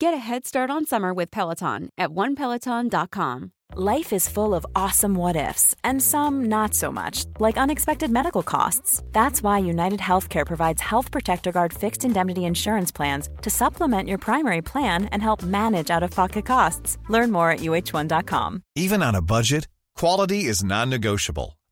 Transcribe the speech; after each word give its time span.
Get 0.00 0.14
a 0.14 0.18
head 0.18 0.44
start 0.44 0.70
on 0.70 0.86
summer 0.86 1.14
with 1.14 1.30
Peloton 1.30 1.88
at 1.96 2.10
onepeloton.com. 2.10 3.52
Life 3.76 4.12
is 4.12 4.28
full 4.28 4.54
of 4.54 4.66
awesome 4.76 5.14
what 5.14 5.36
ifs, 5.36 5.74
and 5.82 6.02
some 6.02 6.44
not 6.44 6.74
so 6.74 6.92
much, 6.92 7.24
like 7.40 7.56
unexpected 7.56 8.10
medical 8.10 8.42
costs. 8.42 9.02
That's 9.12 9.42
why 9.42 9.58
United 9.58 10.00
Healthcare 10.00 10.46
provides 10.46 10.80
Health 10.80 11.10
Protector 11.10 11.50
Guard 11.52 11.72
fixed 11.72 12.04
indemnity 12.04 12.44
insurance 12.44 12.92
plans 12.92 13.28
to 13.42 13.50
supplement 13.50 14.08
your 14.08 14.18
primary 14.18 14.62
plan 14.62 15.06
and 15.06 15.22
help 15.22 15.42
manage 15.42 15.90
out 15.90 16.02
of 16.02 16.10
pocket 16.10 16.44
costs. 16.46 16.98
Learn 17.08 17.32
more 17.32 17.50
at 17.50 17.60
uh1.com. 17.60 18.62
Even 18.76 19.02
on 19.02 19.14
a 19.14 19.22
budget, 19.22 19.66
quality 19.96 20.44
is 20.44 20.62
non 20.62 20.90
negotiable. 20.90 21.56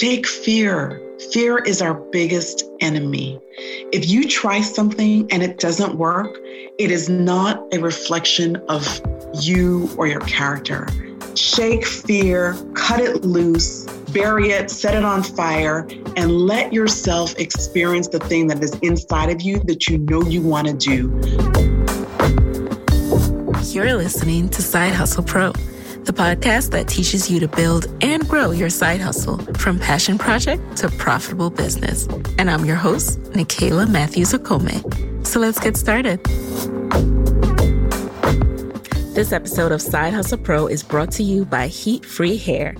Shake 0.00 0.26
fear. 0.26 0.98
Fear 1.30 1.58
is 1.58 1.82
our 1.82 1.92
biggest 1.92 2.64
enemy. 2.80 3.38
If 3.92 4.08
you 4.08 4.26
try 4.26 4.62
something 4.62 5.30
and 5.30 5.42
it 5.42 5.58
doesn't 5.58 5.96
work, 5.96 6.38
it 6.78 6.90
is 6.90 7.10
not 7.10 7.62
a 7.74 7.78
reflection 7.80 8.56
of 8.70 8.82
you 9.34 9.90
or 9.98 10.06
your 10.06 10.20
character. 10.20 10.88
Shake 11.34 11.86
fear, 11.86 12.56
cut 12.74 13.00
it 13.00 13.26
loose, 13.26 13.84
bury 14.14 14.52
it, 14.52 14.70
set 14.70 14.94
it 14.94 15.04
on 15.04 15.22
fire, 15.22 15.86
and 16.16 16.32
let 16.32 16.72
yourself 16.72 17.38
experience 17.38 18.08
the 18.08 18.20
thing 18.20 18.46
that 18.46 18.64
is 18.64 18.74
inside 18.80 19.28
of 19.28 19.42
you 19.42 19.58
that 19.64 19.86
you 19.86 19.98
know 19.98 20.22
you 20.22 20.40
want 20.40 20.66
to 20.66 20.72
do. 20.72 21.10
You're 23.70 23.94
listening 23.96 24.48
to 24.48 24.62
Side 24.62 24.94
Hustle 24.94 25.24
Pro 25.24 25.52
the 26.04 26.12
podcast 26.12 26.70
that 26.70 26.88
teaches 26.88 27.30
you 27.30 27.40
to 27.40 27.48
build 27.48 27.86
and 28.02 28.26
grow 28.28 28.50
your 28.50 28.70
side 28.70 29.00
hustle 29.00 29.38
from 29.54 29.78
passion 29.78 30.18
project 30.18 30.76
to 30.78 30.88
profitable 30.88 31.50
business. 31.50 32.06
And 32.38 32.50
I'm 32.50 32.64
your 32.64 32.76
host, 32.76 33.20
Nicaila 33.32 33.88
Matthews 33.88 34.32
Okome. 34.32 35.26
So 35.26 35.40
let's 35.40 35.60
get 35.60 35.76
started. 35.76 36.22
This 39.14 39.32
episode 39.32 39.72
of 39.72 39.82
Side 39.82 40.14
Hustle 40.14 40.38
Pro 40.38 40.66
is 40.66 40.82
brought 40.82 41.10
to 41.12 41.22
you 41.22 41.44
by 41.44 41.66
Heat 41.66 42.06
Free 42.06 42.36
Hair. 42.36 42.74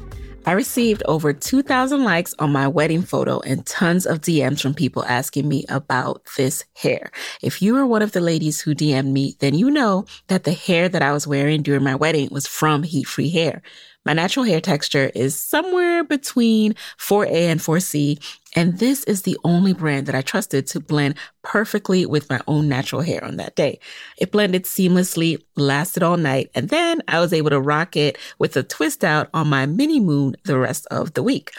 I 0.47 0.53
received 0.53 1.03
over 1.07 1.35
2,000 1.35 2.03
likes 2.03 2.35
on 2.39 2.51
my 2.51 2.67
wedding 2.67 3.03
photo 3.03 3.41
and 3.41 3.65
tons 3.67 4.07
of 4.07 4.23
DMs 4.23 4.63
from 4.63 4.73
people 4.73 5.05
asking 5.05 5.47
me 5.47 5.67
about 5.69 6.23
this 6.39 6.65
hair. 6.75 7.13
If 7.43 7.61
you 7.61 7.77
are 7.77 7.85
one 7.87 8.01
of 8.01 8.13
the 8.13 8.23
ladies 8.23 8.61
who 8.61 8.75
DM'd 8.75 9.13
me, 9.13 9.37
then 9.41 9.55
you 9.55 9.71
know 9.71 10.07
that 10.29 10.45
the 10.45 10.53
hair 10.53 10.89
that 10.89 11.03
I 11.03 11.13
was 11.13 11.27
wearing 11.27 11.63
during 11.63 11.85
my 11.85 11.95
wedding 11.95 12.31
was 12.31 12.47
from 12.47 12.85
Heat 12.85 13.07
Free 13.07 13.29
Hair. 13.29 13.61
My 14.07 14.15
natural 14.15 14.47
hair 14.47 14.63
texture 14.63 15.11
is 15.15 15.39
somewhere 15.39 16.03
between 16.03 16.75
4A 16.99 17.33
and 17.33 17.61
4C, 17.61 18.19
and 18.57 18.79
this 18.79 19.05
is 19.05 19.23
the 19.23 19.37
only 19.45 19.75
brand 19.75 20.07
that 20.07 20.15
I 20.15 20.23
trusted 20.23 20.67
to 20.69 20.81
blend 20.81 21.17
perfectly 21.43 22.07
with 22.07 22.31
my 22.31 22.41
own 22.49 22.67
natural 22.67 23.03
hair 23.03 23.23
on 23.23 23.37
that 23.37 23.57
day. 23.57 23.79
It 24.17 24.33
blended 24.33 24.65
seamlessly, 24.65 25.43
lasted 25.55 26.03
all 26.03 26.17
night, 26.17 26.51
and 26.55 26.71
then 26.71 27.03
I 27.09 27.21
was 27.21 27.35
able 27.35 27.51
to 27.51 27.61
rock 27.61 27.95
it 27.95 28.17
with 28.39 28.57
a 28.57 28.63
twist 28.63 29.05
out 29.05 29.29
on 29.35 29.49
my 29.49 29.67
mini 29.67 30.01
moon 30.01 30.35
the 30.45 30.59
rest 30.59 30.87
of 30.91 31.13
the 31.13 31.23
week. 31.23 31.53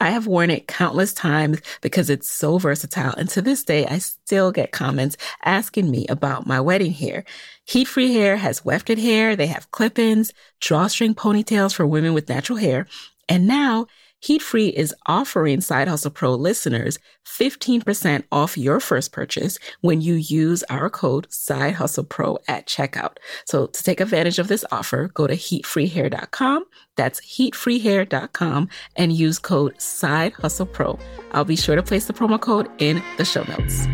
I 0.00 0.10
have 0.10 0.26
worn 0.26 0.50
it 0.50 0.68
countless 0.68 1.12
times 1.12 1.60
because 1.80 2.08
it's 2.08 2.28
so 2.28 2.58
versatile. 2.58 3.14
And 3.16 3.28
to 3.30 3.42
this 3.42 3.64
day, 3.64 3.86
I 3.86 3.98
still 3.98 4.52
get 4.52 4.70
comments 4.70 5.16
asking 5.44 5.90
me 5.90 6.06
about 6.08 6.46
my 6.46 6.60
wedding 6.60 6.92
hair. 6.92 7.24
Heat 7.64 7.86
free 7.86 8.12
hair 8.12 8.36
has 8.36 8.64
wefted 8.64 8.98
hair. 8.98 9.34
They 9.34 9.48
have 9.48 9.70
clip 9.72 9.98
ins, 9.98 10.32
drawstring 10.60 11.14
ponytails 11.14 11.74
for 11.74 11.86
women 11.86 12.14
with 12.14 12.28
natural 12.28 12.58
hair. 12.58 12.86
And 13.28 13.46
now 13.46 13.86
Heat 14.20 14.42
Free 14.42 14.68
is 14.68 14.94
offering 15.06 15.60
Side 15.60 15.86
Hustle 15.86 16.10
Pro 16.10 16.34
listeners 16.34 16.98
15% 17.24 18.24
off 18.32 18.58
your 18.58 18.80
first 18.80 19.12
purchase 19.12 19.58
when 19.80 20.00
you 20.00 20.14
use 20.14 20.64
our 20.64 20.90
code 20.90 21.32
Side 21.32 21.74
Hustle 21.74 22.04
Pro 22.04 22.38
at 22.48 22.66
checkout. 22.66 23.18
So 23.44 23.66
to 23.66 23.82
take 23.82 24.00
advantage 24.00 24.40
of 24.40 24.48
this 24.48 24.64
offer, 24.72 25.08
go 25.14 25.28
to 25.28 25.34
heatfreehair.com. 25.34 26.64
That's 26.96 27.20
heatfreehair.com 27.20 28.68
and 28.96 29.12
use 29.12 29.38
code 29.38 29.80
Side 29.80 30.32
Hustle 30.32 30.66
Pro. 30.66 30.98
I'll 31.30 31.44
be 31.44 31.56
sure 31.56 31.76
to 31.76 31.82
place 31.82 32.06
the 32.06 32.12
promo 32.12 32.40
code 32.40 32.68
in 32.78 33.02
the 33.18 33.24
show 33.24 33.44
notes. 33.44 33.84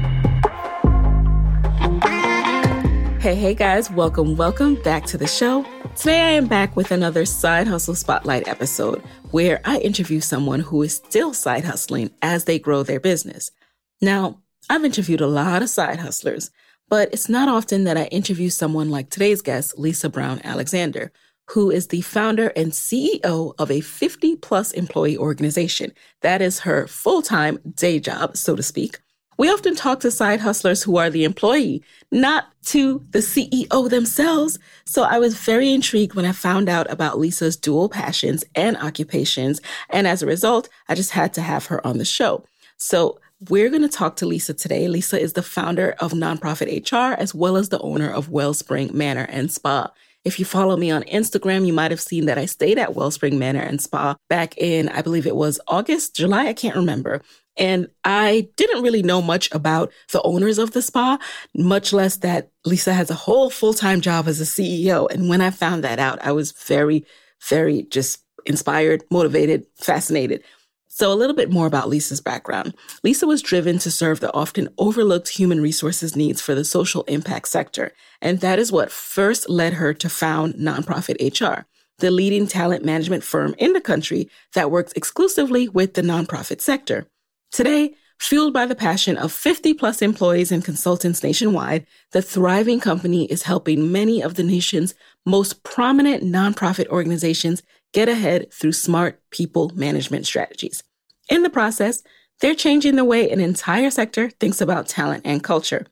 Hey, 3.22 3.34
hey 3.34 3.54
guys, 3.54 3.90
welcome, 3.90 4.36
welcome 4.36 4.76
back 4.76 5.04
to 5.06 5.18
the 5.18 5.26
show. 5.26 5.66
Today 5.96 6.20
I 6.22 6.30
am 6.30 6.48
back 6.48 6.74
with 6.74 6.90
another 6.90 7.24
Side 7.24 7.68
Hustle 7.68 7.94
Spotlight 7.94 8.48
episode 8.48 9.00
where 9.30 9.60
I 9.64 9.78
interview 9.78 10.20
someone 10.20 10.58
who 10.58 10.82
is 10.82 10.96
still 10.96 11.32
side 11.32 11.64
hustling 11.64 12.10
as 12.20 12.44
they 12.44 12.58
grow 12.58 12.82
their 12.82 12.98
business. 12.98 13.52
Now, 14.02 14.40
I've 14.68 14.84
interviewed 14.84 15.20
a 15.20 15.28
lot 15.28 15.62
of 15.62 15.70
side 15.70 16.00
hustlers, 16.00 16.50
but 16.88 17.10
it's 17.12 17.28
not 17.28 17.48
often 17.48 17.84
that 17.84 17.96
I 17.96 18.06
interview 18.06 18.50
someone 18.50 18.90
like 18.90 19.08
today's 19.08 19.40
guest, 19.40 19.78
Lisa 19.78 20.08
Brown 20.08 20.40
Alexander, 20.42 21.12
who 21.50 21.70
is 21.70 21.86
the 21.86 22.00
founder 22.00 22.48
and 22.48 22.72
CEO 22.72 23.54
of 23.56 23.70
a 23.70 23.80
50 23.80 24.36
plus 24.36 24.72
employee 24.72 25.16
organization. 25.16 25.92
That 26.22 26.42
is 26.42 26.60
her 26.60 26.88
full 26.88 27.22
time 27.22 27.60
day 27.76 28.00
job, 28.00 28.36
so 28.36 28.56
to 28.56 28.62
speak. 28.64 28.98
We 29.36 29.50
often 29.50 29.74
talk 29.74 30.00
to 30.00 30.10
side 30.10 30.40
hustlers 30.40 30.82
who 30.82 30.96
are 30.96 31.10
the 31.10 31.24
employee, 31.24 31.82
not 32.10 32.46
to 32.66 33.04
the 33.10 33.18
CEO 33.18 33.90
themselves. 33.90 34.58
So 34.84 35.02
I 35.02 35.18
was 35.18 35.36
very 35.36 35.72
intrigued 35.72 36.14
when 36.14 36.24
I 36.24 36.32
found 36.32 36.68
out 36.68 36.90
about 36.90 37.18
Lisa's 37.18 37.56
dual 37.56 37.88
passions 37.88 38.44
and 38.54 38.76
occupations. 38.76 39.60
And 39.90 40.06
as 40.06 40.22
a 40.22 40.26
result, 40.26 40.68
I 40.88 40.94
just 40.94 41.10
had 41.10 41.34
to 41.34 41.42
have 41.42 41.66
her 41.66 41.84
on 41.86 41.98
the 41.98 42.04
show. 42.04 42.44
So 42.76 43.18
we're 43.48 43.70
going 43.70 43.82
to 43.82 43.88
talk 43.88 44.16
to 44.16 44.26
Lisa 44.26 44.54
today. 44.54 44.88
Lisa 44.88 45.20
is 45.20 45.34
the 45.34 45.42
founder 45.42 45.94
of 45.98 46.12
Nonprofit 46.12 46.90
HR 46.90 47.20
as 47.20 47.34
well 47.34 47.56
as 47.56 47.68
the 47.68 47.80
owner 47.80 48.10
of 48.10 48.30
Wellspring 48.30 48.96
Manor 48.96 49.26
and 49.28 49.50
Spa. 49.50 49.90
If 50.24 50.38
you 50.38 50.46
follow 50.46 50.76
me 50.76 50.90
on 50.90 51.02
Instagram, 51.02 51.66
you 51.66 51.74
might 51.74 51.90
have 51.90 52.00
seen 52.00 52.24
that 52.26 52.38
I 52.38 52.46
stayed 52.46 52.78
at 52.78 52.94
Wellspring 52.94 53.38
Manor 53.38 53.60
and 53.60 53.82
Spa 53.82 54.16
back 54.30 54.56
in, 54.56 54.88
I 54.88 55.02
believe 55.02 55.26
it 55.26 55.36
was 55.36 55.60
August, 55.68 56.16
July, 56.16 56.46
I 56.46 56.54
can't 56.54 56.76
remember. 56.76 57.20
And 57.56 57.88
I 58.04 58.48
didn't 58.56 58.82
really 58.82 59.02
know 59.02 59.22
much 59.22 59.52
about 59.52 59.92
the 60.12 60.22
owners 60.22 60.58
of 60.58 60.72
the 60.72 60.82
spa, 60.82 61.18
much 61.54 61.92
less 61.92 62.16
that 62.18 62.50
Lisa 62.64 62.92
has 62.92 63.10
a 63.10 63.14
whole 63.14 63.50
full 63.50 63.74
time 63.74 64.00
job 64.00 64.26
as 64.26 64.40
a 64.40 64.44
CEO. 64.44 65.10
And 65.10 65.28
when 65.28 65.40
I 65.40 65.50
found 65.50 65.84
that 65.84 65.98
out, 65.98 66.18
I 66.24 66.32
was 66.32 66.52
very, 66.52 67.04
very 67.48 67.82
just 67.84 68.24
inspired, 68.46 69.04
motivated, 69.10 69.66
fascinated. 69.76 70.42
So, 70.88 71.12
a 71.12 71.14
little 71.14 71.34
bit 71.34 71.50
more 71.50 71.66
about 71.66 71.88
Lisa's 71.88 72.20
background. 72.20 72.72
Lisa 73.02 73.26
was 73.26 73.42
driven 73.42 73.80
to 73.80 73.90
serve 73.90 74.20
the 74.20 74.32
often 74.32 74.68
overlooked 74.78 75.28
human 75.28 75.60
resources 75.60 76.14
needs 76.14 76.40
for 76.40 76.54
the 76.54 76.64
social 76.64 77.02
impact 77.04 77.48
sector. 77.48 77.92
And 78.20 78.38
that 78.40 78.60
is 78.60 78.70
what 78.70 78.92
first 78.92 79.50
led 79.50 79.72
her 79.74 79.92
to 79.94 80.08
found 80.08 80.54
Nonprofit 80.54 81.18
HR, 81.20 81.66
the 81.98 82.12
leading 82.12 82.46
talent 82.46 82.84
management 82.84 83.24
firm 83.24 83.56
in 83.58 83.72
the 83.72 83.80
country 83.80 84.30
that 84.54 84.70
works 84.70 84.92
exclusively 84.92 85.68
with 85.68 85.94
the 85.94 86.02
nonprofit 86.02 86.60
sector. 86.60 87.08
Today, 87.54 87.94
Fueled 88.20 88.52
by 88.54 88.64
the 88.64 88.74
passion 88.74 89.16
of 89.16 89.32
50 89.32 89.74
plus 89.74 90.00
employees 90.00 90.50
and 90.50 90.64
consultants 90.64 91.22
nationwide, 91.22 91.86
the 92.12 92.22
thriving 92.22 92.80
company 92.80 93.26
is 93.26 93.42
helping 93.42 93.92
many 93.92 94.22
of 94.22 94.34
the 94.34 94.42
nation's 94.42 94.94
most 95.26 95.62
prominent 95.62 96.22
nonprofit 96.22 96.86
organizations 96.88 97.62
get 97.92 98.08
ahead 98.08 98.52
through 98.52 98.72
smart 98.72 99.20
people 99.30 99.70
management 99.74 100.26
strategies. 100.26 100.82
In 101.28 101.42
the 101.42 101.50
process, 101.50 102.02
they're 102.40 102.54
changing 102.54 102.96
the 102.96 103.04
way 103.04 103.28
an 103.30 103.40
entire 103.40 103.90
sector 103.90 104.30
thinks 104.30 104.60
about 104.60 104.88
talent 104.88 105.22
and 105.26 105.44
culture. 105.44 105.86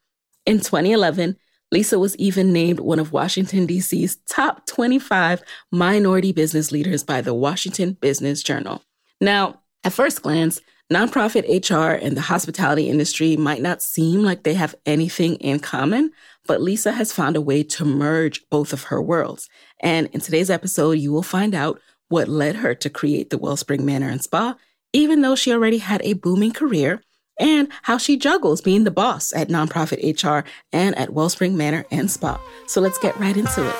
In 0.46 0.58
2011, 0.58 1.36
Lisa 1.70 1.98
was 1.98 2.16
even 2.16 2.52
named 2.52 2.80
one 2.80 2.98
of 2.98 3.12
Washington, 3.12 3.66
D.C.'s 3.66 4.16
top 4.28 4.66
25 4.66 5.42
minority 5.70 6.32
business 6.32 6.72
leaders 6.72 7.04
by 7.04 7.20
the 7.20 7.34
Washington 7.34 7.92
Business 8.00 8.42
Journal. 8.42 8.82
Now, 9.20 9.60
at 9.84 9.92
first 9.92 10.22
glance, 10.22 10.60
nonprofit 10.92 11.48
HR 11.48 11.92
and 12.04 12.16
the 12.16 12.20
hospitality 12.20 12.88
industry 12.88 13.36
might 13.36 13.62
not 13.62 13.80
seem 13.82 14.22
like 14.22 14.42
they 14.42 14.54
have 14.54 14.74
anything 14.84 15.36
in 15.36 15.58
common, 15.58 16.12
but 16.46 16.60
Lisa 16.60 16.92
has 16.92 17.12
found 17.12 17.34
a 17.34 17.40
way 17.40 17.62
to 17.62 17.84
merge 17.84 18.48
both 18.50 18.72
of 18.72 18.84
her 18.84 19.00
worlds. 19.00 19.48
And 19.80 20.08
in 20.12 20.20
today's 20.20 20.50
episode, 20.50 20.92
you 20.92 21.10
will 21.12 21.22
find 21.22 21.54
out 21.54 21.80
what 22.08 22.28
led 22.28 22.56
her 22.56 22.74
to 22.74 22.90
create 22.90 23.30
the 23.30 23.38
Wellspring 23.38 23.86
Manor 23.86 24.10
and 24.10 24.22
Spa, 24.22 24.56
even 24.92 25.22
though 25.22 25.34
she 25.34 25.52
already 25.52 25.78
had 25.78 26.02
a 26.04 26.12
booming 26.12 26.52
career, 26.52 27.02
and 27.40 27.68
how 27.82 27.96
she 27.96 28.18
juggles 28.18 28.60
being 28.60 28.84
the 28.84 28.90
boss 28.90 29.32
at 29.32 29.48
nonprofit 29.48 30.22
HR 30.22 30.46
and 30.72 30.96
at 30.98 31.14
Wellspring 31.14 31.56
Manor 31.56 31.86
and 31.90 32.10
Spa. 32.10 32.38
So 32.66 32.82
let's 32.82 32.98
get 32.98 33.18
right 33.18 33.36
into 33.36 33.66
it. 33.66 33.76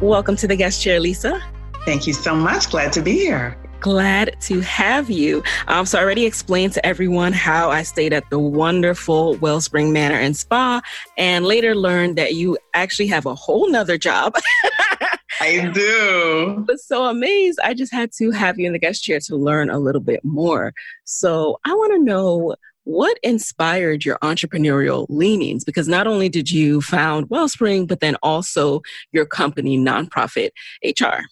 Welcome 0.00 0.36
to 0.36 0.48
the 0.48 0.56
guest 0.56 0.80
chair, 0.80 0.98
Lisa. 0.98 1.42
Thank 1.84 2.06
you 2.06 2.14
so 2.14 2.34
much. 2.34 2.70
Glad 2.70 2.92
to 2.94 3.02
be 3.02 3.12
here. 3.12 3.58
Glad 3.80 4.36
to 4.42 4.60
have 4.60 5.08
you. 5.08 5.42
Um, 5.66 5.86
so 5.86 5.98
I 5.98 6.02
already 6.02 6.26
explained 6.26 6.74
to 6.74 6.84
everyone 6.84 7.32
how 7.32 7.70
I 7.70 7.82
stayed 7.82 8.12
at 8.12 8.28
the 8.28 8.38
wonderful 8.38 9.36
Wellspring 9.36 9.90
Manor 9.90 10.16
and 10.16 10.36
Spa 10.36 10.82
and 11.16 11.46
later 11.46 11.74
learned 11.74 12.16
that 12.16 12.34
you 12.34 12.58
actually 12.74 13.06
have 13.06 13.24
a 13.24 13.34
whole 13.34 13.70
nother 13.70 13.96
job. 13.96 14.34
I 15.40 15.70
do. 15.72 16.62
But 16.66 16.78
so 16.78 17.06
amazed. 17.06 17.58
I 17.64 17.72
just 17.72 17.92
had 17.92 18.12
to 18.18 18.30
have 18.32 18.58
you 18.58 18.66
in 18.66 18.74
the 18.74 18.78
guest 18.78 19.02
chair 19.02 19.18
to 19.20 19.36
learn 19.36 19.70
a 19.70 19.78
little 19.78 20.02
bit 20.02 20.22
more. 20.22 20.74
So 21.04 21.58
I 21.64 21.72
want 21.72 21.94
to 21.94 22.04
know 22.04 22.56
what 22.84 23.18
inspired 23.22 24.04
your 24.04 24.18
entrepreneurial 24.18 25.06
leanings? 25.08 25.64
Because 25.64 25.88
not 25.88 26.06
only 26.06 26.28
did 26.28 26.50
you 26.50 26.80
found 26.80 27.30
Wellspring, 27.30 27.86
but 27.86 28.00
then 28.00 28.16
also 28.22 28.82
your 29.12 29.26
company, 29.26 29.78
Nonprofit 29.78 30.50
HR. 30.84 31.22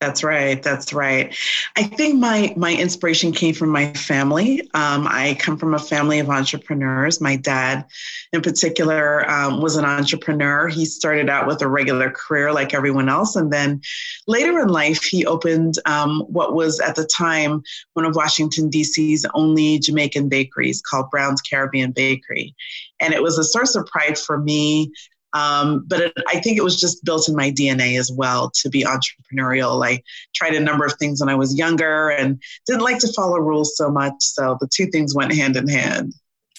That's 0.00 0.22
right. 0.22 0.62
That's 0.62 0.92
right. 0.92 1.36
I 1.74 1.82
think 1.82 2.20
my 2.20 2.54
my 2.56 2.72
inspiration 2.72 3.32
came 3.32 3.52
from 3.52 3.70
my 3.70 3.92
family. 3.94 4.60
Um, 4.72 5.08
I 5.08 5.36
come 5.40 5.56
from 5.56 5.74
a 5.74 5.78
family 5.78 6.20
of 6.20 6.30
entrepreneurs. 6.30 7.20
My 7.20 7.34
dad, 7.34 7.84
in 8.32 8.40
particular, 8.40 9.28
um, 9.28 9.60
was 9.60 9.74
an 9.74 9.84
entrepreneur. 9.84 10.68
He 10.68 10.84
started 10.84 11.28
out 11.28 11.48
with 11.48 11.62
a 11.62 11.68
regular 11.68 12.12
career 12.12 12.52
like 12.52 12.74
everyone 12.74 13.08
else, 13.08 13.34
and 13.34 13.52
then 13.52 13.80
later 14.28 14.60
in 14.60 14.68
life, 14.68 15.02
he 15.02 15.26
opened 15.26 15.80
um, 15.84 16.20
what 16.28 16.54
was 16.54 16.78
at 16.78 16.94
the 16.94 17.04
time 17.04 17.64
one 17.94 18.04
of 18.04 18.14
Washington 18.14 18.70
D.C.'s 18.70 19.26
only 19.34 19.80
Jamaican 19.80 20.28
bakeries 20.28 20.80
called 20.80 21.10
Brown's 21.10 21.40
Caribbean 21.40 21.90
Bakery, 21.90 22.54
and 23.00 23.12
it 23.12 23.22
was 23.24 23.36
a 23.36 23.42
source 23.42 23.74
of 23.74 23.84
pride 23.86 24.16
for 24.16 24.38
me 24.38 24.92
um, 25.32 25.84
but 25.86 26.00
it, 26.00 26.12
I 26.28 26.40
think 26.40 26.56
it 26.56 26.64
was 26.64 26.80
just 26.80 27.04
built 27.04 27.28
in 27.28 27.36
my 27.36 27.50
DNA 27.50 27.98
as 27.98 28.10
well 28.10 28.50
to 28.62 28.70
be 28.70 28.84
entrepreneurial. 28.84 29.84
I 29.84 30.02
tried 30.34 30.54
a 30.54 30.60
number 30.60 30.84
of 30.84 30.94
things 30.94 31.20
when 31.20 31.28
I 31.28 31.34
was 31.34 31.56
younger 31.56 32.10
and 32.10 32.42
didn't 32.66 32.82
like 32.82 32.98
to 33.00 33.12
follow 33.14 33.38
rules 33.38 33.76
so 33.76 33.90
much. 33.90 34.14
So 34.20 34.56
the 34.60 34.68
two 34.72 34.86
things 34.86 35.14
went 35.14 35.34
hand 35.34 35.56
in 35.56 35.68
hand. 35.68 36.14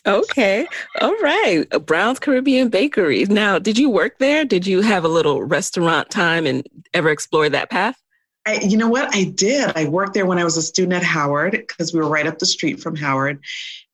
Okay. 0.06 0.66
All 1.01 1.16
right. 1.18 1.66
Brown's 1.86 2.19
Caribbean 2.19 2.69
Bakery. 2.69 3.25
Now, 3.25 3.60
did 3.60 3.77
you 3.77 3.89
work 3.89 4.18
there? 4.19 4.45
Did 4.45 4.66
you 4.66 4.81
have 4.81 5.04
a 5.04 5.10
little 5.10 5.44
restaurant 5.44 6.10
time 6.10 6.45
and 6.45 6.66
ever 6.94 7.10
explore 7.10 7.50
that 7.50 7.69
path? 7.69 7.98
I, 8.45 8.60
you 8.62 8.77
know 8.77 8.88
what? 8.88 9.13
I 9.13 9.25
did. 9.25 9.71
I 9.75 9.86
worked 9.86 10.13
there 10.13 10.25
when 10.25 10.39
I 10.39 10.44
was 10.44 10.57
a 10.57 10.62
student 10.62 10.94
at 10.94 11.04
Howard 11.04 11.51
because 11.51 11.94
we 11.94 12.00
were 12.00 12.07
right 12.07 12.25
up 12.25 12.39
the 12.39 12.45
street 12.45 12.80
from 12.80 12.95
Howard. 12.95 13.44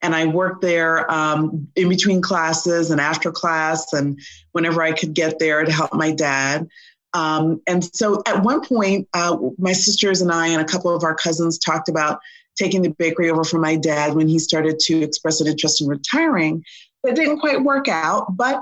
And 0.01 0.16
I 0.16 0.27
worked 0.27 0.62
there 0.62 1.12
um, 1.12 1.68
in 1.75 1.89
between 1.89 2.22
classes 2.22 2.92
and 2.92 3.01
after 3.01 3.31
class 3.31 3.92
and 3.92 4.19
whenever 4.56 4.81
I 4.81 4.94
could 4.94 5.13
get 5.13 5.38
there 5.38 5.66
to 5.66 5.72
help 5.72 5.94
my 5.94 6.12
dad. 6.12 6.69
Um, 7.13 7.62
and 7.68 7.84
so 7.94 8.24
at 8.25 8.42
one 8.42 8.62
point, 8.62 9.10
uh, 9.13 9.38
my 9.57 9.74
sisters 9.74 10.22
and 10.22 10.31
I 10.31 10.48
and 10.48 10.62
a 10.62 10.66
couple 10.66 10.96
of 10.96 11.04
our 11.04 11.13
cousins 11.13 11.60
talked 11.60 11.90
about 11.90 12.19
taking 12.57 12.81
the 12.81 12.90
bakery 12.90 13.30
over 13.30 13.44
from 13.44 13.60
my 13.60 13.75
dad 13.75 14.16
when 14.16 14.30
he 14.30 14.40
started 14.40 14.80
to 14.80 15.02
express 15.02 15.42
an 15.42 15.48
interest 15.48 15.81
in 15.81 15.90
retiring. 15.90 16.63
That 17.04 17.18
didn't 17.18 17.40
quite 17.40 17.63
work 17.63 17.90
out, 17.90 18.38
but 18.38 18.62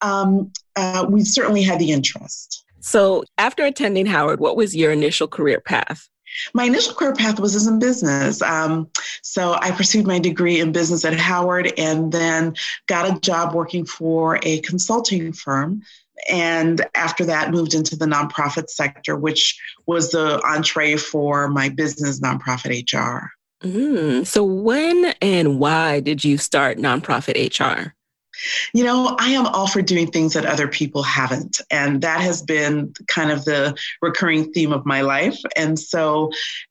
um, 0.00 0.52
uh, 0.76 1.06
we 1.08 1.24
certainly 1.24 1.62
had 1.62 1.80
the 1.80 1.90
interest. 1.90 2.64
So, 2.78 3.24
after 3.36 3.64
attending 3.64 4.06
Howard, 4.06 4.38
what 4.38 4.56
was 4.56 4.76
your 4.76 4.92
initial 4.92 5.26
career 5.26 5.60
path? 5.60 6.08
My 6.54 6.64
initial 6.64 6.94
career 6.94 7.14
path 7.14 7.40
was 7.40 7.66
in 7.66 7.78
business. 7.78 8.42
Um, 8.42 8.88
so 9.22 9.54
I 9.60 9.70
pursued 9.70 10.06
my 10.06 10.18
degree 10.18 10.60
in 10.60 10.72
business 10.72 11.04
at 11.04 11.14
Howard 11.14 11.72
and 11.78 12.12
then 12.12 12.54
got 12.86 13.10
a 13.10 13.20
job 13.20 13.54
working 13.54 13.84
for 13.84 14.38
a 14.42 14.60
consulting 14.60 15.32
firm. 15.32 15.82
And 16.30 16.84
after 16.94 17.24
that, 17.24 17.50
moved 17.50 17.74
into 17.74 17.96
the 17.96 18.06
nonprofit 18.06 18.68
sector, 18.68 19.16
which 19.16 19.58
was 19.86 20.10
the 20.10 20.40
entree 20.46 20.96
for 20.96 21.48
my 21.48 21.68
business, 21.68 22.20
nonprofit 22.20 22.92
HR. 22.92 23.30
Mm, 23.66 24.26
so, 24.26 24.44
when 24.44 25.14
and 25.20 25.58
why 25.60 26.00
did 26.00 26.24
you 26.24 26.36
start 26.36 26.78
nonprofit 26.78 27.36
HR? 27.36 27.94
You 28.72 28.84
know, 28.84 29.16
I 29.18 29.30
am 29.30 29.46
all 29.46 29.66
for 29.66 29.82
doing 29.82 30.10
things 30.10 30.34
that 30.34 30.46
other 30.46 30.68
people 30.68 31.02
haven't. 31.02 31.60
And 31.70 32.00
that 32.02 32.20
has 32.20 32.42
been 32.42 32.94
kind 33.06 33.30
of 33.30 33.44
the 33.44 33.76
recurring 34.00 34.52
theme 34.52 34.72
of 34.72 34.86
my 34.86 35.02
life. 35.02 35.38
And 35.56 35.78
so, 35.78 36.30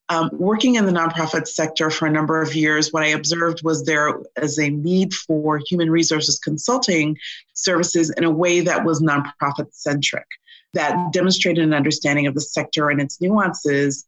um, 0.09 0.29
working 0.33 0.75
in 0.75 0.85
the 0.85 0.91
nonprofit 0.91 1.47
sector 1.47 1.89
for 1.89 2.06
a 2.06 2.12
number 2.12 2.41
of 2.41 2.53
years, 2.53 2.91
what 2.91 3.03
I 3.03 3.07
observed 3.07 3.62
was 3.63 3.85
there 3.85 4.19
is 4.41 4.59
a 4.59 4.69
need 4.69 5.13
for 5.13 5.59
human 5.65 5.89
resources 5.89 6.38
consulting 6.38 7.18
services 7.53 8.09
in 8.17 8.24
a 8.24 8.31
way 8.31 8.59
that 8.62 8.83
was 8.83 9.01
nonprofit 9.01 9.74
centric, 9.74 10.27
that 10.74 11.13
demonstrated 11.13 11.63
an 11.63 11.74
understanding 11.74 12.27
of 12.27 12.33
the 12.33 12.41
sector 12.41 12.89
and 12.89 13.00
its 13.00 13.21
nuances 13.21 14.06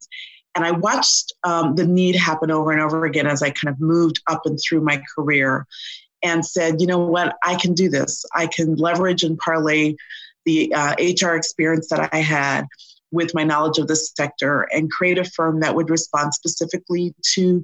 and 0.56 0.66
I 0.66 0.72
watched 0.72 1.34
um, 1.44 1.76
the 1.76 1.86
need 1.86 2.16
happen 2.16 2.52
over 2.52 2.72
and 2.72 2.82
over 2.82 3.06
again 3.06 3.28
as 3.28 3.42
I 3.42 3.50
kind 3.50 3.74
of 3.74 3.80
moved 3.80 4.22
up 4.28 4.46
and 4.46 4.60
through 4.60 4.82
my 4.82 5.02
career 5.16 5.66
and 6.24 6.46
said, 6.46 6.80
you 6.80 6.88
know 6.88 7.00
what, 7.00 7.36
I 7.44 7.56
can 7.56 7.74
do 7.74 7.90
this. 7.90 8.24
I 8.34 8.48
can 8.48 8.76
leverage 8.76 9.24
and 9.24 9.38
parlay 9.38 9.96
the 10.46 10.74
uh, 10.74 10.96
HR 11.00 11.36
experience 11.36 11.90
that 11.90 12.10
I 12.14 12.18
had 12.18 12.66
with 13.12 13.34
my 13.34 13.44
knowledge 13.44 13.78
of 13.78 13.88
this 13.88 14.12
sector 14.18 14.68
and 14.74 14.92
create 14.92 15.18
a 15.18 15.24
firm 15.24 15.60
that 15.60 15.76
would 15.76 15.90
respond 15.90 16.34
specifically 16.34 17.14
to 17.34 17.64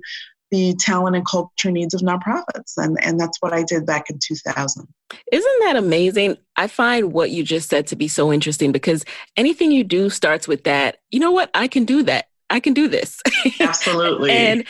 the 0.51 0.75
talent 0.79 1.15
and 1.15 1.25
culture 1.25 1.71
needs 1.71 1.93
of 1.93 2.01
nonprofits. 2.01 2.73
And, 2.77 2.97
and 3.03 3.19
that's 3.19 3.37
what 3.39 3.53
I 3.53 3.63
did 3.63 3.85
back 3.85 4.09
in 4.09 4.19
2000. 4.19 4.87
Isn't 5.31 5.59
that 5.61 5.75
amazing? 5.75 6.37
I 6.55 6.67
find 6.67 7.13
what 7.13 7.31
you 7.31 7.43
just 7.43 7.69
said 7.69 7.87
to 7.87 7.95
be 7.95 8.07
so 8.07 8.33
interesting 8.33 8.71
because 8.71 9.05
anything 9.37 9.71
you 9.71 9.83
do 9.83 10.09
starts 10.09 10.47
with 10.47 10.63
that, 10.63 10.97
you 11.11 11.19
know 11.19 11.31
what, 11.31 11.51
I 11.53 11.67
can 11.67 11.85
do 11.85 12.03
that. 12.03 12.29
I 12.49 12.59
can 12.59 12.73
do 12.73 12.87
this. 12.87 13.21
Absolutely. 13.59 14.31
and 14.31 14.63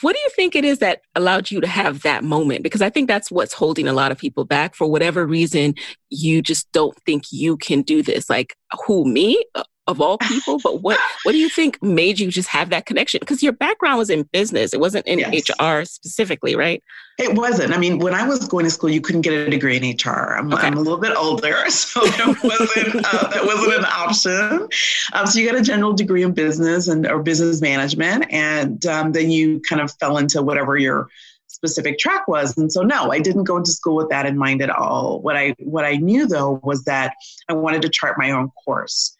what 0.00 0.14
do 0.14 0.18
you 0.20 0.30
think 0.34 0.56
it 0.56 0.64
is 0.64 0.78
that 0.78 1.00
allowed 1.14 1.50
you 1.50 1.60
to 1.60 1.66
have 1.66 2.02
that 2.02 2.24
moment? 2.24 2.62
Because 2.62 2.82
I 2.82 2.90
think 2.90 3.06
that's 3.06 3.30
what's 3.30 3.52
holding 3.52 3.86
a 3.86 3.92
lot 3.92 4.10
of 4.10 4.18
people 4.18 4.44
back. 4.44 4.74
For 4.74 4.86
whatever 4.86 5.24
reason, 5.26 5.74
you 6.10 6.42
just 6.42 6.70
don't 6.72 6.96
think 7.04 7.24
you 7.30 7.56
can 7.56 7.82
do 7.82 8.02
this. 8.02 8.28
Like, 8.28 8.56
who, 8.86 9.04
me? 9.04 9.44
Of 9.86 10.00
all 10.00 10.18
people 10.18 10.58
but 10.58 10.82
what 10.82 10.98
what 11.22 11.32
do 11.32 11.38
you 11.38 11.48
think 11.48 11.82
made 11.82 12.18
you 12.18 12.30
just 12.30 12.48
have 12.48 12.70
that 12.70 12.86
connection? 12.86 13.20
Because 13.20 13.42
your 13.42 13.52
background 13.52 13.98
was 13.98 14.10
in 14.10 14.22
business. 14.24 14.72
It 14.72 14.80
wasn't 14.80 15.06
in 15.06 15.18
yes. 15.18 15.50
hr 15.60 15.84
specifically 15.84 16.56
right? 16.56 16.82
It 17.18 17.34
wasn't. 17.34 17.72
I 17.72 17.78
mean 17.78 17.98
when 17.98 18.14
i 18.14 18.26
was 18.26 18.46
going 18.46 18.64
to 18.64 18.70
school 18.70 18.90
you 18.90 19.00
couldn't 19.00 19.22
get 19.22 19.32
a 19.32 19.50
degree 19.50 19.76
in 19.76 19.96
hr 19.96 20.36
i'm, 20.36 20.52
okay. 20.52 20.66
I'm 20.66 20.76
a 20.76 20.80
little 20.80 20.98
bit 20.98 21.16
older 21.16 21.64
so 21.70 22.00
it 22.04 22.42
wasn't 22.42 23.04
uh, 23.04 23.28
that 23.28 23.44
wasn't 23.44 23.74
an 23.74 23.84
option. 23.84 24.68
Um, 25.12 25.26
so 25.26 25.38
you 25.38 25.50
got 25.50 25.58
a 25.58 25.62
general 25.62 25.92
degree 25.92 26.22
in 26.22 26.32
business 26.32 26.88
and 26.88 27.06
or 27.06 27.22
business 27.22 27.60
management 27.60 28.26
and 28.30 28.84
um, 28.86 29.12
then 29.12 29.30
you 29.30 29.60
kind 29.60 29.80
of 29.80 29.92
fell 29.98 30.18
into 30.18 30.42
whatever 30.42 30.76
your 30.76 31.08
specific 31.48 31.98
track 31.98 32.28
was. 32.28 32.56
And 32.58 32.72
so 32.72 32.82
no 32.82 33.10
i 33.10 33.18
didn't 33.18 33.44
go 33.44 33.56
into 33.56 33.72
school 33.72 33.96
with 33.96 34.10
that 34.10 34.26
in 34.26 34.36
mind 34.36 34.62
at 34.62 34.70
all. 34.70 35.20
What 35.20 35.36
i 35.36 35.54
what 35.58 35.84
i 35.84 35.96
knew 35.96 36.26
though 36.26 36.60
was 36.62 36.84
that 36.84 37.14
i 37.48 37.52
wanted 37.52 37.82
to 37.82 37.88
chart 37.88 38.18
my 38.18 38.30
own 38.30 38.50
course 38.64 39.15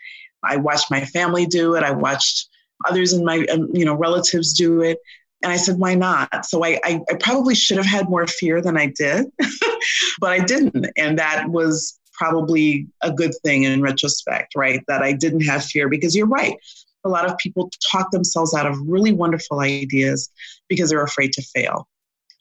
I 0.48 0.56
watched 0.56 0.90
my 0.90 1.04
family 1.04 1.46
do 1.46 1.74
it. 1.74 1.82
I 1.82 1.92
watched 1.92 2.48
others 2.88 3.12
in 3.12 3.24
my, 3.24 3.44
um, 3.46 3.68
you 3.72 3.84
know, 3.84 3.94
relatives 3.94 4.52
do 4.52 4.82
it. 4.82 4.98
And 5.42 5.52
I 5.52 5.56
said, 5.56 5.78
why 5.78 5.94
not? 5.94 6.46
So 6.46 6.64
I, 6.64 6.80
I, 6.84 7.00
I 7.10 7.14
probably 7.20 7.54
should 7.54 7.76
have 7.76 7.86
had 7.86 8.08
more 8.08 8.26
fear 8.26 8.60
than 8.62 8.76
I 8.76 8.86
did, 8.86 9.26
but 10.20 10.32
I 10.32 10.40
didn't. 10.40 10.86
And 10.96 11.18
that 11.18 11.48
was 11.48 11.98
probably 12.12 12.86
a 13.02 13.12
good 13.12 13.32
thing 13.44 13.64
in 13.64 13.82
retrospect, 13.82 14.54
right? 14.56 14.82
That 14.88 15.02
I 15.02 15.12
didn't 15.12 15.42
have 15.42 15.64
fear 15.64 15.88
because 15.88 16.16
you're 16.16 16.26
right. 16.26 16.56
a 17.04 17.08
lot 17.08 17.30
of 17.30 17.38
people 17.38 17.70
talk 17.92 18.10
themselves 18.10 18.54
out 18.54 18.66
of 18.66 18.76
really 18.86 19.12
wonderful 19.12 19.60
ideas 19.60 20.30
because 20.68 20.90
they're 20.90 21.04
afraid 21.04 21.32
to 21.34 21.42
fail. 21.42 21.86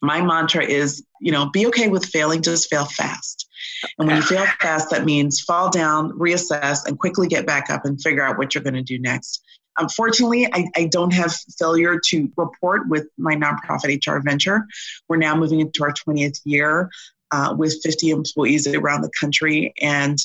My 0.02 0.20
mantra 0.20 0.64
is, 0.64 1.04
you 1.20 1.32
know, 1.32 1.50
be 1.50 1.66
okay 1.68 1.88
with 1.88 2.04
failing, 2.04 2.42
just 2.42 2.68
fail 2.68 2.86
fast. 2.86 3.45
And 3.98 4.08
when 4.08 4.16
you 4.16 4.22
fail 4.22 4.46
fast, 4.60 4.90
that 4.90 5.04
means 5.04 5.40
fall 5.40 5.70
down, 5.70 6.12
reassess, 6.12 6.86
and 6.86 6.98
quickly 6.98 7.28
get 7.28 7.46
back 7.46 7.70
up 7.70 7.84
and 7.84 8.00
figure 8.00 8.22
out 8.22 8.38
what 8.38 8.54
you're 8.54 8.64
going 8.64 8.74
to 8.74 8.82
do 8.82 8.98
next. 8.98 9.42
Unfortunately, 9.78 10.46
I, 10.52 10.66
I, 10.74 10.86
don't 10.86 11.12
have 11.12 11.34
failure 11.58 12.00
to 12.06 12.32
report 12.38 12.88
with 12.88 13.08
my 13.18 13.36
nonprofit 13.36 14.06
HR 14.06 14.20
venture. 14.24 14.66
We're 15.06 15.18
now 15.18 15.36
moving 15.36 15.60
into 15.60 15.84
our 15.84 15.92
20th 15.92 16.40
year 16.44 16.90
uh, 17.30 17.54
with 17.58 17.82
50 17.82 18.08
employees 18.10 18.66
around 18.66 19.02
the 19.02 19.10
country 19.20 19.74
and 19.82 20.18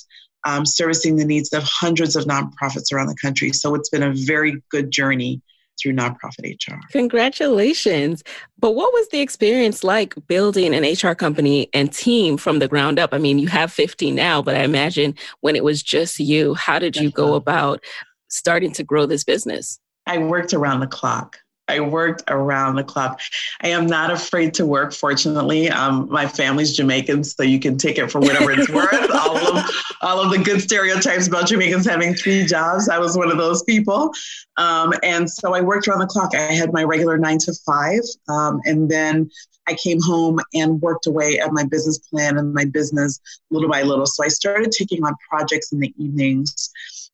um, 0.46 0.66
servicing 0.66 1.18
the 1.18 1.26
needs 1.26 1.52
of 1.54 1.64
hundreds 1.64 2.16
of 2.16 2.26
nonprofits 2.26 2.94
around 2.94 3.08
the 3.08 3.18
country. 3.22 3.52
So 3.52 3.76
it's 3.76 3.90
been 3.90 4.04
a 4.04 4.14
very 4.14 4.62
good 4.70 4.90
journey 4.90 5.42
through 5.82 5.94
nonprofit 5.94 6.56
HR. 6.56 6.80
Congratulations. 6.92 8.24
But 8.60 8.72
what 8.72 8.94
was 8.94 9.08
the 9.10 9.20
experience 9.20 9.84
like 9.84 10.16
building 10.28 10.74
an 10.74 10.84
HR 10.84 11.16
company 11.16 11.70
and 11.74 11.92
team 11.92 12.38
from 12.38 12.60
the 12.60 12.68
ground 12.68 13.00
up? 13.00 13.14
I 13.14 13.18
mean, 13.18 13.40
you 13.40 13.48
have 13.48 13.72
50 13.72 14.12
now, 14.12 14.42
but 14.42 14.56
I 14.56 14.64
imagine 14.64 15.16
when 15.42 15.56
it 15.56 15.64
was 15.64 15.82
just 15.82 16.20
you, 16.20 16.54
how 16.54 16.80
did 16.80 16.96
you 16.96 17.10
go 17.10 17.34
about 17.34 17.84
starting 18.28 18.72
to 18.74 18.84
grow 18.84 19.06
this 19.06 19.24
business? 19.24 19.80
I 20.08 20.18
worked 20.18 20.54
around 20.54 20.80
the 20.80 20.88
clock. 20.88 21.38
I 21.72 21.80
worked 21.80 22.24
around 22.28 22.76
the 22.76 22.84
clock. 22.84 23.22
I 23.62 23.70
am 23.70 23.86
not 23.86 24.12
afraid 24.12 24.54
to 24.56 24.66
work, 24.66 24.94
fortunately. 24.94 25.70
Um, 25.70 26.08
my 26.10 26.28
family's 26.28 26.76
Jamaican, 26.76 27.24
so 27.24 27.44
you 27.44 27.60
can 27.60 27.78
take 27.78 27.98
it 27.98 28.12
for 28.12 28.20
whatever 28.20 28.52
it's 28.52 28.70
worth. 28.70 29.12
all, 29.14 29.38
of, 29.38 29.66
all 30.02 30.20
of 30.20 30.32
the 30.32 30.38
good 30.38 30.62
stereotypes 30.62 31.28
about 31.28 31.48
Jamaicans 31.48 31.86
having 31.86 32.14
three 32.14 32.46
jobs, 32.46 32.90
I 32.90 33.00
was 33.00 33.18
one 33.18 33.32
of 33.32 33.38
those 33.38 33.64
people. 33.64 34.12
Um, 34.58 34.94
and 35.02 35.30
so 35.30 35.56
I 35.56 35.62
worked 35.62 35.88
around 35.88 36.00
the 36.00 36.08
clock. 36.08 36.36
I 36.36 36.54
had 36.54 36.74
my 36.74 36.84
regular 36.84 37.18
nine 37.18 37.40
to 37.40 37.54
five, 37.66 38.02
um, 38.28 38.60
and 38.66 38.90
then 38.90 39.30
I 39.68 39.76
came 39.76 40.02
home 40.02 40.40
and 40.54 40.82
worked 40.82 41.08
away 41.08 41.40
at 41.40 41.54
my 41.54 41.64
business 41.64 42.00
plan 42.00 42.38
and 42.38 42.54
my 42.54 42.66
business 42.66 43.20
little 43.52 43.70
by 43.70 43.84
little. 43.84 44.06
So 44.06 44.24
I 44.24 44.28
started 44.28 44.72
taking 44.72 45.04
on 45.06 45.14
projects 45.30 45.72
in 45.72 45.80
the 45.80 45.94
evenings 45.98 46.72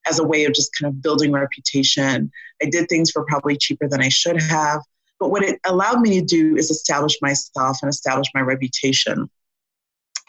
as 0.09 0.19
a 0.19 0.23
way 0.23 0.45
of 0.45 0.53
just 0.53 0.71
kind 0.79 0.91
of 0.91 1.01
building 1.01 1.31
reputation. 1.31 2.31
I 2.61 2.67
did 2.67 2.87
things 2.89 3.11
for 3.11 3.25
probably 3.25 3.57
cheaper 3.57 3.87
than 3.87 4.01
I 4.01 4.09
should 4.09 4.41
have. 4.41 4.81
But 5.19 5.29
what 5.29 5.43
it 5.43 5.59
allowed 5.65 6.01
me 6.01 6.19
to 6.19 6.25
do 6.25 6.55
is 6.55 6.69
establish 6.69 7.17
myself 7.21 7.77
and 7.81 7.89
establish 7.89 8.27
my 8.35 8.41
reputation. 8.41 9.29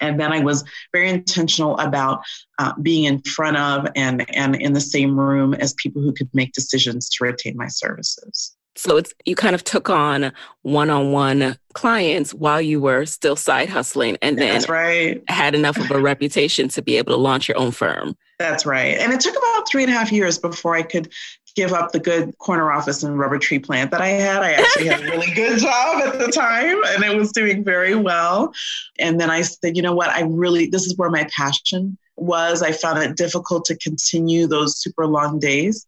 And 0.01 0.19
then 0.19 0.33
I 0.33 0.41
was 0.41 0.65
very 0.93 1.11
intentional 1.11 1.77
about 1.79 2.23
uh, 2.59 2.73
being 2.81 3.05
in 3.05 3.21
front 3.23 3.57
of 3.57 3.89
and, 3.97 4.25
and 4.35 4.55
in 4.57 4.73
the 4.73 4.81
same 4.81 5.19
room 5.19 5.55
as 5.55 5.75
people 5.75 6.01
who 6.01 6.13
could 6.13 6.31
make 6.33 6.53
decisions 6.53 7.09
to 7.11 7.25
retain 7.25 7.57
my 7.57 7.69
services. 7.69 8.57
So 8.77 8.97
it's 8.97 9.13
you 9.25 9.35
kind 9.35 9.57
of 9.57 9.65
took 9.65 9.91
on 9.91 10.33
one-on-one 10.63 11.59
clients 11.75 12.33
while 12.33 12.61
you 12.61 12.81
were 12.81 13.07
still 13.07 13.35
side 13.35 13.69
hustling 13.69 14.17
and 14.23 14.39
then 14.39 14.53
That's 14.53 14.69
right. 14.69 15.21
had 15.27 15.57
enough 15.57 15.79
of 15.79 15.91
a 15.91 16.01
reputation 16.01 16.69
to 16.69 16.83
be 16.83 16.97
able 16.97 17.13
to 17.13 17.21
launch 17.21 17.49
your 17.49 17.59
own 17.59 17.73
firm. 17.73 18.17
That's 18.39 18.65
right. 18.65 18.97
And 18.99 19.13
it 19.13 19.19
took 19.19 19.37
about 19.37 19.69
three 19.69 19.83
and 19.83 19.93
a 19.93 19.97
half 19.97 20.13
years 20.13 20.39
before 20.39 20.77
I 20.77 20.83
could 20.83 21.13
give 21.55 21.73
up 21.73 21.93
the 21.93 22.01
good 22.01 22.37
corner 22.39 22.71
office 22.71 23.03
and 23.03 23.19
rubber 23.19 23.39
tree 23.39 23.59
plant 23.59 23.91
that 23.91 24.01
I 24.01 24.09
had. 24.09 24.43
I 24.43 24.53
actually 24.53 24.87
had 24.87 25.01
a 25.01 25.05
really 25.05 25.33
good 25.35 25.59
job 25.61 26.03
at 26.03 26.19
the 26.19 26.29
time 26.29 26.79
and 26.89 27.05
it 27.05 27.17
was 27.17 27.33
doing 27.33 27.65
very 27.65 27.95
well. 27.95 28.53
And 28.99 29.21
then 29.21 29.31
I 29.31 29.43
said, 29.43 29.77
you 29.77 29.83
know 29.83 29.95
what, 29.95 30.11
I 30.11 30.23
really, 30.23 30.67
this 30.67 30.87
is 30.87 30.97
where 30.97 31.11
my 31.11 31.29
passion 31.37 31.99
was. 32.17 32.63
I 32.63 32.73
found 32.73 33.03
it 33.03 33.17
difficult 33.17 33.65
to 33.67 33.77
continue 33.77 34.47
those 34.47 34.79
super 34.79 35.07
long 35.07 35.39
days. 35.39 35.87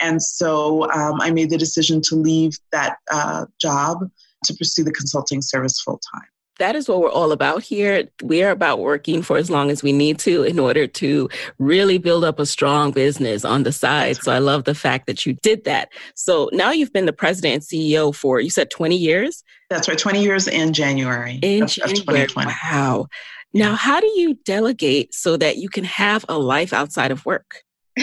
And 0.00 0.22
so 0.22 0.90
um, 0.92 1.20
I 1.20 1.30
made 1.30 1.50
the 1.50 1.58
decision 1.58 2.00
to 2.02 2.16
leave 2.16 2.58
that 2.72 2.98
uh, 3.10 3.46
job 3.60 4.10
to 4.44 4.54
pursue 4.54 4.84
the 4.84 4.92
consulting 4.92 5.42
service 5.42 5.80
full 5.80 6.00
time 6.14 6.28
that 6.58 6.74
is 6.74 6.88
what 6.88 7.00
we're 7.00 7.10
all 7.10 7.32
about 7.32 7.62
here. 7.62 8.08
We 8.22 8.42
are 8.42 8.50
about 8.50 8.80
working 8.80 9.22
for 9.22 9.36
as 9.36 9.50
long 9.50 9.70
as 9.70 9.82
we 9.82 9.92
need 9.92 10.18
to 10.20 10.42
in 10.42 10.58
order 10.58 10.86
to 10.86 11.28
really 11.58 11.98
build 11.98 12.24
up 12.24 12.38
a 12.38 12.46
strong 12.46 12.92
business 12.92 13.44
on 13.44 13.62
the 13.62 13.72
side. 13.72 14.16
So 14.16 14.32
I 14.32 14.38
love 14.38 14.64
the 14.64 14.74
fact 14.74 15.06
that 15.06 15.26
you 15.26 15.34
did 15.42 15.64
that. 15.64 15.90
So 16.14 16.48
now 16.52 16.70
you've 16.70 16.92
been 16.92 17.06
the 17.06 17.12
president 17.12 17.54
and 17.54 17.62
CEO 17.62 18.14
for, 18.14 18.40
you 18.40 18.50
said 18.50 18.70
20 18.70 18.96
years? 18.96 19.42
That's 19.68 19.88
right, 19.88 19.98
20 19.98 20.22
years 20.22 20.48
in 20.48 20.72
January. 20.72 21.38
In 21.42 21.64
of, 21.64 21.70
January. 21.70 22.24
Of 22.24 22.36
wow. 22.36 23.06
Now, 23.52 23.74
how 23.74 24.00
do 24.00 24.06
you 24.06 24.34
delegate 24.44 25.14
so 25.14 25.36
that 25.36 25.56
you 25.56 25.68
can 25.68 25.84
have 25.84 26.24
a 26.28 26.38
life 26.38 26.72
outside 26.72 27.10
of 27.10 27.24
work? 27.26 27.62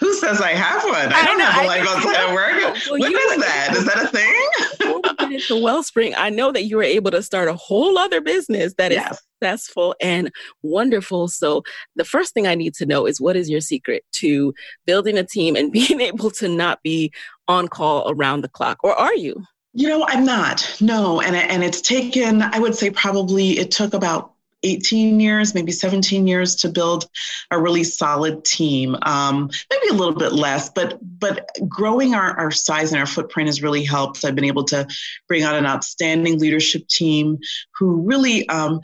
Who 0.00 0.14
says 0.14 0.40
I 0.40 0.50
have 0.50 0.84
one? 0.84 1.12
I, 1.12 1.20
I 1.20 1.24
don't 1.24 1.38
know, 1.38 1.44
have 1.44 1.64
a 1.64 1.66
life 1.66 1.86
outside 1.88 2.28
of 2.28 2.32
work. 2.32 2.50
Well, 2.90 2.98
what 2.98 3.12
is 3.12 3.40
that? 3.40 3.74
Is 3.76 3.84
that 3.86 4.04
a 4.04 4.08
thing? 4.08 5.13
Into 5.32 5.60
Wellspring, 5.60 6.14
I 6.16 6.30
know 6.30 6.52
that 6.52 6.64
you 6.64 6.76
were 6.76 6.82
able 6.82 7.10
to 7.10 7.22
start 7.22 7.48
a 7.48 7.54
whole 7.54 7.98
other 7.98 8.20
business 8.20 8.74
that 8.78 8.92
is 8.92 9.02
successful 9.40 9.94
and 10.00 10.30
wonderful. 10.62 11.28
So 11.28 11.62
the 11.96 12.04
first 12.04 12.34
thing 12.34 12.46
I 12.46 12.54
need 12.54 12.74
to 12.74 12.86
know 12.86 13.06
is 13.06 13.20
what 13.20 13.36
is 13.36 13.50
your 13.50 13.60
secret 13.60 14.04
to 14.14 14.54
building 14.86 15.18
a 15.18 15.24
team 15.24 15.56
and 15.56 15.72
being 15.72 16.00
able 16.00 16.30
to 16.32 16.48
not 16.48 16.82
be 16.82 17.12
on 17.48 17.68
call 17.68 18.10
around 18.10 18.40
the 18.40 18.48
clock, 18.48 18.78
or 18.82 18.94
are 18.94 19.14
you? 19.14 19.44
You 19.74 19.88
know, 19.88 20.06
I'm 20.08 20.24
not. 20.24 20.76
No, 20.80 21.20
and 21.20 21.34
and 21.34 21.64
it's 21.64 21.80
taken. 21.80 22.42
I 22.42 22.58
would 22.58 22.76
say 22.76 22.90
probably 22.90 23.58
it 23.58 23.72
took 23.72 23.92
about 23.92 24.33
18 24.64 25.20
years, 25.20 25.54
maybe 25.54 25.72
17 25.72 26.26
years 26.26 26.56
to 26.56 26.68
build 26.68 27.08
a 27.50 27.60
really 27.60 27.84
solid 27.84 28.44
team. 28.44 28.96
Um, 29.02 29.50
maybe 29.70 29.88
a 29.88 29.94
little 29.94 30.14
bit 30.14 30.32
less, 30.32 30.70
but 30.70 30.98
but 31.02 31.48
growing 31.68 32.14
our, 32.14 32.38
our 32.38 32.50
size 32.50 32.92
and 32.92 33.00
our 33.00 33.06
footprint 33.06 33.48
has 33.48 33.62
really 33.62 33.84
helped. 33.84 34.24
I've 34.24 34.34
been 34.34 34.44
able 34.44 34.64
to 34.64 34.86
bring 35.28 35.44
on 35.44 35.54
an 35.54 35.66
outstanding 35.66 36.38
leadership 36.38 36.88
team 36.88 37.38
who 37.78 38.02
really 38.02 38.48
um, 38.48 38.80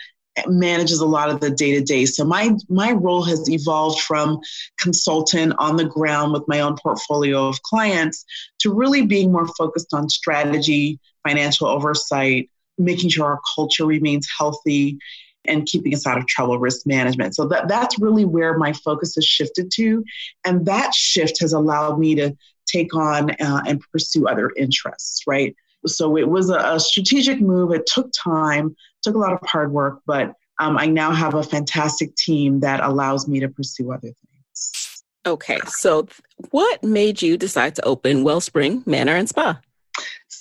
manages 0.46 1.00
a 1.00 1.06
lot 1.06 1.30
of 1.30 1.40
the 1.40 1.50
day 1.50 1.72
to 1.72 1.80
day. 1.80 2.06
So 2.06 2.25
my 2.25 2.56
my 2.68 2.92
role 2.92 3.22
has 3.25 3.49
evolved 3.50 4.00
from 4.00 4.40
consultant 4.78 5.54
on 5.58 5.76
the 5.76 5.84
ground 5.84 6.32
with 6.32 6.44
my 6.46 6.60
own 6.60 6.76
portfolio 6.76 7.49
of 7.49 7.62
clients 7.62 8.25
to 8.60 8.72
really 8.72 9.06
being 9.06 9.32
more 9.32 9.49
focused 9.49 9.92
on 9.92 10.08
strategy, 10.08 10.99
financial 11.26 11.66
oversight, 11.66 12.50
making 12.78 13.10
sure 13.10 13.26
our 13.26 13.40
culture 13.54 13.87
remains 13.87 14.28
healthy 14.38 14.99
and 15.47 15.66
keeping 15.66 15.94
us 15.94 16.06
out 16.06 16.18
of 16.18 16.26
trouble 16.26 16.59
risk 16.59 16.87
management. 16.87 17.35
So 17.35 17.47
that, 17.49 17.68
that's 17.68 17.99
really 17.99 18.25
where 18.25 18.59
my 18.59 18.73
focus 18.73 19.14
has 19.14 19.25
shifted 19.25 19.70
to. 19.75 20.04
And 20.44 20.66
that 20.66 20.94
shift 20.94 21.40
has 21.40 21.52
allowed 21.52 21.99
me 21.99 22.14
to 22.16 22.37
take 22.66 22.94
on 22.94 23.30
uh, 23.30 23.62
and 23.66 23.80
pursue 23.92 24.26
other 24.26 24.50
interests, 24.56 25.23
right? 25.26 25.54
So 25.87 26.16
it 26.16 26.28
was 26.28 26.50
a, 26.50 26.59
a, 26.59 26.80
strategic 26.80 27.40
move. 27.40 27.73
It 27.73 27.87
took 27.87 28.11
time, 28.12 28.76
took 29.02 29.14
a 29.14 29.18
lot 29.18 29.32
of 29.32 29.40
hard 29.49 29.73
work, 29.73 30.00
but 30.06 30.35
um, 30.61 30.76
I 30.76 30.87
now 30.87 31.12
have 31.12 31.35
a 31.35 31.42
fantastic 31.42 32.14
team 32.16 32.61
that 32.61 32.80
allows 32.80 33.26
me 33.26 33.40
to 33.40 33.49
pursue 33.49 33.90
other 33.92 34.09
things. 34.09 35.02
Okay, 35.26 35.59
so 35.66 36.06
what 36.50 36.82
made 36.82 37.23
you 37.23 37.37
decide 37.37 37.75
to 37.76 37.85
open 37.85 38.25
Wellspring 38.25 38.82
Manor 38.87 39.16
and 39.16 39.28
Spa? 39.28 39.61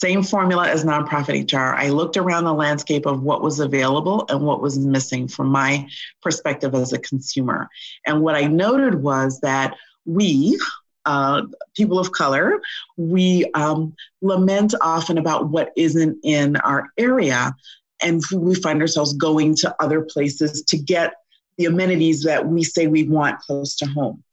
Same 0.01 0.23
formula 0.23 0.69
as 0.69 0.85
nonprofit 0.85 1.51
HR. 1.51 1.75
I 1.75 1.89
looked 1.89 2.15
around 2.15 2.45
the 2.45 2.53
landscape 2.53 3.05
of 3.05 3.21
what 3.21 3.41
was 3.41 3.59
available 3.59 4.25
and 4.29 4.45
what 4.45 4.61
was 4.61 4.79
missing 4.79 5.27
from 5.27 5.47
my 5.47 5.89
perspective 6.21 6.73
as 6.73 6.93
a 6.93 6.99
consumer. 6.99 7.67
And 8.05 8.21
what 8.21 8.35
I 8.35 8.43
noted 8.43 8.95
was 8.95 9.41
that 9.41 9.75
we, 10.05 10.57
uh, 11.05 11.41
people 11.75 11.99
of 11.99 12.13
color, 12.13 12.61
we 12.95 13.45
um, 13.55 13.93
lament 14.21 14.73
often 14.79 15.17
about 15.17 15.49
what 15.49 15.73
isn't 15.75 16.17
in 16.23 16.55
our 16.57 16.87
area. 16.97 17.53
And 18.01 18.21
we 18.33 18.55
find 18.55 18.81
ourselves 18.81 19.11
going 19.13 19.55
to 19.57 19.75
other 19.81 20.01
places 20.01 20.63
to 20.63 20.77
get 20.77 21.15
the 21.57 21.65
amenities 21.65 22.23
that 22.23 22.47
we 22.47 22.63
say 22.63 22.87
we 22.87 23.03
want 23.03 23.39
close 23.39 23.75
to 23.75 23.85
home. 23.85 24.23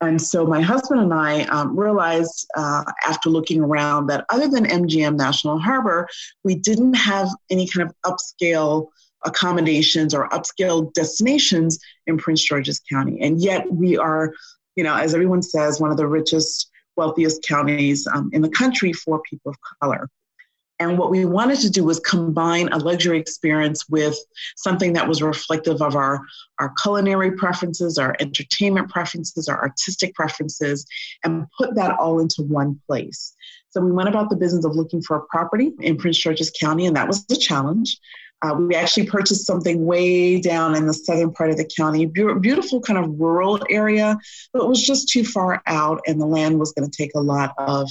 And 0.00 0.20
so 0.20 0.46
my 0.46 0.60
husband 0.60 1.00
and 1.00 1.14
I 1.14 1.42
um, 1.44 1.78
realized 1.78 2.46
uh, 2.56 2.84
after 3.06 3.30
looking 3.30 3.60
around 3.60 4.08
that 4.08 4.26
other 4.28 4.48
than 4.48 4.66
MGM 4.66 5.16
National 5.16 5.58
Harbor, 5.58 6.08
we 6.42 6.54
didn't 6.54 6.94
have 6.94 7.28
any 7.50 7.66
kind 7.66 7.88
of 7.88 7.94
upscale 8.04 8.88
accommodations 9.24 10.14
or 10.14 10.28
upscale 10.28 10.92
destinations 10.92 11.78
in 12.06 12.18
Prince 12.18 12.44
George's 12.44 12.80
County. 12.90 13.20
And 13.20 13.40
yet 13.40 13.70
we 13.72 13.96
are, 13.96 14.34
you 14.76 14.84
know, 14.84 14.94
as 14.94 15.14
everyone 15.14 15.42
says, 15.42 15.80
one 15.80 15.90
of 15.90 15.96
the 15.96 16.06
richest, 16.06 16.70
wealthiest 16.96 17.42
counties 17.46 18.06
um, 18.06 18.30
in 18.32 18.42
the 18.42 18.50
country 18.50 18.92
for 18.92 19.22
people 19.22 19.50
of 19.50 19.56
color. 19.82 20.08
And 20.80 20.98
what 20.98 21.10
we 21.10 21.24
wanted 21.24 21.60
to 21.60 21.70
do 21.70 21.84
was 21.84 22.00
combine 22.00 22.68
a 22.68 22.78
luxury 22.78 23.18
experience 23.18 23.88
with 23.88 24.16
something 24.56 24.92
that 24.94 25.06
was 25.06 25.22
reflective 25.22 25.80
of 25.80 25.94
our, 25.94 26.20
our 26.58 26.72
culinary 26.82 27.32
preferences, 27.32 27.96
our 27.96 28.16
entertainment 28.18 28.90
preferences, 28.90 29.48
our 29.48 29.62
artistic 29.62 30.14
preferences, 30.14 30.84
and 31.22 31.46
put 31.56 31.76
that 31.76 31.96
all 31.98 32.18
into 32.18 32.42
one 32.42 32.80
place. 32.86 33.34
So 33.70 33.80
we 33.80 33.92
went 33.92 34.08
about 34.08 34.30
the 34.30 34.36
business 34.36 34.64
of 34.64 34.74
looking 34.74 35.00
for 35.02 35.16
a 35.16 35.26
property 35.26 35.72
in 35.80 35.96
Prince 35.96 36.18
George's 36.18 36.50
County, 36.50 36.86
and 36.86 36.96
that 36.96 37.08
was 37.08 37.24
the 37.26 37.36
challenge. 37.36 37.98
Uh, 38.42 38.54
we 38.54 38.74
actually 38.74 39.06
purchased 39.06 39.46
something 39.46 39.86
way 39.86 40.40
down 40.40 40.74
in 40.74 40.86
the 40.86 40.92
southern 40.92 41.32
part 41.32 41.50
of 41.50 41.56
the 41.56 41.70
county, 41.76 42.04
Be- 42.04 42.34
beautiful 42.40 42.80
kind 42.80 42.98
of 42.98 43.18
rural 43.18 43.60
area, 43.70 44.18
but 44.52 44.62
it 44.62 44.68
was 44.68 44.84
just 44.84 45.08
too 45.08 45.24
far 45.24 45.62
out, 45.66 46.00
and 46.06 46.20
the 46.20 46.26
land 46.26 46.58
was 46.58 46.72
going 46.72 46.88
to 46.88 46.96
take 46.96 47.12
a 47.14 47.20
lot 47.20 47.54
of 47.58 47.88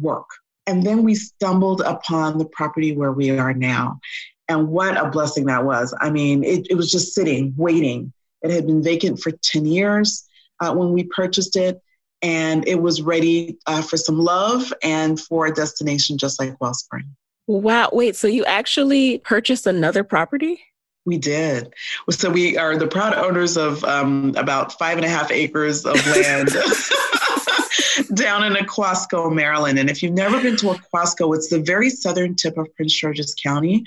work. 0.00 0.28
And 0.66 0.84
then 0.84 1.02
we 1.02 1.14
stumbled 1.14 1.80
upon 1.80 2.38
the 2.38 2.44
property 2.44 2.96
where 2.96 3.12
we 3.12 3.30
are 3.30 3.52
now. 3.52 4.00
And 4.48 4.68
what 4.68 4.96
a 4.96 5.08
blessing 5.08 5.46
that 5.46 5.64
was. 5.64 5.94
I 6.00 6.10
mean, 6.10 6.44
it, 6.44 6.66
it 6.70 6.74
was 6.74 6.90
just 6.90 7.14
sitting, 7.14 7.54
waiting. 7.56 8.12
It 8.42 8.50
had 8.50 8.66
been 8.66 8.82
vacant 8.82 9.20
for 9.20 9.30
10 9.30 9.66
years 9.66 10.28
uh, 10.60 10.74
when 10.74 10.92
we 10.92 11.04
purchased 11.04 11.56
it, 11.56 11.80
and 12.22 12.66
it 12.68 12.80
was 12.80 13.02
ready 13.02 13.58
uh, 13.66 13.82
for 13.82 13.96
some 13.96 14.18
love 14.18 14.72
and 14.82 15.18
for 15.18 15.46
a 15.46 15.54
destination 15.54 16.18
just 16.18 16.40
like 16.40 16.60
Wellspring. 16.60 17.16
Wow. 17.46 17.90
Wait, 17.92 18.14
so 18.14 18.28
you 18.28 18.44
actually 18.44 19.18
purchased 19.18 19.66
another 19.66 20.04
property? 20.04 20.62
We 21.04 21.18
did. 21.18 21.74
So 22.10 22.30
we 22.30 22.56
are 22.56 22.76
the 22.76 22.86
proud 22.86 23.14
owners 23.14 23.56
of 23.56 23.82
um, 23.84 24.34
about 24.36 24.78
five 24.78 24.98
and 24.98 25.04
a 25.04 25.08
half 25.08 25.30
acres 25.32 25.84
of 25.84 25.94
land 26.06 26.50
down 28.14 28.44
in 28.44 28.52
Aquasco, 28.54 29.34
Maryland. 29.34 29.78
And 29.78 29.90
if 29.90 30.02
you've 30.02 30.12
never 30.12 30.40
been 30.40 30.56
to 30.58 30.66
Aquasco, 30.66 31.34
it's 31.34 31.48
the 31.48 31.60
very 31.60 31.90
southern 31.90 32.34
tip 32.34 32.56
of 32.56 32.72
Prince 32.76 32.94
George's 32.94 33.34
County. 33.42 33.84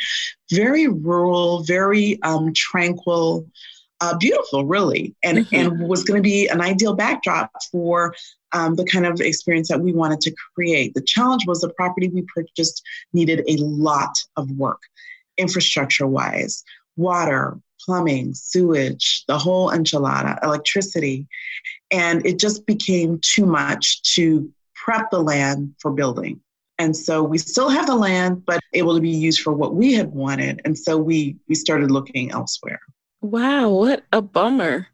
Very 0.51 0.87
rural, 0.87 1.63
very 1.63 2.21
um, 2.23 2.53
tranquil, 2.53 3.47
uh, 4.01 4.17
beautiful, 4.17 4.65
really, 4.65 5.15
and 5.23 5.39
mm-hmm. 5.39 5.55
and 5.55 5.87
was 5.87 6.03
going 6.03 6.21
to 6.21 6.23
be 6.23 6.47
an 6.47 6.61
ideal 6.61 6.95
backdrop 6.95 7.51
for 7.71 8.13
um, 8.51 8.75
the 8.75 8.85
kind 8.85 9.05
of 9.05 9.21
experience 9.21 9.69
that 9.69 9.81
we 9.81 9.93
wanted 9.93 10.21
to 10.21 10.35
create. 10.53 10.93
The 10.93 11.01
challenge 11.01 11.45
was 11.47 11.61
the 11.61 11.69
property 11.69 12.09
we 12.09 12.25
purchased 12.35 12.83
needed 13.13 13.43
a 13.47 13.57
lot 13.57 14.15
of 14.37 14.51
work, 14.51 14.81
infrastructure 15.37 16.07
wise, 16.07 16.63
water, 16.95 17.59
plumbing, 17.83 18.33
sewage, 18.33 19.23
the 19.27 19.37
whole 19.37 19.69
enchilada, 19.69 20.41
electricity, 20.43 21.27
and 21.91 22.25
it 22.25 22.39
just 22.39 22.65
became 22.65 23.19
too 23.21 23.45
much 23.45 24.01
to 24.15 24.51
prep 24.73 25.09
the 25.11 25.21
land 25.21 25.75
for 25.79 25.91
building. 25.91 26.41
And 26.77 26.95
so 26.95 27.23
we 27.23 27.37
still 27.37 27.69
have 27.69 27.87
the 27.87 27.95
land, 27.95 28.45
but 28.45 28.59
able 28.73 28.95
to 28.95 29.01
be 29.01 29.09
used 29.09 29.41
for 29.41 29.53
what 29.53 29.75
we 29.75 29.93
had 29.93 30.11
wanted. 30.11 30.61
And 30.65 30.77
so 30.77 30.97
we 30.97 31.37
we 31.47 31.55
started 31.55 31.89
looking 31.89 32.31
elsewhere. 32.31 32.81
Wow, 33.21 33.69
what 33.69 34.03
a 34.11 34.21
bummer. 34.21 34.87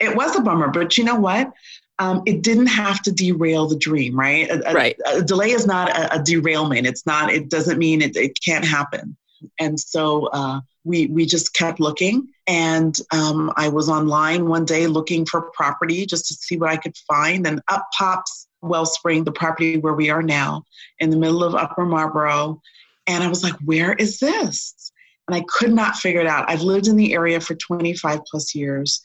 It 0.00 0.16
was 0.16 0.36
a 0.36 0.40
bummer, 0.40 0.68
but 0.68 0.98
you 0.98 1.04
know 1.04 1.18
what? 1.18 1.52
Um, 2.00 2.22
it 2.26 2.42
didn't 2.42 2.68
have 2.68 3.02
to 3.02 3.12
derail 3.12 3.66
the 3.66 3.76
dream, 3.76 4.18
right? 4.18 4.48
A, 4.50 4.72
right. 4.72 4.96
A, 5.06 5.18
a 5.18 5.22
delay 5.22 5.50
is 5.50 5.66
not 5.66 5.90
a, 5.90 6.20
a, 6.20 6.22
derailment. 6.22 6.86
It's 6.86 7.04
not. 7.06 7.32
It 7.32 7.48
doesn't 7.48 7.78
mean 7.78 8.02
it, 8.02 8.16
it 8.16 8.38
can't 8.44 8.64
happen. 8.64 9.16
And 9.58 9.78
so 9.78 10.26
uh, 10.26 10.60
we 10.88 11.06
we 11.06 11.26
just 11.26 11.54
kept 11.54 11.78
looking, 11.78 12.28
and 12.46 12.98
um, 13.12 13.52
I 13.56 13.68
was 13.68 13.88
online 13.88 14.48
one 14.48 14.64
day 14.64 14.86
looking 14.86 15.26
for 15.26 15.50
property 15.52 16.06
just 16.06 16.26
to 16.28 16.34
see 16.34 16.56
what 16.56 16.70
I 16.70 16.76
could 16.76 16.96
find, 17.06 17.46
and 17.46 17.60
up 17.68 17.86
pops 17.96 18.46
Wellspring, 18.60 19.22
the 19.22 19.30
property 19.30 19.76
where 19.76 19.94
we 19.94 20.10
are 20.10 20.22
now, 20.22 20.64
in 20.98 21.10
the 21.10 21.16
middle 21.16 21.44
of 21.44 21.54
Upper 21.54 21.84
Marlboro, 21.84 22.60
and 23.06 23.22
I 23.22 23.28
was 23.28 23.44
like, 23.44 23.54
"Where 23.64 23.92
is 23.92 24.18
this?" 24.18 24.92
and 25.28 25.36
I 25.36 25.44
could 25.46 25.72
not 25.72 25.96
figure 25.96 26.22
it 26.22 26.26
out. 26.26 26.50
I've 26.50 26.62
lived 26.62 26.88
in 26.88 26.96
the 26.96 27.12
area 27.12 27.38
for 27.38 27.54
25 27.54 28.20
plus 28.30 28.54
years 28.54 29.02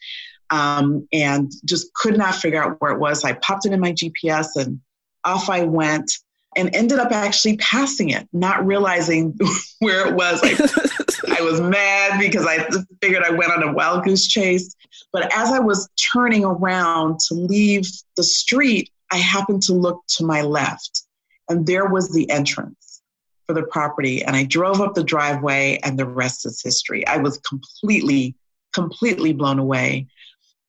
um, 0.49 1.07
and 1.11 1.51
just 1.65 1.93
could 1.93 2.17
not 2.17 2.35
figure 2.35 2.63
out 2.63 2.77
where 2.79 2.93
it 2.93 2.99
was. 2.99 3.23
I 3.23 3.33
popped 3.33 3.65
it 3.65 3.73
in 3.73 3.79
my 3.79 3.91
GPS 3.91 4.55
and 4.55 4.79
off 5.25 5.49
I 5.49 5.63
went 5.63 6.11
and 6.55 6.73
ended 6.75 6.99
up 6.99 7.11
actually 7.11 7.57
passing 7.57 8.09
it, 8.09 8.27
not 8.33 8.65
realizing 8.65 9.37
where 9.79 10.07
it 10.07 10.15
was. 10.15 10.39
I, 10.43 11.37
I 11.37 11.41
was 11.41 11.61
mad 11.61 12.19
because 12.19 12.45
I 12.45 12.67
figured 13.01 13.23
I 13.23 13.31
went 13.31 13.51
on 13.51 13.63
a 13.63 13.73
wild 13.73 14.03
goose 14.03 14.27
chase. 14.27 14.75
But 15.11 15.31
as 15.33 15.49
I 15.49 15.59
was 15.59 15.89
turning 16.13 16.43
around 16.43 17.19
to 17.27 17.35
leave 17.35 17.85
the 18.17 18.23
street, 18.23 18.89
I 19.11 19.17
happened 19.17 19.61
to 19.63 19.73
look 19.73 20.01
to 20.17 20.25
my 20.25 20.41
left, 20.41 21.03
and 21.49 21.67
there 21.67 21.87
was 21.87 22.11
the 22.11 22.29
entrance 22.29 23.01
for 23.45 23.53
the 23.53 23.63
property 23.63 24.23
and 24.23 24.35
I 24.35 24.45
drove 24.45 24.81
up 24.81 24.93
the 24.93 25.03
driveway 25.03 25.79
and 25.83 25.97
the 25.97 26.05
rest 26.05 26.45
is 26.45 26.61
history. 26.61 27.05
I 27.07 27.17
was 27.17 27.37
completely, 27.39 28.35
completely 28.73 29.33
blown 29.33 29.59
away 29.59 30.07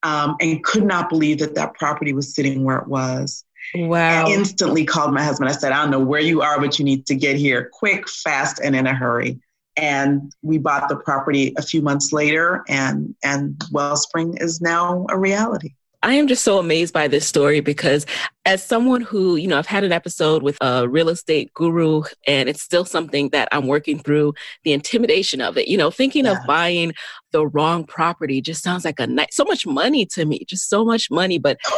um, 0.02 0.36
and 0.40 0.62
could 0.62 0.84
not 0.84 1.08
believe 1.08 1.38
that 1.38 1.54
that 1.54 1.74
property 1.74 2.12
was 2.12 2.34
sitting 2.34 2.64
where 2.64 2.78
it 2.78 2.88
was. 2.88 3.43
Wow. 3.74 4.26
I 4.26 4.30
instantly 4.30 4.84
called 4.84 5.14
my 5.14 5.22
husband. 5.22 5.48
I 5.48 5.52
said, 5.52 5.72
I 5.72 5.80
don't 5.82 5.90
know 5.90 6.00
where 6.00 6.20
you 6.20 6.42
are, 6.42 6.60
but 6.60 6.78
you 6.78 6.84
need 6.84 7.06
to 7.06 7.14
get 7.14 7.36
here 7.36 7.70
quick, 7.72 8.08
fast, 8.08 8.60
and 8.62 8.76
in 8.76 8.86
a 8.86 8.94
hurry. 8.94 9.40
And 9.76 10.32
we 10.42 10.58
bought 10.58 10.88
the 10.88 10.96
property 10.96 11.52
a 11.56 11.62
few 11.62 11.82
months 11.82 12.12
later, 12.12 12.62
and, 12.68 13.14
and 13.24 13.60
Wellspring 13.72 14.36
is 14.36 14.60
now 14.60 15.06
a 15.08 15.18
reality. 15.18 15.74
I 16.04 16.12
am 16.12 16.28
just 16.28 16.44
so 16.44 16.58
amazed 16.58 16.92
by 16.92 17.08
this 17.08 17.26
story 17.26 17.60
because, 17.60 18.04
as 18.44 18.62
someone 18.62 19.00
who, 19.00 19.36
you 19.36 19.48
know, 19.48 19.58
I've 19.58 19.66
had 19.66 19.84
an 19.84 19.92
episode 19.92 20.42
with 20.42 20.58
a 20.60 20.86
real 20.86 21.08
estate 21.08 21.52
guru, 21.54 22.02
and 22.26 22.46
it's 22.46 22.60
still 22.60 22.84
something 22.84 23.30
that 23.30 23.48
I'm 23.52 23.66
working 23.66 23.98
through 23.98 24.34
the 24.64 24.74
intimidation 24.74 25.40
of 25.40 25.56
it. 25.56 25.66
You 25.66 25.78
know, 25.78 25.90
thinking 25.90 26.26
yeah. 26.26 26.32
of 26.32 26.46
buying 26.46 26.92
the 27.32 27.46
wrong 27.46 27.84
property 27.84 28.42
just 28.42 28.62
sounds 28.62 28.84
like 28.84 29.00
a 29.00 29.06
night 29.06 29.32
so 29.32 29.44
much 29.44 29.66
money 29.66 30.04
to 30.06 30.26
me, 30.26 30.44
just 30.46 30.68
so 30.68 30.84
much 30.84 31.10
money. 31.10 31.38
But 31.38 31.56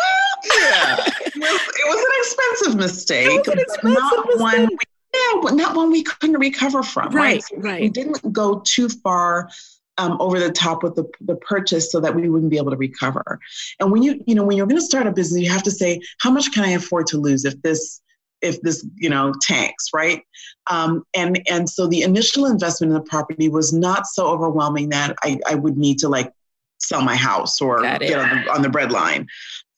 yeah, 0.44 0.96
it, 0.96 1.36
was, 1.36 1.60
it 1.60 1.88
was, 1.88 2.00
an 2.00 2.12
expensive 2.18 2.80
mistake, 2.80 3.28
it 3.30 3.46
was 3.46 3.48
an 3.48 3.58
expensive 3.60 4.00
not 4.00 4.26
mistake. 4.26 4.40
one. 4.40 4.68
We, 4.70 4.78
yeah, 5.14 5.50
not 5.52 5.76
one 5.76 5.92
we 5.92 6.02
couldn't 6.02 6.38
recover 6.40 6.82
from. 6.82 7.12
Right, 7.12 7.14
right. 7.14 7.42
So 7.44 7.56
right. 7.58 7.80
We 7.80 7.90
didn't 7.90 8.32
go 8.32 8.60
too 8.64 8.88
far 8.88 9.50
um, 9.98 10.16
over 10.20 10.38
the 10.38 10.50
top 10.50 10.82
with 10.82 10.94
the, 10.94 11.04
the 11.20 11.36
purchase 11.36 11.90
so 11.90 12.00
that 12.00 12.14
we 12.14 12.28
wouldn't 12.28 12.50
be 12.50 12.58
able 12.58 12.70
to 12.70 12.76
recover. 12.76 13.38
And 13.80 13.90
when 13.90 14.02
you, 14.02 14.22
you 14.26 14.34
know, 14.34 14.44
when 14.44 14.56
you're 14.56 14.66
going 14.66 14.80
to 14.80 14.84
start 14.84 15.06
a 15.06 15.12
business, 15.12 15.42
you 15.42 15.50
have 15.50 15.62
to 15.64 15.70
say, 15.70 16.00
how 16.18 16.30
much 16.30 16.52
can 16.52 16.64
I 16.64 16.70
afford 16.70 17.06
to 17.08 17.18
lose 17.18 17.44
if 17.44 17.60
this, 17.62 18.00
if 18.42 18.60
this, 18.60 18.86
you 18.96 19.08
know, 19.08 19.32
tanks, 19.40 19.88
right? 19.94 20.22
Um, 20.70 21.04
and 21.14 21.40
and 21.50 21.68
so 21.68 21.86
the 21.86 22.02
initial 22.02 22.46
investment 22.46 22.92
in 22.92 22.94
the 22.94 23.04
property 23.04 23.48
was 23.48 23.72
not 23.72 24.06
so 24.06 24.26
overwhelming 24.26 24.90
that 24.90 25.16
I, 25.22 25.38
I 25.48 25.54
would 25.54 25.76
need 25.76 25.98
to 26.00 26.08
like 26.08 26.32
sell 26.78 27.02
my 27.02 27.16
house 27.16 27.60
or 27.60 27.80
get 27.82 28.18
on 28.18 28.44
the, 28.44 28.52
on 28.52 28.62
the 28.62 28.68
bread 28.68 28.92
line. 28.92 29.26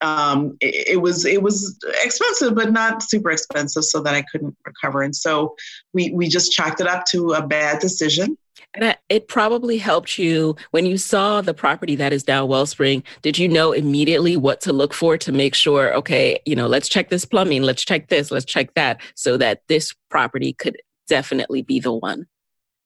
Um, 0.00 0.56
it, 0.60 0.88
it, 0.88 0.96
was 0.96 1.24
it 1.24 1.42
was 1.42 1.78
expensive, 2.04 2.54
but 2.54 2.72
not 2.72 3.02
super 3.02 3.30
expensive, 3.30 3.84
so 3.84 4.00
that 4.02 4.14
I 4.14 4.22
couldn't 4.22 4.56
recover. 4.64 5.02
And 5.02 5.14
so 5.14 5.56
we 5.92 6.10
we 6.12 6.28
just 6.28 6.52
chalked 6.52 6.80
it 6.80 6.86
up 6.86 7.04
to 7.06 7.32
a 7.32 7.46
bad 7.46 7.80
decision. 7.80 8.36
And 8.74 8.96
it 9.08 9.28
probably 9.28 9.78
helped 9.78 10.18
you 10.18 10.54
when 10.70 10.86
you 10.86 10.98
saw 10.98 11.40
the 11.40 11.54
property 11.54 11.96
that 11.96 12.12
is 12.12 12.22
down 12.22 12.48
Wellspring. 12.48 13.02
Did 13.22 13.38
you 13.38 13.48
know 13.48 13.72
immediately 13.72 14.36
what 14.36 14.60
to 14.62 14.72
look 14.72 14.92
for 14.92 15.16
to 15.18 15.32
make 15.32 15.54
sure, 15.54 15.94
okay, 15.94 16.38
you 16.44 16.54
know, 16.54 16.66
let's 16.66 16.88
check 16.88 17.08
this 17.08 17.24
plumbing, 17.24 17.62
let's 17.62 17.84
check 17.84 18.08
this, 18.08 18.30
let's 18.30 18.44
check 18.44 18.74
that, 18.74 19.00
so 19.14 19.36
that 19.38 19.62
this 19.68 19.94
property 20.10 20.52
could 20.52 20.76
definitely 21.08 21.62
be 21.62 21.80
the 21.80 21.92
one? 21.92 22.26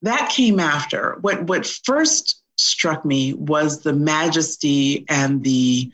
That 0.02 0.30
came 0.30 0.58
after. 0.58 1.18
What 1.20 1.44
what 1.44 1.66
first 1.66 2.42
struck 2.56 3.04
me 3.04 3.34
was 3.34 3.82
the 3.82 3.92
majesty 3.92 5.04
and 5.08 5.42
the 5.42 5.90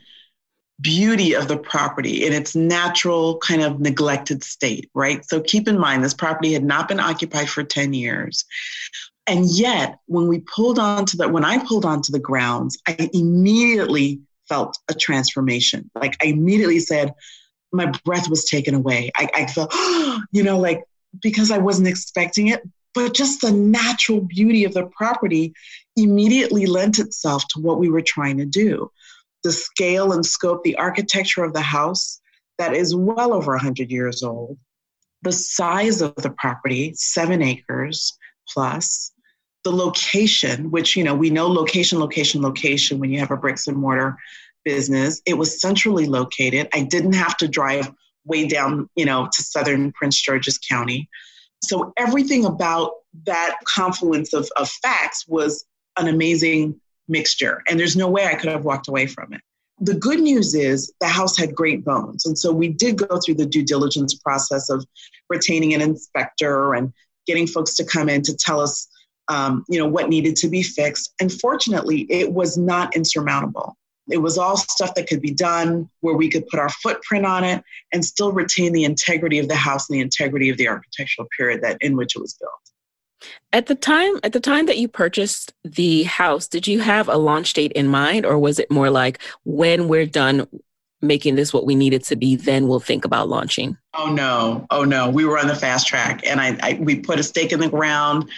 beauty 0.81 1.33
of 1.35 1.47
the 1.47 1.57
property 1.57 2.25
in 2.25 2.33
its 2.33 2.55
natural 2.55 3.37
kind 3.39 3.61
of 3.61 3.79
neglected 3.79 4.43
state, 4.43 4.89
right? 4.93 5.25
So 5.25 5.41
keep 5.41 5.67
in 5.67 5.77
mind, 5.77 6.03
this 6.03 6.13
property 6.13 6.53
had 6.53 6.63
not 6.63 6.87
been 6.87 6.99
occupied 6.99 7.49
for 7.49 7.63
10 7.63 7.93
years. 7.93 8.45
And 9.29 9.45
yet, 9.47 9.99
when 10.07 10.27
we 10.27 10.39
pulled 10.39 10.79
onto 10.79 11.15
the, 11.15 11.29
when 11.29 11.45
I 11.45 11.63
pulled 11.63 11.85
onto 11.85 12.11
the 12.11 12.19
grounds, 12.19 12.79
I 12.87 13.09
immediately 13.13 14.21
felt 14.47 14.79
a 14.89 14.95
transformation. 14.95 15.91
Like 15.93 16.17
I 16.23 16.27
immediately 16.27 16.79
said, 16.79 17.13
my 17.71 17.91
breath 18.03 18.27
was 18.27 18.45
taken 18.45 18.73
away. 18.73 19.11
I, 19.15 19.29
I 19.35 19.45
felt, 19.45 19.71
you 20.31 20.41
know, 20.41 20.57
like 20.57 20.83
because 21.21 21.51
I 21.51 21.59
wasn't 21.59 21.87
expecting 21.87 22.47
it, 22.47 22.67
but 22.95 23.13
just 23.13 23.41
the 23.41 23.51
natural 23.51 24.21
beauty 24.21 24.63
of 24.63 24.73
the 24.73 24.87
property 24.87 25.53
immediately 25.95 26.65
lent 26.65 26.97
itself 26.97 27.47
to 27.49 27.59
what 27.59 27.77
we 27.77 27.89
were 27.89 28.01
trying 28.01 28.37
to 28.39 28.45
do. 28.45 28.91
The 29.43 29.51
scale 29.51 30.11
and 30.11 30.25
scope, 30.25 30.63
the 30.63 30.77
architecture 30.77 31.43
of 31.43 31.53
the 31.53 31.61
house 31.61 32.19
that 32.57 32.73
is 32.73 32.95
well 32.95 33.33
over 33.33 33.51
100 33.51 33.91
years 33.91 34.23
old, 34.23 34.57
the 35.21 35.31
size 35.31 36.01
of 36.01 36.15
the 36.15 36.31
property, 36.31 36.93
seven 36.95 37.43
acres 37.43 38.17
plus, 38.51 39.11
the 39.63 39.71
location, 39.71 40.71
which, 40.71 40.95
you 40.95 41.03
know, 41.03 41.15
we 41.15 41.29
know 41.29 41.47
location, 41.47 41.99
location, 41.99 42.41
location 42.41 42.99
when 42.99 43.11
you 43.11 43.19
have 43.19 43.31
a 43.31 43.37
bricks 43.37 43.67
and 43.67 43.77
mortar 43.77 44.17
business. 44.63 45.21
It 45.25 45.37
was 45.37 45.59
centrally 45.59 46.05
located. 46.05 46.69
I 46.73 46.83
didn't 46.83 47.13
have 47.13 47.35
to 47.37 47.47
drive 47.47 47.91
way 48.25 48.47
down, 48.47 48.89
you 48.95 49.05
know, 49.05 49.27
to 49.31 49.43
southern 49.43 49.91
Prince 49.91 50.21
George's 50.21 50.57
County. 50.57 51.09
So 51.63 51.93
everything 51.97 52.45
about 52.45 52.91
that 53.25 53.57
confluence 53.65 54.33
of, 54.33 54.49
of 54.55 54.69
facts 54.69 55.25
was 55.27 55.65
an 55.97 56.07
amazing 56.07 56.79
mixture. 57.07 57.63
And 57.67 57.79
there's 57.79 57.97
no 57.97 58.07
way 58.07 58.25
I 58.25 58.35
could 58.35 58.49
have 58.49 58.63
walked 58.63 58.87
away 58.87 59.07
from 59.07 59.33
it. 59.33 59.41
The 59.81 59.95
good 59.95 60.19
news 60.19 60.53
is 60.53 60.93
the 60.99 61.07
house 61.07 61.37
had 61.37 61.55
great 61.55 61.83
bones. 61.83 62.25
And 62.25 62.37
so 62.37 62.51
we 62.51 62.67
did 62.67 62.97
go 62.97 63.19
through 63.19 63.35
the 63.35 63.45
due 63.45 63.63
diligence 63.63 64.13
process 64.13 64.69
of 64.69 64.85
retaining 65.29 65.73
an 65.73 65.81
inspector 65.81 66.73
and 66.73 66.93
getting 67.25 67.47
folks 67.47 67.75
to 67.75 67.85
come 67.85 68.09
in 68.09 68.21
to 68.23 68.35
tell 68.35 68.59
us 68.59 68.87
um, 69.29 69.63
you 69.69 69.79
know, 69.79 69.87
what 69.87 70.09
needed 70.09 70.35
to 70.37 70.49
be 70.49 70.63
fixed. 70.63 71.13
And 71.21 71.31
fortunately, 71.31 72.07
it 72.09 72.33
was 72.33 72.57
not 72.57 72.95
insurmountable. 72.95 73.77
It 74.09 74.17
was 74.17 74.37
all 74.37 74.57
stuff 74.57 74.95
that 74.95 75.07
could 75.07 75.21
be 75.21 75.31
done 75.31 75.87
where 76.01 76.15
we 76.15 76.29
could 76.29 76.47
put 76.47 76.59
our 76.59 76.69
footprint 76.69 77.25
on 77.25 77.43
it 77.43 77.63
and 77.93 78.03
still 78.03 78.31
retain 78.31 78.73
the 78.73 78.83
integrity 78.83 79.37
of 79.37 79.47
the 79.47 79.55
house 79.55 79.87
and 79.87 79.95
the 79.95 80.01
integrity 80.01 80.49
of 80.49 80.57
the 80.57 80.67
architectural 80.67 81.27
period 81.37 81.61
that 81.61 81.77
in 81.81 81.95
which 81.95 82.15
it 82.15 82.19
was 82.19 82.33
built. 82.33 82.51
At 83.51 83.67
the 83.67 83.75
time 83.75 84.19
at 84.23 84.33
the 84.33 84.39
time 84.39 84.65
that 84.65 84.77
you 84.77 84.87
purchased 84.87 85.53
the 85.63 86.03
house, 86.03 86.47
did 86.47 86.67
you 86.67 86.79
have 86.79 87.07
a 87.07 87.17
launch 87.17 87.53
date 87.53 87.73
in 87.73 87.87
mind 87.87 88.25
or 88.25 88.39
was 88.39 88.59
it 88.59 88.71
more 88.71 88.89
like 88.89 89.19
when 89.43 89.87
we're 89.87 90.05
done 90.05 90.47
making 91.01 91.35
this 91.35 91.53
what 91.53 91.65
we 91.65 91.75
need 91.75 91.93
it 91.93 92.03
to 92.05 92.15
be, 92.15 92.35
then 92.35 92.67
we'll 92.67 92.79
think 92.79 93.05
about 93.05 93.29
launching? 93.29 93.77
Oh 93.93 94.11
no, 94.11 94.65
oh 94.69 94.83
no. 94.83 95.09
We 95.09 95.25
were 95.25 95.37
on 95.37 95.47
the 95.47 95.55
fast 95.55 95.87
track 95.87 96.25
and 96.25 96.39
I, 96.39 96.57
I 96.61 96.79
we 96.81 96.99
put 96.99 97.19
a 97.19 97.23
stake 97.23 97.51
in 97.51 97.59
the 97.59 97.69
ground 97.69 98.29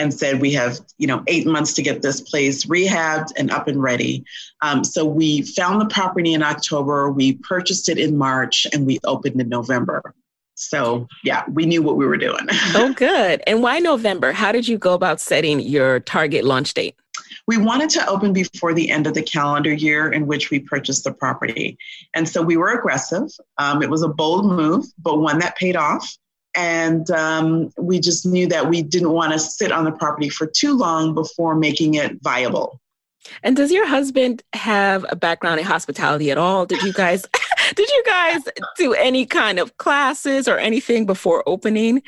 and 0.00 0.14
said 0.14 0.40
we 0.40 0.52
have 0.54 0.80
you 0.98 1.06
know 1.06 1.22
eight 1.26 1.46
months 1.46 1.74
to 1.74 1.82
get 1.82 2.02
this 2.02 2.20
place 2.20 2.64
rehabbed 2.64 3.28
and 3.36 3.50
up 3.50 3.68
and 3.68 3.82
ready. 3.82 4.24
Um, 4.62 4.82
so 4.82 5.04
we 5.04 5.42
found 5.42 5.80
the 5.80 5.86
property 5.86 6.32
in 6.32 6.42
October, 6.42 7.10
we 7.10 7.34
purchased 7.34 7.88
it 7.88 7.98
in 7.98 8.16
March, 8.16 8.66
and 8.72 8.86
we 8.86 8.98
opened 9.04 9.40
in 9.40 9.48
November. 9.48 10.14
So 10.54 11.06
yeah, 11.22 11.44
we 11.52 11.66
knew 11.66 11.82
what 11.82 11.96
we 11.96 12.06
were 12.06 12.16
doing. 12.16 12.46
oh, 12.74 12.92
good. 12.94 13.42
And 13.46 13.62
why 13.62 13.78
November? 13.78 14.32
How 14.32 14.52
did 14.52 14.66
you 14.66 14.78
go 14.78 14.94
about 14.94 15.20
setting 15.20 15.60
your 15.60 16.00
target 16.00 16.44
launch 16.44 16.74
date? 16.74 16.96
We 17.46 17.56
wanted 17.56 17.90
to 17.90 18.06
open 18.06 18.32
before 18.32 18.74
the 18.74 18.90
end 18.90 19.06
of 19.06 19.14
the 19.14 19.22
calendar 19.22 19.72
year 19.72 20.10
in 20.10 20.26
which 20.26 20.50
we 20.50 20.60
purchased 20.60 21.04
the 21.04 21.12
property. 21.12 21.78
And 22.14 22.28
so 22.28 22.42
we 22.42 22.56
were 22.56 22.70
aggressive. 22.70 23.28
Um, 23.58 23.82
it 23.82 23.90
was 23.90 24.02
a 24.02 24.08
bold 24.08 24.46
move, 24.46 24.86
but 24.98 25.18
one 25.18 25.38
that 25.38 25.56
paid 25.56 25.76
off. 25.76 26.16
And 26.56 27.10
um, 27.10 27.72
we 27.78 28.00
just 28.00 28.26
knew 28.26 28.46
that 28.48 28.68
we 28.68 28.82
didn't 28.82 29.10
want 29.10 29.32
to 29.32 29.38
sit 29.38 29.70
on 29.70 29.84
the 29.84 29.92
property 29.92 30.28
for 30.28 30.46
too 30.46 30.76
long 30.76 31.14
before 31.14 31.54
making 31.54 31.94
it 31.94 32.18
viable. 32.22 32.80
And 33.42 33.56
does 33.56 33.70
your 33.70 33.86
husband 33.86 34.42
have 34.54 35.04
a 35.08 35.16
background 35.16 35.60
in 35.60 35.66
hospitality 35.66 36.30
at 36.30 36.38
all? 36.38 36.66
Did 36.66 36.82
you 36.82 36.92
guys 36.92 37.24
did 37.74 37.88
you 37.90 38.02
guys 38.06 38.42
do 38.76 38.92
any 38.94 39.26
kind 39.26 39.58
of 39.58 39.76
classes 39.78 40.48
or 40.48 40.58
anything 40.58 41.06
before 41.06 41.42
opening? 41.46 42.02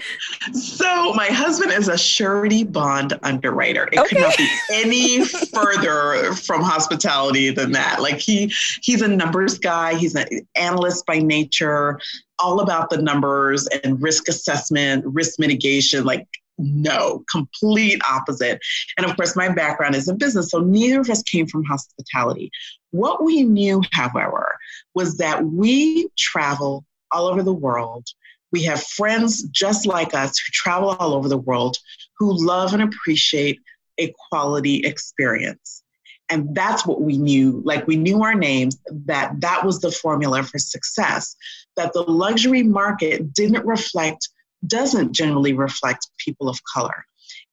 So 0.52 1.12
my 1.14 1.26
husband 1.26 1.72
is 1.72 1.88
a 1.88 1.98
surety 1.98 2.64
bond 2.64 3.18
underwriter. 3.22 3.88
It 3.92 3.98
okay. 3.98 4.08
could 4.08 4.20
not 4.20 4.36
be 4.36 4.48
any 4.72 5.24
further 5.24 6.34
from 6.34 6.62
hospitality 6.62 7.50
than 7.50 7.72
that. 7.72 8.00
Like 8.00 8.18
he 8.18 8.52
he's 8.82 9.02
a 9.02 9.08
numbers 9.08 9.58
guy, 9.58 9.94
he's 9.94 10.14
an 10.14 10.26
analyst 10.54 11.06
by 11.06 11.18
nature, 11.18 12.00
all 12.38 12.60
about 12.60 12.90
the 12.90 13.00
numbers 13.00 13.66
and 13.84 14.02
risk 14.02 14.28
assessment, 14.28 15.04
risk 15.06 15.38
mitigation, 15.38 16.04
like 16.04 16.26
no, 16.58 17.24
complete 17.30 18.00
opposite. 18.10 18.60
And 18.96 19.06
of 19.06 19.16
course, 19.16 19.36
my 19.36 19.48
background 19.48 19.94
is 19.94 20.08
in 20.08 20.18
business, 20.18 20.50
so 20.50 20.60
neither 20.60 21.00
of 21.00 21.10
us 21.10 21.22
came 21.22 21.46
from 21.46 21.64
hospitality. 21.64 22.50
What 22.90 23.22
we 23.24 23.42
knew, 23.42 23.82
however, 23.92 24.56
was 24.94 25.16
that 25.16 25.44
we 25.44 26.08
travel 26.16 26.84
all 27.10 27.26
over 27.26 27.42
the 27.42 27.52
world. 27.52 28.06
We 28.52 28.64
have 28.64 28.82
friends 28.82 29.42
just 29.44 29.86
like 29.86 30.14
us 30.14 30.38
who 30.38 30.50
travel 30.52 30.90
all 30.90 31.14
over 31.14 31.28
the 31.28 31.38
world 31.38 31.78
who 32.18 32.46
love 32.46 32.74
and 32.74 32.82
appreciate 32.82 33.58
a 33.98 34.14
quality 34.28 34.84
experience. 34.84 35.82
And 36.28 36.54
that's 36.54 36.86
what 36.86 37.00
we 37.00 37.18
knew. 37.18 37.62
Like 37.64 37.86
we 37.86 37.96
knew 37.96 38.22
our 38.22 38.34
names, 38.34 38.78
that 39.06 39.40
that 39.40 39.64
was 39.66 39.80
the 39.80 39.90
formula 39.90 40.42
for 40.42 40.58
success, 40.58 41.36
that 41.76 41.92
the 41.92 42.02
luxury 42.02 42.62
market 42.62 43.34
didn't 43.34 43.66
reflect 43.66 44.28
doesn't 44.66 45.12
generally 45.12 45.52
reflect 45.52 46.08
people 46.18 46.48
of 46.48 46.58
color. 46.72 47.04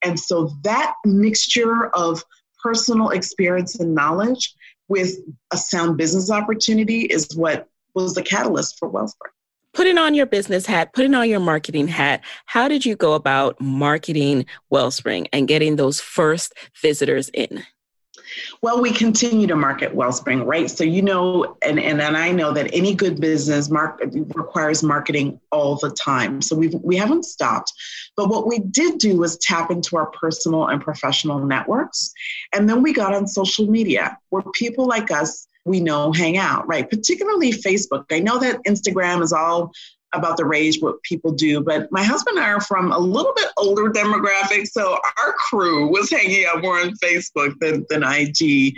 And 0.04 0.18
so 0.18 0.50
that 0.62 0.94
mixture 1.04 1.88
of 1.88 2.24
personal 2.62 3.10
experience 3.10 3.78
and 3.78 3.94
knowledge 3.94 4.54
with 4.88 5.16
a 5.52 5.56
sound 5.56 5.96
business 5.96 6.30
opportunity 6.30 7.02
is 7.02 7.28
what 7.34 7.68
was 7.94 8.14
the 8.14 8.22
catalyst 8.22 8.78
for 8.78 8.88
Wellspring. 8.88 9.32
Putting 9.72 9.98
on 9.98 10.14
your 10.14 10.26
business 10.26 10.66
hat, 10.66 10.92
putting 10.92 11.14
on 11.14 11.28
your 11.28 11.38
marketing 11.38 11.86
hat, 11.86 12.22
how 12.46 12.66
did 12.66 12.84
you 12.84 12.96
go 12.96 13.14
about 13.14 13.60
marketing 13.60 14.46
Wellspring 14.68 15.28
and 15.32 15.46
getting 15.46 15.76
those 15.76 16.00
first 16.00 16.54
visitors 16.82 17.28
in? 17.28 17.62
Well, 18.62 18.80
we 18.80 18.92
continue 18.92 19.46
to 19.46 19.56
market 19.56 19.94
Wellspring, 19.94 20.44
right? 20.44 20.70
So 20.70 20.84
you 20.84 21.02
know, 21.02 21.56
and 21.62 21.78
and, 21.78 22.00
and 22.00 22.16
I 22.16 22.32
know 22.32 22.52
that 22.52 22.70
any 22.72 22.94
good 22.94 23.20
business 23.20 23.70
mark, 23.70 24.02
requires 24.34 24.82
marketing 24.82 25.40
all 25.50 25.76
the 25.76 25.90
time. 25.90 26.42
So 26.42 26.56
we 26.56 26.68
we 26.68 26.96
haven't 26.96 27.24
stopped. 27.24 27.72
But 28.16 28.28
what 28.28 28.46
we 28.46 28.58
did 28.58 28.98
do 28.98 29.18
was 29.18 29.36
tap 29.38 29.70
into 29.70 29.96
our 29.96 30.06
personal 30.06 30.68
and 30.68 30.80
professional 30.80 31.38
networks, 31.44 32.12
and 32.52 32.68
then 32.68 32.82
we 32.82 32.92
got 32.92 33.14
on 33.14 33.26
social 33.26 33.66
media 33.66 34.18
where 34.30 34.42
people 34.54 34.86
like 34.86 35.10
us 35.10 35.46
we 35.64 35.80
know 35.80 36.12
hang 36.12 36.38
out, 36.38 36.66
right? 36.66 36.88
Particularly 36.88 37.52
Facebook. 37.52 38.06
I 38.10 38.20
know 38.20 38.38
that 38.38 38.64
Instagram 38.64 39.22
is 39.22 39.32
all 39.32 39.72
about 40.12 40.36
the 40.36 40.44
rage, 40.44 40.80
what 40.80 41.02
people 41.02 41.32
do. 41.32 41.60
But 41.60 41.90
my 41.92 42.02
husband 42.02 42.36
and 42.36 42.46
I 42.46 42.50
are 42.50 42.60
from 42.60 42.92
a 42.92 42.98
little 42.98 43.32
bit 43.34 43.48
older 43.56 43.90
demographic, 43.90 44.66
so 44.66 44.92
our 44.92 45.34
crew 45.48 45.88
was 45.88 46.10
hanging 46.10 46.46
out 46.46 46.62
more 46.62 46.80
on 46.80 46.94
Facebook 46.96 47.58
than, 47.60 47.86
than 47.88 48.02
IG. 48.02 48.74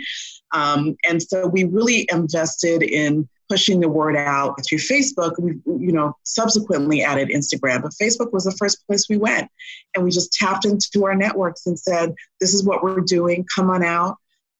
Um, 0.53 0.95
and 1.07 1.21
so 1.21 1.47
we 1.47 1.63
really 1.63 2.07
invested 2.11 2.83
in 2.83 3.27
pushing 3.49 3.79
the 3.79 3.89
word 3.89 4.15
out 4.15 4.59
through 4.65 4.77
Facebook. 4.77 5.33
We, 5.39 5.53
you 5.65 5.91
know, 5.91 6.15
subsequently 6.23 7.01
added 7.03 7.29
Instagram, 7.29 7.81
but 7.81 7.93
Facebook 8.01 8.31
was 8.31 8.45
the 8.45 8.51
first 8.51 8.85
place 8.87 9.09
we 9.09 9.17
went. 9.17 9.49
And 9.95 10.03
we 10.03 10.11
just 10.11 10.33
tapped 10.33 10.65
into 10.65 11.05
our 11.05 11.15
networks 11.15 11.65
and 11.65 11.77
said, 11.77 12.13
this 12.39 12.53
is 12.53 12.63
what 12.63 12.83
we're 12.83 13.01
doing, 13.01 13.45
come 13.53 13.69
on 13.69 13.83
out. 13.83 14.17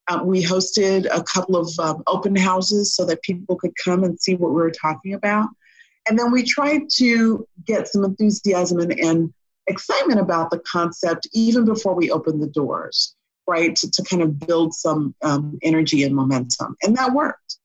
Um, 0.09 0.25
we 0.25 0.43
hosted 0.43 1.07
a 1.11 1.23
couple 1.23 1.55
of 1.55 1.69
um, 1.79 2.03
open 2.07 2.35
houses 2.35 2.93
so 2.93 3.05
that 3.05 3.21
people 3.21 3.55
could 3.55 3.71
come 3.83 4.03
and 4.03 4.19
see 4.19 4.35
what 4.35 4.49
we 4.49 4.61
were 4.61 4.71
talking 4.71 5.13
about. 5.13 5.47
And 6.07 6.19
then 6.19 6.31
we 6.31 6.43
tried 6.43 6.89
to 6.95 7.47
get 7.65 7.87
some 7.87 8.03
enthusiasm 8.03 8.79
and, 8.79 8.91
and 8.99 9.33
excitement 9.67 10.19
about 10.19 10.51
the 10.51 10.59
concept 10.59 11.27
even 11.33 11.65
before 11.65 11.95
we 11.95 12.11
opened 12.11 12.41
the 12.41 12.47
doors, 12.47 13.15
right? 13.47 13.75
To, 13.77 13.91
to 13.91 14.03
kind 14.03 14.21
of 14.21 14.39
build 14.39 14.73
some 14.73 15.15
um, 15.21 15.57
energy 15.61 16.03
and 16.03 16.15
momentum. 16.15 16.75
And 16.83 16.95
that 16.97 17.13
worked. 17.13 17.57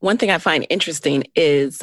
One 0.00 0.18
thing 0.18 0.30
I 0.30 0.38
find 0.38 0.66
interesting 0.68 1.24
is 1.36 1.82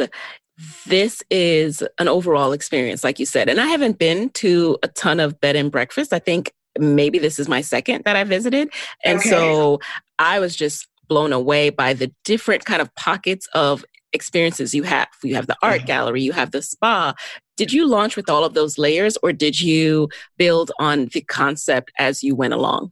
this 0.85 1.23
is 1.29 1.83
an 1.99 2.07
overall 2.07 2.51
experience, 2.51 3.03
like 3.03 3.19
you 3.19 3.25
said. 3.25 3.49
And 3.49 3.61
I 3.61 3.67
haven't 3.67 3.97
been 3.97 4.29
to 4.31 4.77
a 4.83 4.89
ton 4.89 5.19
of 5.19 5.39
bed 5.39 5.55
and 5.55 5.71
breakfast. 5.71 6.11
I 6.11 6.19
think 6.19 6.51
maybe 6.77 7.17
this 7.17 7.39
is 7.39 7.47
my 7.47 7.61
second 7.61 8.03
that 8.05 8.15
I 8.15 8.23
visited. 8.23 8.69
And 9.03 9.19
okay. 9.19 9.29
so 9.29 9.79
I 10.17 10.39
was 10.39 10.55
just 10.55 10.87
blown 11.07 11.33
away 11.33 11.69
by 11.69 11.93
the 11.93 12.11
different 12.23 12.65
kind 12.65 12.81
of 12.81 12.93
pockets 12.95 13.47
of 13.53 13.83
experiences 14.13 14.73
you 14.73 14.83
have. 14.83 15.07
You 15.23 15.35
have 15.35 15.47
the 15.47 15.57
art 15.61 15.85
gallery, 15.85 16.21
you 16.21 16.31
have 16.31 16.51
the 16.51 16.61
spa. 16.61 17.13
Did 17.57 17.73
you 17.73 17.87
launch 17.87 18.15
with 18.15 18.29
all 18.29 18.43
of 18.43 18.53
those 18.53 18.77
layers 18.77 19.17
or 19.21 19.33
did 19.33 19.59
you 19.59 20.09
build 20.37 20.71
on 20.79 21.07
the 21.07 21.21
concept 21.21 21.91
as 21.97 22.23
you 22.23 22.35
went 22.35 22.53
along? 22.53 22.91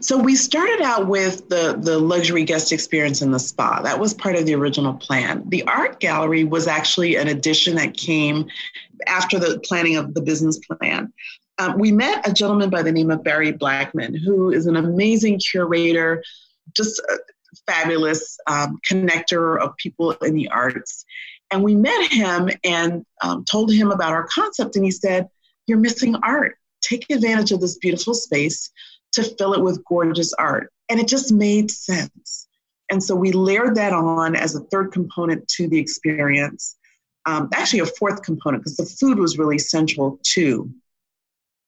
So 0.00 0.18
we 0.18 0.34
started 0.34 0.80
out 0.80 1.06
with 1.06 1.48
the, 1.48 1.78
the 1.80 1.98
luxury 1.98 2.44
guest 2.44 2.72
experience 2.72 3.22
in 3.22 3.30
the 3.30 3.38
spa. 3.38 3.82
That 3.82 3.98
was 3.98 4.14
part 4.14 4.36
of 4.36 4.46
the 4.46 4.54
original 4.54 4.94
plan. 4.94 5.44
The 5.48 5.62
art 5.64 6.00
gallery 6.00 6.44
was 6.44 6.66
actually 6.66 7.16
an 7.16 7.28
addition 7.28 7.76
that 7.76 7.96
came 7.96 8.46
after 9.06 9.38
the 9.38 9.60
planning 9.60 9.96
of 9.96 10.14
the 10.14 10.22
business 10.22 10.58
plan. 10.58 11.12
Um, 11.58 11.78
we 11.78 11.92
met 11.92 12.28
a 12.28 12.32
gentleman 12.32 12.70
by 12.70 12.82
the 12.82 12.90
name 12.90 13.10
of 13.10 13.22
Barry 13.22 13.52
Blackman, 13.52 14.14
who 14.14 14.50
is 14.50 14.66
an 14.66 14.76
amazing 14.76 15.38
curator, 15.38 16.24
just 16.74 17.00
fabulous 17.66 18.38
um, 18.46 18.78
connector 18.88 19.60
of 19.60 19.76
people 19.76 20.12
in 20.12 20.34
the 20.34 20.48
arts. 20.48 21.04
And 21.50 21.62
we 21.62 21.74
met 21.74 22.10
him 22.10 22.50
and 22.64 23.04
um, 23.22 23.44
told 23.44 23.72
him 23.72 23.90
about 23.90 24.12
our 24.12 24.26
concept, 24.28 24.76
and 24.76 24.84
he 24.84 24.90
said, 24.90 25.28
You're 25.66 25.78
missing 25.78 26.16
art. 26.16 26.56
Take 26.80 27.10
advantage 27.10 27.52
of 27.52 27.60
this 27.60 27.78
beautiful 27.78 28.14
space 28.14 28.70
to 29.12 29.22
fill 29.22 29.54
it 29.54 29.62
with 29.62 29.84
gorgeous 29.84 30.32
art. 30.34 30.72
And 30.88 31.00
it 31.00 31.08
just 31.08 31.32
made 31.32 31.70
sense. 31.70 32.48
And 32.90 33.02
so 33.02 33.14
we 33.14 33.32
layered 33.32 33.76
that 33.76 33.92
on 33.92 34.36
as 34.36 34.54
a 34.54 34.60
third 34.60 34.92
component 34.92 35.48
to 35.48 35.68
the 35.68 35.78
experience. 35.78 36.76
Um, 37.26 37.48
actually, 37.54 37.80
a 37.80 37.86
fourth 37.86 38.22
component 38.22 38.62
because 38.62 38.76
the 38.76 38.84
food 38.84 39.18
was 39.18 39.38
really 39.38 39.58
central 39.58 40.18
too. 40.22 40.70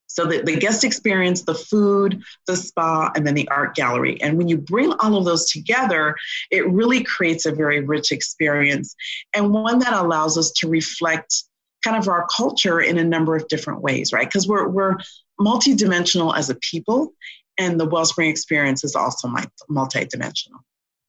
So 0.07 0.25
the, 0.25 0.42
the 0.42 0.57
guest 0.57 0.85
experience, 0.85 1.42
the 1.42 1.55
food, 1.55 2.23
the 2.47 2.57
spa, 2.57 3.11
and 3.14 3.27
then 3.27 3.35
the 3.35 3.49
art 3.49 3.75
gallery. 3.75 4.21
And 4.23 4.38
when 4.38 4.49
you 4.49 4.57
bring 4.57 4.92
all 4.92 5.16
of 5.16 5.25
those 5.25 5.51
together, 5.51 6.16
it 6.51 6.69
really 6.71 7.03
creates 7.03 7.45
a 7.45 7.53
very 7.53 7.81
rich 7.81 8.12
experience 8.12 8.95
and 9.35 9.53
one 9.53 9.79
that 9.81 9.92
allows 9.92 10.38
us 10.38 10.53
to 10.53 10.69
reflect 10.69 11.45
kind 11.85 11.97
of 11.97 12.09
our 12.09 12.27
culture 12.35 12.81
in 12.81 12.99
a 12.99 13.05
number 13.05 13.37
of 13.37 13.47
different 13.49 13.81
ways, 13.83 14.12
right? 14.12 14.27
Because 14.27 14.49
we're, 14.49 14.69
we're 14.69 14.97
multidimensional 15.40 16.37
as 16.37 16.51
a 16.51 16.55
people, 16.57 17.12
and 17.59 17.79
the 17.79 17.87
Wellspring 17.87 18.31
experience 18.31 18.85
is 18.85 18.95
also 18.95 19.29
multidimensional. 19.71 20.61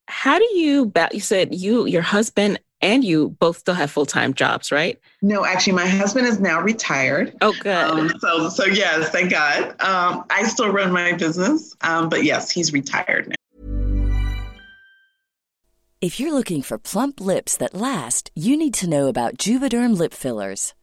How 0.06 0.38
do 0.38 0.48
you, 0.54 0.92
you 1.12 1.20
said 1.20 1.54
you, 1.54 1.86
your 1.86 2.02
husband 2.02 2.60
and 2.80 3.04
you 3.04 3.30
both 3.40 3.58
still 3.58 3.74
have 3.74 3.90
full 3.90 4.06
time 4.06 4.34
jobs, 4.34 4.70
right? 4.70 4.98
No, 5.22 5.44
actually, 5.44 5.74
my 5.74 5.86
husband 5.86 6.26
is 6.26 6.40
now 6.40 6.60
retired. 6.60 7.36
Oh, 7.40 7.54
good. 7.60 7.74
Um, 7.76 8.10
so, 8.20 8.48
so 8.48 8.64
yes, 8.64 9.10
thank 9.10 9.30
God. 9.30 9.70
Um, 9.80 10.24
I 10.30 10.44
still 10.44 10.70
run 10.72 10.92
my 10.92 11.12
business, 11.12 11.74
um, 11.80 12.08
but 12.08 12.24
yes, 12.24 12.50
he's 12.50 12.72
retired 12.72 13.28
now. 13.28 13.34
If 16.00 16.20
you're 16.20 16.32
looking 16.32 16.62
for 16.62 16.78
plump 16.78 17.20
lips 17.20 17.56
that 17.56 17.74
last, 17.74 18.30
you 18.34 18.56
need 18.56 18.74
to 18.74 18.88
know 18.88 19.08
about 19.08 19.36
Juvederm 19.36 19.98
lip 19.98 20.14
fillers. 20.14 20.74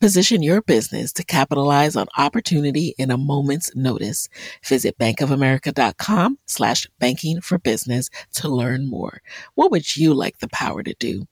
Position 0.00 0.42
your 0.42 0.62
business 0.62 1.12
to 1.14 1.24
capitalize 1.24 1.96
on 1.96 2.06
opportunity 2.16 2.94
in 2.98 3.10
a 3.10 3.18
moment's 3.18 3.74
notice. 3.74 4.28
Visit 4.64 4.98
bankofamerica.com 4.98 6.38
slash 6.46 6.86
banking 6.98 7.40
for 7.40 7.58
business 7.58 8.10
to 8.34 8.48
learn 8.48 8.88
more. 8.88 9.20
What 9.54 9.70
would 9.70 9.96
you 9.96 10.14
like 10.14 10.38
the 10.38 10.48
power 10.48 10.82
to 10.82 10.94
do? 10.98 11.26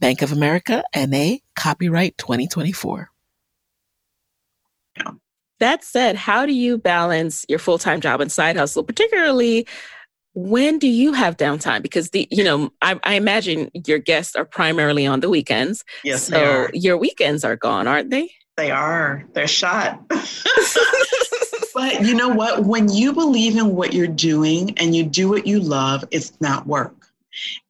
Bank 0.00 0.22
of 0.22 0.32
America 0.32 0.84
NA 0.94 1.36
copyright 1.54 2.18
2024. 2.18 3.10
That 5.60 5.84
said, 5.84 6.16
how 6.16 6.46
do 6.46 6.52
you 6.52 6.76
balance 6.76 7.46
your 7.48 7.58
full-time 7.58 8.00
job 8.00 8.20
and 8.20 8.30
side 8.30 8.56
hustle, 8.56 8.82
particularly 8.82 9.66
when 10.34 10.78
do 10.78 10.88
you 10.88 11.12
have 11.12 11.36
downtime? 11.36 11.82
Because 11.82 12.10
the 12.10 12.28
you 12.30 12.44
know 12.44 12.72
I, 12.82 12.98
I 13.04 13.14
imagine 13.14 13.70
your 13.86 13.98
guests 13.98 14.36
are 14.36 14.44
primarily 14.44 15.06
on 15.06 15.20
the 15.20 15.30
weekends. 15.30 15.84
Yes, 16.02 16.24
so 16.24 16.68
your 16.72 16.98
weekends 16.98 17.44
are 17.44 17.56
gone, 17.56 17.86
aren't 17.86 18.10
they? 18.10 18.30
They 18.56 18.70
are. 18.70 19.24
They're 19.32 19.48
shot. 19.48 20.06
but 21.74 22.02
you 22.02 22.14
know 22.14 22.28
what? 22.28 22.64
When 22.64 22.88
you 22.88 23.12
believe 23.12 23.56
in 23.56 23.74
what 23.74 23.92
you're 23.92 24.06
doing 24.06 24.76
and 24.78 24.94
you 24.94 25.04
do 25.04 25.28
what 25.28 25.46
you 25.46 25.60
love, 25.60 26.04
it's 26.10 26.40
not 26.40 26.66
work. 26.66 26.94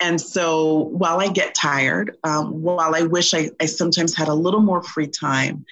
And 0.00 0.20
so 0.20 0.90
while 0.92 1.20
I 1.20 1.28
get 1.28 1.54
tired, 1.54 2.18
um, 2.24 2.60
while 2.60 2.94
I 2.94 3.02
wish 3.02 3.32
I, 3.32 3.50
I 3.60 3.64
sometimes 3.64 4.14
had 4.14 4.28
a 4.28 4.34
little 4.34 4.60
more 4.60 4.82
free 4.82 5.06
time, 5.06 5.64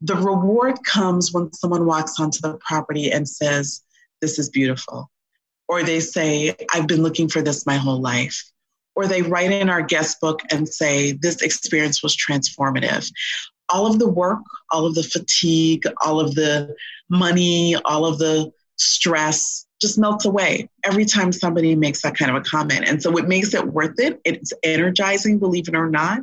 the 0.00 0.16
reward 0.16 0.78
comes 0.84 1.34
when 1.34 1.52
someone 1.52 1.84
walks 1.84 2.18
onto 2.18 2.40
the 2.40 2.58
property 2.66 3.12
and 3.12 3.28
says, 3.28 3.82
This 4.22 4.38
is 4.38 4.48
beautiful 4.48 5.10
or 5.68 5.82
they 5.82 6.00
say, 6.00 6.56
I've 6.72 6.86
been 6.86 7.02
looking 7.02 7.28
for 7.28 7.42
this 7.42 7.66
my 7.66 7.76
whole 7.76 8.00
life. 8.00 8.42
Or 8.94 9.06
they 9.06 9.22
write 9.22 9.52
in 9.52 9.68
our 9.68 9.82
guest 9.82 10.20
book 10.20 10.40
and 10.50 10.68
say, 10.68 11.12
This 11.12 11.42
experience 11.42 12.02
was 12.02 12.16
transformative. 12.16 13.10
All 13.68 13.86
of 13.86 13.98
the 13.98 14.08
work, 14.08 14.40
all 14.70 14.86
of 14.86 14.94
the 14.94 15.02
fatigue, 15.02 15.84
all 16.04 16.20
of 16.20 16.34
the 16.34 16.74
money, 17.08 17.76
all 17.84 18.06
of 18.06 18.18
the 18.18 18.52
stress 18.76 19.66
just 19.80 19.98
melts 19.98 20.24
away 20.24 20.68
every 20.84 21.04
time 21.04 21.32
somebody 21.32 21.74
makes 21.74 22.00
that 22.02 22.16
kind 22.16 22.30
of 22.30 22.36
a 22.36 22.40
comment. 22.40 22.84
And 22.86 23.02
so 23.02 23.16
it 23.18 23.28
makes 23.28 23.52
it 23.52 23.66
worth 23.66 23.98
it. 23.98 24.20
It's 24.24 24.52
energizing, 24.62 25.38
believe 25.38 25.68
it 25.68 25.74
or 25.74 25.90
not, 25.90 26.20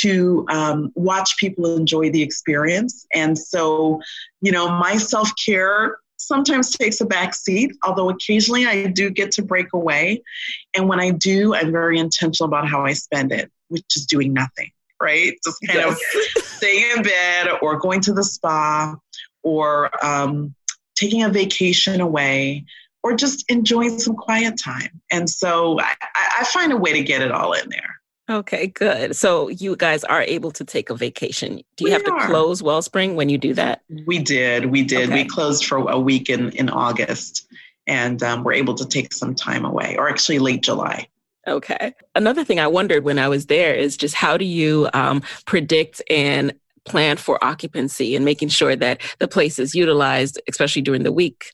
to 0.00 0.46
um, 0.48 0.90
watch 0.94 1.36
people 1.36 1.76
enjoy 1.76 2.10
the 2.10 2.22
experience. 2.22 3.06
And 3.14 3.36
so, 3.36 4.00
you 4.40 4.52
know, 4.52 4.68
my 4.68 4.96
self 4.96 5.30
care 5.44 5.98
sometimes 6.26 6.70
takes 6.70 7.00
a 7.00 7.06
back 7.06 7.34
seat, 7.34 7.72
although 7.84 8.08
occasionally 8.08 8.66
I 8.66 8.86
do 8.86 9.10
get 9.10 9.32
to 9.32 9.42
break 9.42 9.72
away. 9.72 10.22
And 10.76 10.88
when 10.88 11.00
I 11.00 11.10
do, 11.10 11.54
I'm 11.54 11.72
very 11.72 11.98
intentional 11.98 12.46
about 12.46 12.68
how 12.68 12.84
I 12.84 12.92
spend 12.92 13.32
it, 13.32 13.50
which 13.68 13.84
is 13.96 14.06
doing 14.06 14.32
nothing, 14.32 14.70
right? 15.00 15.34
Just 15.44 15.58
kind 15.66 15.78
yes. 15.78 16.00
of 16.36 16.42
staying 16.44 16.96
in 16.96 17.02
bed 17.02 17.48
or 17.60 17.78
going 17.78 18.00
to 18.02 18.12
the 18.12 18.24
spa 18.24 18.96
or 19.42 19.90
um, 20.04 20.54
taking 20.94 21.22
a 21.22 21.28
vacation 21.28 22.00
away 22.00 22.64
or 23.02 23.14
just 23.14 23.50
enjoying 23.50 23.98
some 23.98 24.14
quiet 24.14 24.58
time. 24.62 25.00
And 25.10 25.28
so 25.28 25.80
I, 25.80 25.94
I 26.40 26.44
find 26.44 26.72
a 26.72 26.76
way 26.76 26.92
to 26.92 27.02
get 27.02 27.22
it 27.22 27.32
all 27.32 27.52
in 27.52 27.68
there. 27.68 27.91
Okay, 28.30 28.68
good. 28.68 29.16
So 29.16 29.48
you 29.48 29.76
guys 29.76 30.04
are 30.04 30.22
able 30.22 30.52
to 30.52 30.64
take 30.64 30.90
a 30.90 30.94
vacation. 30.94 31.56
Do 31.76 31.84
you 31.84 31.86
we 31.86 31.90
have 31.90 32.06
are. 32.06 32.20
to 32.20 32.26
close 32.26 32.62
Wellspring 32.62 33.16
when 33.16 33.28
you 33.28 33.36
do 33.36 33.52
that? 33.54 33.82
We 34.06 34.18
did. 34.20 34.66
We 34.66 34.82
did. 34.82 35.10
Okay. 35.10 35.22
We 35.22 35.28
closed 35.28 35.64
for 35.64 35.78
a 35.90 35.98
week 35.98 36.30
in, 36.30 36.50
in 36.50 36.68
August 36.70 37.46
and 37.86 38.22
um, 38.22 38.44
we're 38.44 38.52
able 38.52 38.74
to 38.74 38.86
take 38.86 39.12
some 39.12 39.34
time 39.34 39.64
away, 39.64 39.96
or 39.98 40.08
actually 40.08 40.38
late 40.38 40.62
July. 40.62 41.08
Okay. 41.48 41.92
Another 42.14 42.44
thing 42.44 42.60
I 42.60 42.68
wondered 42.68 43.04
when 43.04 43.18
I 43.18 43.28
was 43.28 43.46
there 43.46 43.74
is 43.74 43.96
just 43.96 44.14
how 44.14 44.36
do 44.36 44.44
you 44.44 44.88
um, 44.94 45.22
predict 45.44 46.00
and 46.08 46.54
plan 46.84 47.16
for 47.16 47.42
occupancy 47.44 48.14
and 48.14 48.24
making 48.24 48.48
sure 48.48 48.76
that 48.76 49.00
the 49.18 49.28
place 49.28 49.58
is 49.58 49.74
utilized, 49.74 50.40
especially 50.48 50.82
during 50.82 51.02
the 51.02 51.12
week? 51.12 51.52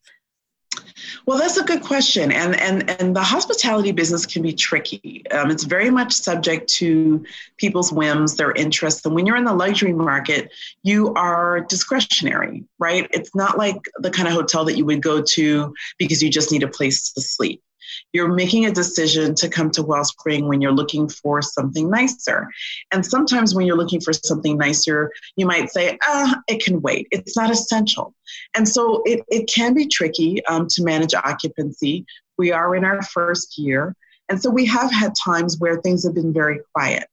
Well, 1.26 1.38
that's 1.38 1.56
a 1.56 1.64
good 1.64 1.82
question, 1.82 2.32
and 2.32 2.58
and 2.58 2.88
and 2.90 3.14
the 3.14 3.22
hospitality 3.22 3.92
business 3.92 4.26
can 4.26 4.42
be 4.42 4.52
tricky. 4.52 5.24
Um, 5.30 5.50
it's 5.50 5.64
very 5.64 5.90
much 5.90 6.12
subject 6.12 6.68
to 6.74 7.24
people's 7.56 7.92
whims, 7.92 8.36
their 8.36 8.52
interests, 8.52 9.04
and 9.04 9.14
when 9.14 9.26
you're 9.26 9.36
in 9.36 9.44
the 9.44 9.54
luxury 9.54 9.92
market, 9.92 10.50
you 10.82 11.14
are 11.14 11.60
discretionary, 11.60 12.64
right? 12.78 13.08
It's 13.12 13.34
not 13.34 13.58
like 13.58 13.76
the 13.98 14.10
kind 14.10 14.28
of 14.28 14.34
hotel 14.34 14.64
that 14.64 14.76
you 14.76 14.84
would 14.86 15.02
go 15.02 15.22
to 15.22 15.74
because 15.98 16.22
you 16.22 16.30
just 16.30 16.52
need 16.52 16.62
a 16.62 16.68
place 16.68 17.12
to 17.12 17.20
sleep. 17.20 17.62
You're 18.12 18.32
making 18.34 18.66
a 18.66 18.72
decision 18.72 19.34
to 19.36 19.48
come 19.48 19.70
to 19.72 19.82
Wellspring 19.82 20.46
when 20.46 20.60
you're 20.60 20.72
looking 20.72 21.08
for 21.08 21.42
something 21.42 21.90
nicer. 21.90 22.48
And 22.92 23.04
sometimes 23.04 23.54
when 23.54 23.66
you're 23.66 23.76
looking 23.76 24.00
for 24.00 24.12
something 24.12 24.56
nicer, 24.56 25.12
you 25.36 25.46
might 25.46 25.70
say, 25.70 25.98
ah, 26.02 26.40
it 26.48 26.62
can 26.64 26.80
wait. 26.80 27.08
It's 27.10 27.36
not 27.36 27.50
essential. 27.50 28.14
And 28.54 28.68
so 28.68 29.02
it, 29.04 29.22
it 29.28 29.50
can 29.52 29.74
be 29.74 29.86
tricky 29.86 30.44
um, 30.46 30.66
to 30.70 30.82
manage 30.82 31.14
occupancy. 31.14 32.06
We 32.36 32.52
are 32.52 32.74
in 32.74 32.84
our 32.84 33.02
first 33.02 33.58
year. 33.58 33.94
And 34.28 34.40
so 34.40 34.50
we 34.50 34.66
have 34.66 34.92
had 34.92 35.14
times 35.14 35.58
where 35.58 35.80
things 35.80 36.04
have 36.04 36.14
been 36.14 36.32
very 36.32 36.60
quiet. 36.74 37.08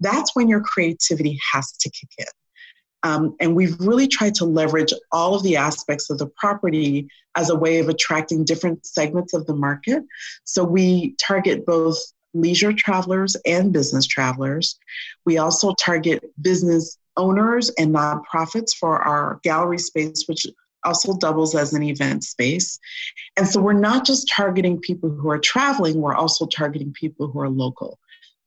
That's 0.00 0.36
when 0.36 0.48
your 0.48 0.60
creativity 0.60 1.38
has 1.52 1.72
to 1.72 1.90
kick 1.90 2.10
in. 2.18 2.26
Um, 3.02 3.36
and 3.40 3.54
we've 3.54 3.78
really 3.80 4.08
tried 4.08 4.34
to 4.36 4.44
leverage 4.44 4.92
all 5.12 5.34
of 5.34 5.42
the 5.42 5.56
aspects 5.56 6.10
of 6.10 6.18
the 6.18 6.26
property 6.26 7.08
as 7.36 7.50
a 7.50 7.56
way 7.56 7.78
of 7.78 7.88
attracting 7.88 8.44
different 8.44 8.84
segments 8.84 9.34
of 9.34 9.46
the 9.46 9.54
market. 9.54 10.02
So 10.44 10.64
we 10.64 11.14
target 11.20 11.64
both 11.64 11.98
leisure 12.34 12.72
travelers 12.72 13.36
and 13.46 13.72
business 13.72 14.06
travelers. 14.06 14.78
We 15.24 15.38
also 15.38 15.74
target 15.74 16.24
business 16.40 16.98
owners 17.16 17.70
and 17.78 17.94
nonprofits 17.94 18.74
for 18.74 18.98
our 19.02 19.40
gallery 19.42 19.78
space, 19.78 20.24
which 20.26 20.46
also 20.84 21.16
doubles 21.16 21.54
as 21.54 21.72
an 21.72 21.82
event 21.82 22.24
space. 22.24 22.78
And 23.36 23.46
so 23.46 23.60
we're 23.60 23.72
not 23.72 24.06
just 24.06 24.28
targeting 24.28 24.80
people 24.80 25.10
who 25.10 25.28
are 25.30 25.38
traveling, 25.38 26.00
we're 26.00 26.14
also 26.14 26.46
targeting 26.46 26.92
people 26.92 27.28
who 27.28 27.40
are 27.40 27.48
local, 27.48 27.98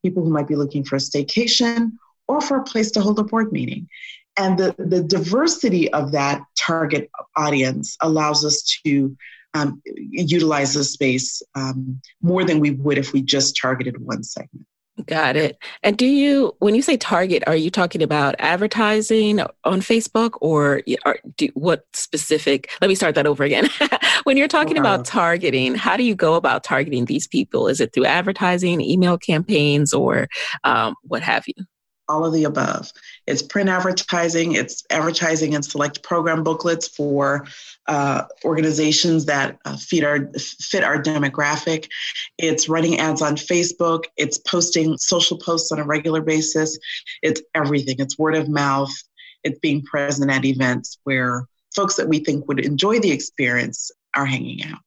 people 0.03 0.23
who 0.23 0.29
might 0.29 0.47
be 0.47 0.55
looking 0.55 0.83
for 0.83 0.95
a 0.95 0.99
staycation 0.99 1.91
or 2.27 2.39
for 2.39 2.57
a 2.57 2.63
place 2.63 2.91
to 2.91 3.01
hold 3.01 3.19
a 3.19 3.23
board 3.23 3.51
meeting. 3.51 3.89
And 4.37 4.57
the, 4.57 4.75
the 4.77 5.03
diversity 5.03 5.91
of 5.93 6.11
that 6.13 6.41
target 6.57 7.09
audience 7.35 7.97
allows 8.01 8.45
us 8.45 8.63
to 8.85 9.15
um, 9.53 9.81
utilize 9.95 10.73
the 10.73 10.83
space 10.83 11.41
um, 11.55 11.99
more 12.21 12.43
than 12.43 12.59
we 12.59 12.71
would 12.71 12.97
if 12.97 13.13
we 13.13 13.21
just 13.21 13.57
targeted 13.61 13.99
one 13.99 14.23
segment. 14.23 14.65
Got 15.05 15.35
it. 15.35 15.57
And 15.83 15.97
do 15.97 16.05
you, 16.05 16.55
when 16.59 16.75
you 16.75 16.81
say 16.81 16.97
target, 16.97 17.43
are 17.47 17.55
you 17.55 17.69
talking 17.71 18.03
about 18.03 18.35
advertising 18.39 19.39
on 19.63 19.81
Facebook 19.81 20.31
or, 20.41 20.81
or 21.05 21.17
do, 21.37 21.47
what 21.53 21.85
specific? 21.93 22.69
Let 22.81 22.87
me 22.87 22.95
start 22.95 23.15
that 23.15 23.25
over 23.25 23.43
again. 23.43 23.69
when 24.23 24.37
you're 24.37 24.47
talking 24.47 24.77
uh-huh. 24.77 24.95
about 24.95 25.05
targeting, 25.05 25.75
how 25.75 25.97
do 25.97 26.03
you 26.03 26.13
go 26.13 26.35
about 26.35 26.63
targeting 26.63 27.05
these 27.05 27.25
people? 27.27 27.67
Is 27.67 27.81
it 27.81 27.93
through 27.93 28.05
advertising, 28.05 28.81
email 28.81 29.17
campaigns, 29.17 29.93
or 29.93 30.27
um, 30.63 30.95
what 31.03 31.23
have 31.23 31.45
you? 31.47 31.65
All 32.12 32.26
of 32.26 32.34
the 32.34 32.43
above. 32.43 32.91
It's 33.26 33.41
print 33.41 33.69
advertising, 33.69 34.54
it's 34.54 34.84
advertising 34.89 35.56
and 35.56 35.63
select 35.63 36.04
program 36.04 36.43
booklets 36.43 36.88
for 36.88 37.47
uh, 37.88 38.24
organizations 38.43 39.26
that 39.26 39.58
uh, 39.65 39.78
feed 39.78 40.04
our, 40.04 40.30
fit 40.38 40.84
our 40.84 41.02
demographic. 41.02 41.88
It's 42.38 42.67
running 42.67 43.00
ads 43.00 43.21
on 43.21 43.36
Facebook, 43.36 44.04
it's 44.17 44.38
posting 44.38 44.97
social 44.97 45.38
posts 45.38 45.71
on 45.71 45.80
a 45.80 45.86
regular 45.86 46.21
basis. 46.21 46.78
It's 47.21 47.41
everything, 47.56 47.95
it's 48.00 48.19
word 48.19 48.36
of 48.36 48.50
mouth, 48.50 48.91
it's 49.43 49.60
being 49.60 49.82
present 49.84 50.30
at 50.30 50.45
events 50.45 51.00
where 51.04 51.47
folks 51.74 51.95
that 51.95 52.08
we 52.08 52.19
think 52.19 52.47
would 52.47 52.60
enjoy 52.60 53.00
the 53.00 53.12
experience 53.12 53.91
are 54.13 54.26
hanging 54.26 54.63
out. 54.65 54.80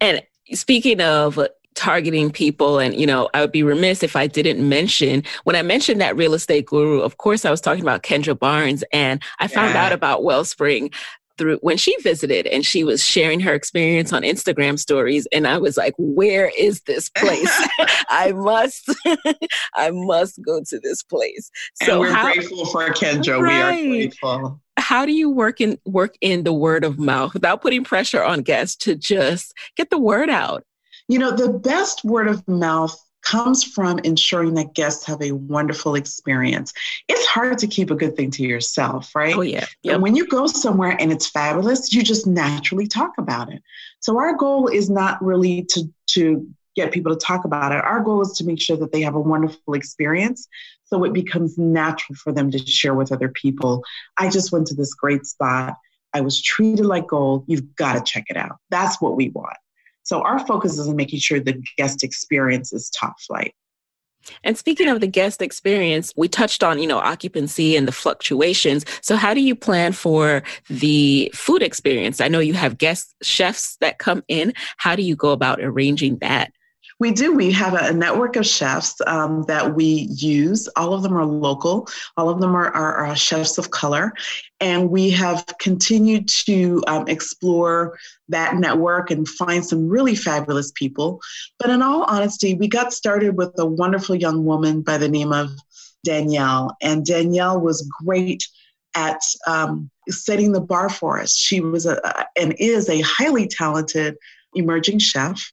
And 0.00 0.22
speaking 0.52 1.00
of 1.00 1.38
targeting 1.74 2.30
people 2.30 2.78
and 2.78 2.94
you 2.94 3.06
know 3.06 3.28
i 3.34 3.40
would 3.40 3.52
be 3.52 3.62
remiss 3.62 4.02
if 4.02 4.14
i 4.16 4.26
didn't 4.26 4.66
mention 4.68 5.22
when 5.44 5.56
i 5.56 5.62
mentioned 5.62 6.00
that 6.00 6.16
real 6.16 6.34
estate 6.34 6.66
guru 6.66 7.00
of 7.00 7.18
course 7.18 7.44
i 7.44 7.50
was 7.50 7.60
talking 7.60 7.82
about 7.82 8.02
kendra 8.02 8.38
barnes 8.38 8.84
and 8.92 9.22
i 9.40 9.46
found 9.46 9.76
out 9.76 9.92
about 9.92 10.22
wellspring 10.22 10.90
through 11.36 11.58
when 11.58 11.76
she 11.76 11.96
visited 12.02 12.46
and 12.46 12.64
she 12.64 12.84
was 12.84 13.04
sharing 13.04 13.40
her 13.40 13.54
experience 13.54 14.12
on 14.12 14.22
Instagram 14.22 14.78
stories 14.78 15.26
and 15.32 15.46
I 15.46 15.58
was 15.58 15.76
like 15.76 15.94
where 15.98 16.50
is 16.56 16.82
this 16.82 17.08
place? 17.16 17.50
I 18.08 18.32
must 18.32 18.94
I 19.74 19.90
must 19.90 20.40
go 20.42 20.62
to 20.68 20.80
this 20.80 21.02
place. 21.02 21.50
So 21.82 21.92
and 21.92 22.00
we're 22.00 22.12
how, 22.12 22.32
grateful 22.32 22.66
for 22.66 22.88
Kendra. 22.90 23.40
Right. 23.40 23.84
we 23.84 23.90
are 23.90 24.02
grateful. 24.02 24.60
How 24.76 25.06
do 25.06 25.12
you 25.12 25.30
work 25.30 25.60
in 25.60 25.78
work 25.84 26.16
in 26.20 26.44
the 26.44 26.52
word 26.52 26.84
of 26.84 26.98
mouth 26.98 27.34
without 27.34 27.62
putting 27.62 27.84
pressure 27.84 28.22
on 28.22 28.42
guests 28.42 28.76
to 28.84 28.94
just 28.94 29.54
get 29.76 29.90
the 29.90 29.98
word 29.98 30.30
out 30.30 30.64
you 31.08 31.18
know, 31.18 31.30
the 31.30 31.52
best 31.52 32.04
word 32.04 32.28
of 32.28 32.46
mouth 32.48 32.98
comes 33.22 33.64
from 33.64 33.98
ensuring 34.00 34.54
that 34.54 34.74
guests 34.74 35.04
have 35.06 35.20
a 35.22 35.32
wonderful 35.32 35.94
experience. 35.94 36.72
It's 37.08 37.26
hard 37.26 37.58
to 37.58 37.66
keep 37.66 37.90
a 37.90 37.94
good 37.94 38.16
thing 38.16 38.30
to 38.32 38.42
yourself, 38.42 39.14
right? 39.14 39.34
Oh, 39.34 39.40
yeah. 39.40 39.66
Yep. 39.82 39.94
And 39.94 40.02
when 40.02 40.14
you 40.14 40.26
go 40.26 40.46
somewhere 40.46 40.96
and 41.00 41.10
it's 41.10 41.28
fabulous, 41.28 41.92
you 41.92 42.02
just 42.02 42.26
naturally 42.26 42.86
talk 42.86 43.12
about 43.18 43.50
it. 43.52 43.62
So 44.00 44.18
our 44.18 44.36
goal 44.36 44.68
is 44.68 44.90
not 44.90 45.22
really 45.24 45.62
to, 45.70 45.90
to 46.08 46.46
get 46.76 46.92
people 46.92 47.16
to 47.16 47.26
talk 47.26 47.44
about 47.44 47.72
it. 47.72 47.82
Our 47.82 48.00
goal 48.00 48.20
is 48.20 48.32
to 48.32 48.44
make 48.44 48.60
sure 48.60 48.76
that 48.76 48.92
they 48.92 49.00
have 49.02 49.14
a 49.14 49.20
wonderful 49.20 49.74
experience 49.74 50.46
so 50.84 51.02
it 51.04 51.14
becomes 51.14 51.56
natural 51.56 52.16
for 52.16 52.32
them 52.32 52.50
to 52.50 52.58
share 52.58 52.94
with 52.94 53.10
other 53.10 53.28
people. 53.28 53.82
I 54.18 54.28
just 54.28 54.52
went 54.52 54.66
to 54.68 54.74
this 54.74 54.92
great 54.92 55.24
spot. 55.24 55.76
I 56.12 56.20
was 56.20 56.42
treated 56.42 56.84
like 56.84 57.06
gold. 57.06 57.44
You've 57.46 57.74
got 57.74 57.94
to 57.94 58.02
check 58.12 58.26
it 58.28 58.36
out. 58.36 58.58
That's 58.70 59.00
what 59.00 59.16
we 59.16 59.30
want. 59.30 59.56
So 60.04 60.22
our 60.22 60.38
focus 60.46 60.78
is 60.78 60.88
on 60.88 60.96
making 60.96 61.20
sure 61.20 61.40
the 61.40 61.62
guest 61.76 62.04
experience 62.04 62.72
is 62.72 62.90
top 62.90 63.20
flight. 63.20 63.54
And 64.42 64.56
speaking 64.56 64.88
of 64.88 65.00
the 65.00 65.06
guest 65.06 65.42
experience, 65.42 66.12
we 66.16 66.28
touched 66.28 66.62
on, 66.62 66.78
you 66.78 66.86
know, 66.86 66.98
occupancy 66.98 67.76
and 67.76 67.86
the 67.86 67.92
fluctuations. 67.92 68.84
So 69.02 69.16
how 69.16 69.34
do 69.34 69.40
you 69.40 69.54
plan 69.54 69.92
for 69.92 70.42
the 70.68 71.30
food 71.34 71.62
experience? 71.62 72.20
I 72.20 72.28
know 72.28 72.38
you 72.38 72.54
have 72.54 72.78
guest 72.78 73.14
chefs 73.22 73.76
that 73.80 73.98
come 73.98 74.22
in. 74.28 74.52
How 74.78 74.96
do 74.96 75.02
you 75.02 75.16
go 75.16 75.30
about 75.30 75.60
arranging 75.60 76.18
that? 76.18 76.52
We 77.00 77.10
do. 77.10 77.34
We 77.34 77.50
have 77.52 77.74
a, 77.74 77.92
network 77.92 78.36
of 78.36 78.46
chefs 78.46 79.00
um, 79.06 79.44
that 79.48 79.74
we 79.74 80.08
use. 80.10 80.68
All 80.76 80.94
of 80.94 81.02
them 81.02 81.16
are 81.16 81.24
local. 81.24 81.88
All 82.16 82.28
of 82.28 82.40
them 82.40 82.54
are, 82.54 82.70
are, 82.70 83.06
are 83.06 83.16
chefs 83.16 83.58
of 83.58 83.70
color. 83.70 84.12
And 84.60 84.90
we 84.90 85.10
have 85.10 85.44
continued 85.58 86.28
to 86.46 86.82
um, 86.86 87.08
explore 87.08 87.98
that 88.28 88.56
network 88.56 89.10
and 89.10 89.28
find 89.28 89.64
some 89.64 89.88
really 89.88 90.14
fabulous 90.14 90.72
people. 90.72 91.20
But 91.58 91.70
in 91.70 91.82
all 91.82 92.04
honesty, 92.04 92.54
we 92.54 92.68
got 92.68 92.92
started 92.92 93.36
with 93.36 93.52
a 93.58 93.66
wonderful 93.66 94.14
young 94.14 94.44
woman 94.44 94.82
by 94.82 94.98
the 94.98 95.08
name 95.08 95.32
of 95.32 95.50
Danielle. 96.04 96.76
And 96.80 97.04
Danielle 97.04 97.60
was 97.60 97.90
great 98.04 98.46
at 98.94 99.20
um, 99.46 99.90
setting 100.08 100.52
the 100.52 100.60
bar 100.60 100.88
for 100.88 101.20
us. 101.20 101.34
She 101.36 101.60
was 101.60 101.86
a, 101.86 102.26
and 102.38 102.54
is 102.58 102.88
a 102.88 103.00
highly 103.00 103.48
talented 103.48 104.16
emerging 104.54 105.00
chef. 105.00 105.52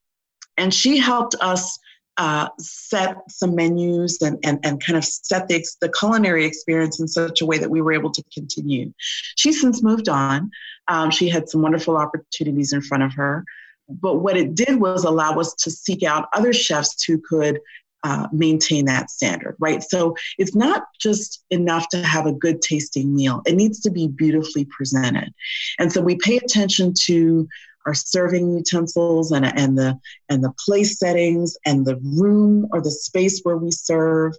And 0.58 0.74
she 0.74 0.98
helped 0.98 1.36
us 1.42 1.80
uh, 2.18 2.50
set 2.60 3.18
some 3.30 3.56
menus 3.56 4.22
and, 4.22 4.38
and, 4.44 4.60
and 4.64 4.84
kind 4.84 4.98
of 4.98 5.04
set 5.06 5.48
the, 5.48 5.66
the 5.80 5.90
culinary 5.90 6.46
experience 6.46 7.00
in 7.00 7.08
such 7.08 7.42
a 7.42 7.46
way 7.46 7.58
that 7.58 7.70
we 7.70 7.82
were 7.82 7.94
able 7.94 8.12
to 8.12 8.24
continue. 8.34 8.94
She's 9.36 9.62
since 9.62 9.82
moved 9.82 10.10
on. 10.10 10.52
Um, 10.88 11.10
she 11.10 11.30
had 11.30 11.50
some 11.50 11.62
wonderful 11.62 11.98
opportunities 11.98 12.74
in 12.74 12.82
front 12.82 13.04
of 13.04 13.14
her. 13.14 13.46
But 13.90 14.18
what 14.18 14.38
it 14.38 14.56
did 14.56 14.80
was 14.80 15.04
allow 15.04 15.40
us 15.40 15.54
to 15.56 15.72
seek 15.72 16.04
out 16.04 16.30
other 16.34 16.54
chefs 16.54 17.04
who 17.04 17.20
could 17.20 17.60
uh, 18.04 18.28
maintain 18.32 18.86
that 18.86 19.12
standard, 19.12 19.56
right? 19.60 19.84
So 19.84 20.16
it's 20.38 20.56
not 20.56 20.84
just 21.00 21.44
enough 21.52 21.88
to 21.90 22.04
have 22.04 22.26
a 22.26 22.34
good 22.34 22.62
tasting 22.62 23.14
meal, 23.16 23.42
it 23.46 23.56
needs 23.56 23.80
to 23.82 23.92
be 23.92 24.08
beautifully 24.08 24.66
presented. 24.66 25.34
And 25.78 25.92
so 25.92 26.02
we 26.02 26.16
pay 26.16 26.38
attention 26.38 26.94
to 27.06 27.48
our 27.86 27.94
serving 27.94 28.54
utensils 28.54 29.32
and, 29.32 29.46
and 29.46 29.78
the 29.78 30.00
and 30.30 30.44
the 30.44 30.54
place 30.65 31.00
settings 31.00 31.58
and 31.65 31.86
the 31.86 31.98
room 31.98 32.67
or 32.72 32.82
the 32.82 32.91
space 32.91 33.41
where 33.44 33.58
we 33.58 33.72
serve. 33.72 34.34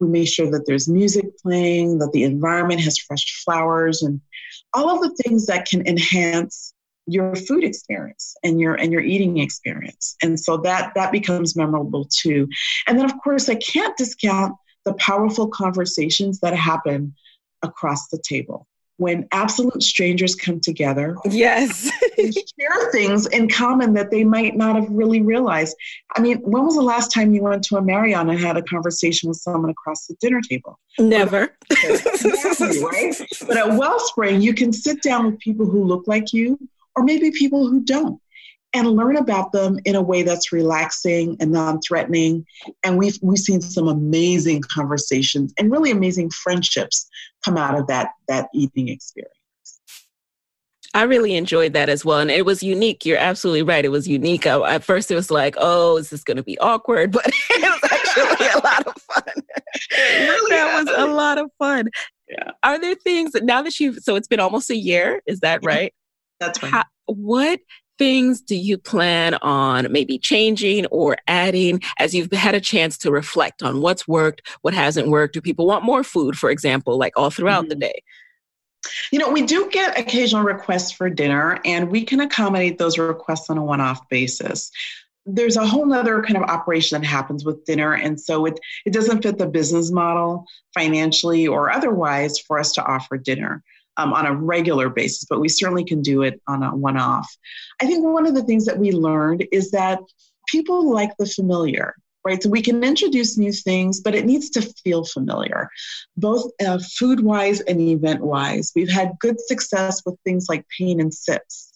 We 0.00 0.08
make 0.08 0.28
sure 0.28 0.50
that 0.50 0.66
there's 0.66 0.88
music 0.88 1.38
playing, 1.38 1.98
that 1.98 2.12
the 2.12 2.24
environment 2.24 2.80
has 2.80 2.98
fresh 2.98 3.42
flowers 3.44 4.02
and 4.02 4.20
all 4.74 4.90
of 4.90 5.00
the 5.00 5.22
things 5.22 5.46
that 5.46 5.66
can 5.66 5.86
enhance 5.86 6.74
your 7.06 7.34
food 7.34 7.64
experience 7.64 8.36
and 8.44 8.60
your 8.60 8.74
and 8.74 8.92
your 8.92 9.02
eating 9.02 9.38
experience. 9.38 10.16
And 10.22 10.38
so 10.38 10.56
that 10.58 10.92
that 10.94 11.12
becomes 11.12 11.56
memorable 11.56 12.08
too. 12.10 12.48
And 12.86 12.98
then 12.98 13.04
of 13.04 13.14
course 13.22 13.48
I 13.48 13.56
can't 13.56 13.96
discount 13.96 14.54
the 14.84 14.94
powerful 14.94 15.48
conversations 15.48 16.40
that 16.40 16.54
happen 16.54 17.14
across 17.62 18.08
the 18.08 18.18
table 18.18 18.66
when 19.02 19.26
absolute 19.32 19.82
strangers 19.82 20.36
come 20.36 20.60
together. 20.60 21.16
Yes. 21.28 21.90
share 22.16 22.92
things 22.92 23.26
in 23.26 23.48
common 23.48 23.94
that 23.94 24.12
they 24.12 24.22
might 24.22 24.56
not 24.56 24.76
have 24.76 24.88
really 24.88 25.20
realized. 25.20 25.76
I 26.16 26.20
mean, 26.20 26.38
when 26.38 26.64
was 26.64 26.76
the 26.76 26.82
last 26.82 27.12
time 27.12 27.34
you 27.34 27.42
went 27.42 27.64
to 27.64 27.76
a 27.76 27.82
Marriott 27.82 28.28
and 28.28 28.38
had 28.38 28.56
a 28.56 28.62
conversation 28.62 29.28
with 29.28 29.38
someone 29.38 29.70
across 29.70 30.06
the 30.06 30.14
dinner 30.20 30.40
table? 30.40 30.78
Never. 31.00 31.56
right? 31.84 33.14
But 33.46 33.56
at 33.56 33.76
Wellspring, 33.76 34.40
you 34.40 34.54
can 34.54 34.72
sit 34.72 35.02
down 35.02 35.26
with 35.26 35.40
people 35.40 35.66
who 35.66 35.84
look 35.84 36.06
like 36.06 36.32
you 36.32 36.56
or 36.94 37.02
maybe 37.02 37.32
people 37.32 37.66
who 37.66 37.82
don't. 37.82 38.20
And 38.74 38.88
learn 38.88 39.16
about 39.16 39.52
them 39.52 39.78
in 39.84 39.94
a 39.94 40.02
way 40.02 40.22
that's 40.22 40.52
relaxing 40.52 41.36
and 41.40 41.52
non-threatening. 41.52 42.46
And 42.84 42.98
we've 42.98 43.18
we've 43.22 43.38
seen 43.38 43.60
some 43.60 43.88
amazing 43.88 44.62
conversations 44.72 45.52
and 45.58 45.70
really 45.70 45.90
amazing 45.90 46.30
friendships 46.30 47.08
come 47.44 47.56
out 47.56 47.78
of 47.78 47.86
that 47.88 48.10
that 48.28 48.48
eating 48.54 48.88
experience. 48.88 49.32
I 50.94 51.02
really 51.04 51.34
enjoyed 51.36 51.72
that 51.72 51.88
as 51.88 52.04
well. 52.04 52.18
And 52.18 52.30
it 52.30 52.44
was 52.44 52.62
unique. 52.62 53.06
You're 53.06 53.18
absolutely 53.18 53.62
right. 53.62 53.84
It 53.84 53.88
was 53.88 54.06
unique. 54.06 54.46
I, 54.46 54.74
at 54.74 54.84
first, 54.84 55.10
it 55.10 55.14
was 55.14 55.30
like, 55.30 55.56
oh, 55.58 55.96
is 55.96 56.10
this 56.10 56.22
going 56.22 56.36
to 56.36 56.42
be 56.42 56.58
awkward? 56.58 57.12
But 57.22 57.26
it 57.28 57.62
was 57.62 57.90
actually 57.90 58.48
a 58.48 58.58
lot 58.58 58.86
of 58.86 58.94
fun. 59.02 59.22
Really 60.00 60.50
that 60.50 60.84
was 60.84 60.94
a 60.94 61.06
lot 61.06 61.38
of 61.38 61.50
fun. 61.58 61.88
Yeah. 62.28 62.50
Are 62.62 62.78
there 62.78 62.94
things 62.94 63.32
that 63.32 63.42
now 63.42 63.62
that 63.62 63.80
you've, 63.80 63.98
so 63.98 64.16
it's 64.16 64.28
been 64.28 64.38
almost 64.38 64.70
a 64.70 64.76
year, 64.76 65.22
is 65.26 65.40
that 65.40 65.60
right? 65.64 65.94
That's 66.40 66.62
right. 66.62 66.72
How, 66.72 66.84
what 67.06 67.58
things 68.02 68.40
do 68.40 68.56
you 68.56 68.76
plan 68.76 69.34
on 69.42 69.86
maybe 69.92 70.18
changing 70.18 70.86
or 70.86 71.16
adding 71.28 71.80
as 71.98 72.12
you've 72.12 72.32
had 72.32 72.52
a 72.52 72.60
chance 72.60 72.98
to 72.98 73.12
reflect 73.12 73.62
on 73.62 73.80
what's 73.80 74.08
worked, 74.08 74.42
what 74.62 74.74
hasn't 74.74 75.06
worked? 75.06 75.34
Do 75.34 75.40
people 75.40 75.68
want 75.68 75.84
more 75.84 76.02
food, 76.02 76.36
for 76.36 76.50
example, 76.50 76.98
like 76.98 77.16
all 77.16 77.30
throughout 77.30 77.62
mm-hmm. 77.62 77.68
the 77.68 77.86
day? 77.86 78.02
You 79.12 79.20
know, 79.20 79.30
we 79.30 79.42
do 79.42 79.70
get 79.70 79.96
occasional 79.96 80.42
requests 80.42 80.90
for 80.90 81.08
dinner, 81.08 81.60
and 81.64 81.92
we 81.92 82.02
can 82.02 82.18
accommodate 82.18 82.78
those 82.78 82.98
requests 82.98 83.48
on 83.48 83.56
a 83.56 83.64
one 83.64 83.80
off 83.80 84.08
basis. 84.08 84.72
There's 85.24 85.56
a 85.56 85.64
whole 85.64 85.92
other 85.92 86.24
kind 86.24 86.36
of 86.36 86.50
operation 86.50 87.00
that 87.00 87.06
happens 87.06 87.44
with 87.44 87.64
dinner. 87.64 87.94
And 87.94 88.20
so 88.20 88.46
it, 88.46 88.58
it 88.84 88.92
doesn't 88.92 89.22
fit 89.22 89.38
the 89.38 89.46
business 89.46 89.92
model 89.92 90.44
financially 90.74 91.46
or 91.46 91.70
otherwise 91.70 92.36
for 92.40 92.58
us 92.58 92.72
to 92.72 92.84
offer 92.84 93.16
dinner. 93.16 93.62
Um, 93.98 94.14
on 94.14 94.24
a 94.24 94.34
regular 94.34 94.88
basis, 94.88 95.26
but 95.28 95.38
we 95.38 95.50
certainly 95.50 95.84
can 95.84 96.00
do 96.00 96.22
it 96.22 96.40
on 96.48 96.62
a 96.62 96.74
one 96.74 96.96
off. 96.96 97.30
I 97.82 97.86
think 97.86 98.02
one 98.02 98.26
of 98.26 98.34
the 98.34 98.42
things 98.42 98.64
that 98.64 98.78
we 98.78 98.90
learned 98.90 99.44
is 99.52 99.70
that 99.72 100.00
people 100.48 100.90
like 100.90 101.14
the 101.18 101.26
familiar 101.26 101.94
right? 102.24 102.42
So 102.42 102.48
we 102.48 102.62
can 102.62 102.82
introduce 102.84 103.36
new 103.36 103.52
things, 103.52 104.00
but 104.00 104.14
it 104.14 104.24
needs 104.24 104.50
to 104.50 104.62
feel 104.84 105.04
familiar, 105.04 105.68
both 106.16 106.50
uh, 106.64 106.78
food 106.96 107.20
wise 107.20 107.60
and 107.62 107.80
event 107.80 108.22
wise. 108.22 108.72
We've 108.74 108.90
had 108.90 109.18
good 109.18 109.40
success 109.40 110.02
with 110.04 110.16
things 110.24 110.46
like 110.48 110.64
pain 110.78 111.00
and 111.00 111.12
sips 111.12 111.72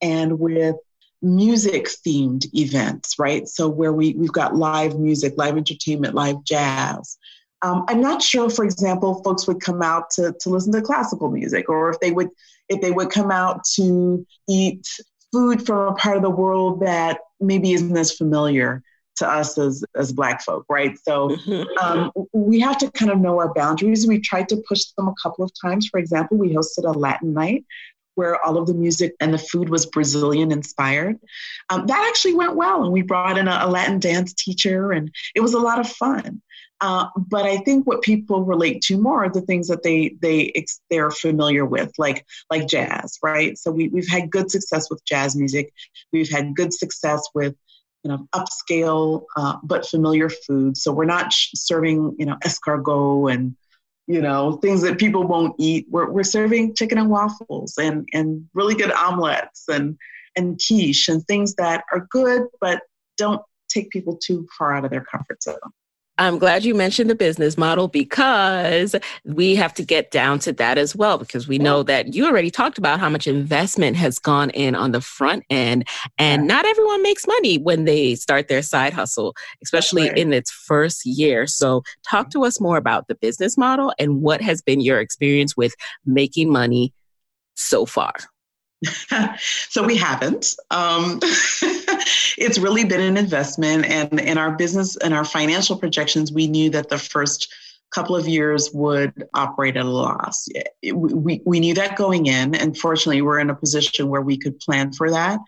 and 0.00 0.38
with 0.38 0.76
music 1.22 1.86
themed 1.86 2.46
events, 2.54 3.18
right? 3.18 3.48
So 3.48 3.68
where 3.68 3.92
we, 3.92 4.14
we've 4.14 4.32
got 4.32 4.54
live 4.54 4.98
music, 4.98 5.34
live 5.36 5.56
entertainment, 5.56 6.14
live 6.14 6.44
jazz. 6.44 7.16
Um, 7.62 7.84
I'm 7.88 8.00
not 8.00 8.22
sure, 8.22 8.50
for 8.50 8.64
example, 8.64 9.22
folks 9.22 9.46
would 9.46 9.60
come 9.60 9.82
out 9.82 10.10
to, 10.10 10.34
to 10.40 10.48
listen 10.48 10.72
to 10.72 10.82
classical 10.82 11.30
music 11.30 11.68
or 11.68 11.90
if 11.90 11.98
they 12.00 12.12
would 12.12 12.28
if 12.68 12.80
they 12.80 12.90
would 12.90 13.10
come 13.10 13.30
out 13.30 13.64
to 13.74 14.26
eat 14.48 14.86
food 15.32 15.64
from 15.66 15.88
a 15.88 15.94
part 15.94 16.16
of 16.16 16.22
the 16.22 16.30
world 16.30 16.80
that 16.80 17.20
maybe 17.40 17.72
isn't 17.72 17.96
as 17.96 18.12
familiar 18.12 18.82
to 19.16 19.28
us 19.28 19.58
as 19.58 19.82
as 19.96 20.12
black 20.12 20.42
folk 20.42 20.64
right? 20.68 20.96
So 21.02 21.36
um, 21.82 22.12
we 22.32 22.60
have 22.60 22.78
to 22.78 22.90
kind 22.92 23.10
of 23.10 23.18
know 23.18 23.38
our 23.40 23.52
boundaries. 23.52 24.06
We 24.06 24.20
tried 24.20 24.48
to 24.50 24.62
push 24.68 24.84
them 24.96 25.08
a 25.08 25.14
couple 25.20 25.44
of 25.44 25.50
times. 25.60 25.88
For 25.88 25.98
example 25.98 26.36
we 26.36 26.54
hosted 26.54 26.84
a 26.84 26.96
latin 26.96 27.32
night 27.32 27.64
where 28.18 28.44
all 28.44 28.58
of 28.58 28.66
the 28.66 28.74
music 28.74 29.14
and 29.20 29.32
the 29.32 29.38
food 29.38 29.68
was 29.68 29.86
brazilian 29.86 30.52
inspired 30.52 31.18
um, 31.70 31.86
that 31.86 32.06
actually 32.08 32.34
went 32.34 32.56
well 32.56 32.82
and 32.84 32.92
we 32.92 33.02
brought 33.02 33.38
in 33.38 33.48
a, 33.48 33.60
a, 33.62 33.68
latin 33.68 33.98
dance 33.98 34.34
teacher 34.34 34.92
and 34.92 35.10
it 35.34 35.40
was 35.40 35.54
a 35.54 35.58
lot 35.58 35.78
of 35.78 35.88
fun 35.88 36.42
uh, 36.80 37.08
but 37.16 37.44
I 37.44 37.56
think 37.56 37.88
what 37.88 38.02
people 38.02 38.44
relate 38.44 38.82
to 38.82 38.96
more 38.96 39.24
are 39.24 39.28
the 39.28 39.40
things 39.40 39.66
that 39.66 39.82
they 39.82 40.14
they 40.20 40.52
they're 40.88 41.10
familiar 41.10 41.64
with, 41.64 41.90
like 41.98 42.24
like 42.50 42.68
jazz, 42.68 43.18
right? 43.20 43.58
So 43.58 43.72
we 43.72 43.88
we've 43.88 44.06
had 44.06 44.30
good 44.30 44.48
success 44.48 44.88
with 44.88 45.04
jazz 45.04 45.34
music. 45.34 45.72
We've 46.12 46.30
had 46.30 46.54
good 46.54 46.72
success 46.72 47.28
with 47.34 47.56
you 48.04 48.10
know, 48.10 48.28
upscale 48.34 49.24
uh, 49.36 49.56
but 49.62 49.86
familiar 49.86 50.30
food. 50.30 50.76
So 50.76 50.92
we're 50.92 51.04
not 51.04 51.32
serving, 51.32 52.16
you 52.18 52.26
know, 52.26 52.36
escargot 52.44 53.32
and 53.32 53.56
you 54.08 54.22
know 54.22 54.52
things 54.62 54.82
that 54.82 54.98
people 54.98 55.22
won't 55.24 55.54
eat. 55.58 55.86
We're 55.90 56.10
we're 56.10 56.24
serving 56.24 56.74
chicken 56.74 56.98
and 56.98 57.10
waffles 57.10 57.74
and 57.78 58.08
and 58.12 58.48
really 58.54 58.74
good 58.74 58.90
omelets 58.90 59.64
and 59.68 59.96
and 60.34 60.58
quiche 60.58 61.08
and 61.08 61.24
things 61.26 61.54
that 61.56 61.84
are 61.92 62.08
good 62.10 62.46
but 62.60 62.82
don't 63.16 63.42
take 63.68 63.90
people 63.90 64.16
too 64.16 64.48
far 64.56 64.74
out 64.74 64.84
of 64.84 64.90
their 64.90 65.04
comfort 65.04 65.42
zone. 65.42 65.58
I'm 66.18 66.38
glad 66.38 66.64
you 66.64 66.74
mentioned 66.74 67.08
the 67.08 67.14
business 67.14 67.56
model 67.56 67.86
because 67.86 68.94
we 69.24 69.54
have 69.54 69.72
to 69.74 69.84
get 69.84 70.10
down 70.10 70.40
to 70.40 70.52
that 70.54 70.76
as 70.76 70.96
well. 70.96 71.16
Because 71.16 71.46
we 71.46 71.58
know 71.58 71.82
that 71.84 72.14
you 72.14 72.26
already 72.26 72.50
talked 72.50 72.76
about 72.76 72.98
how 72.98 73.08
much 73.08 73.26
investment 73.26 73.96
has 73.96 74.18
gone 74.18 74.50
in 74.50 74.74
on 74.74 74.90
the 74.92 75.00
front 75.00 75.44
end, 75.48 75.86
and 76.18 76.46
not 76.46 76.66
everyone 76.66 77.02
makes 77.02 77.26
money 77.26 77.58
when 77.58 77.84
they 77.84 78.14
start 78.16 78.48
their 78.48 78.62
side 78.62 78.92
hustle, 78.92 79.34
especially 79.62 80.08
in 80.08 80.32
its 80.32 80.50
first 80.50 81.06
year. 81.06 81.46
So, 81.46 81.82
talk 82.08 82.30
to 82.30 82.44
us 82.44 82.60
more 82.60 82.76
about 82.76 83.08
the 83.08 83.14
business 83.14 83.56
model 83.56 83.94
and 83.98 84.20
what 84.20 84.42
has 84.42 84.60
been 84.60 84.80
your 84.80 85.00
experience 85.00 85.56
with 85.56 85.74
making 86.04 86.50
money 86.50 86.92
so 87.54 87.86
far. 87.86 88.14
so 89.68 89.82
we 89.82 89.96
haven't. 89.96 90.54
Um, 90.70 91.20
it's 92.38 92.58
really 92.58 92.84
been 92.84 93.00
an 93.00 93.16
investment, 93.16 93.84
and 93.86 94.20
in 94.20 94.38
our 94.38 94.52
business 94.52 94.96
and 94.96 95.14
our 95.14 95.24
financial 95.24 95.76
projections, 95.76 96.32
we 96.32 96.46
knew 96.46 96.70
that 96.70 96.88
the 96.88 96.98
first 96.98 97.52
couple 97.90 98.14
of 98.14 98.28
years 98.28 98.70
would 98.72 99.24
operate 99.34 99.76
at 99.76 99.84
a 99.84 99.88
loss. 99.88 100.46
We, 100.92 101.40
we 101.44 101.60
knew 101.60 101.74
that 101.74 101.96
going 101.96 102.26
in, 102.26 102.54
and 102.54 102.76
fortunately, 102.76 103.22
we're 103.22 103.40
in 103.40 103.50
a 103.50 103.54
position 103.54 104.08
where 104.08 104.22
we 104.22 104.36
could 104.36 104.58
plan 104.60 104.92
for 104.92 105.10
that. 105.10 105.40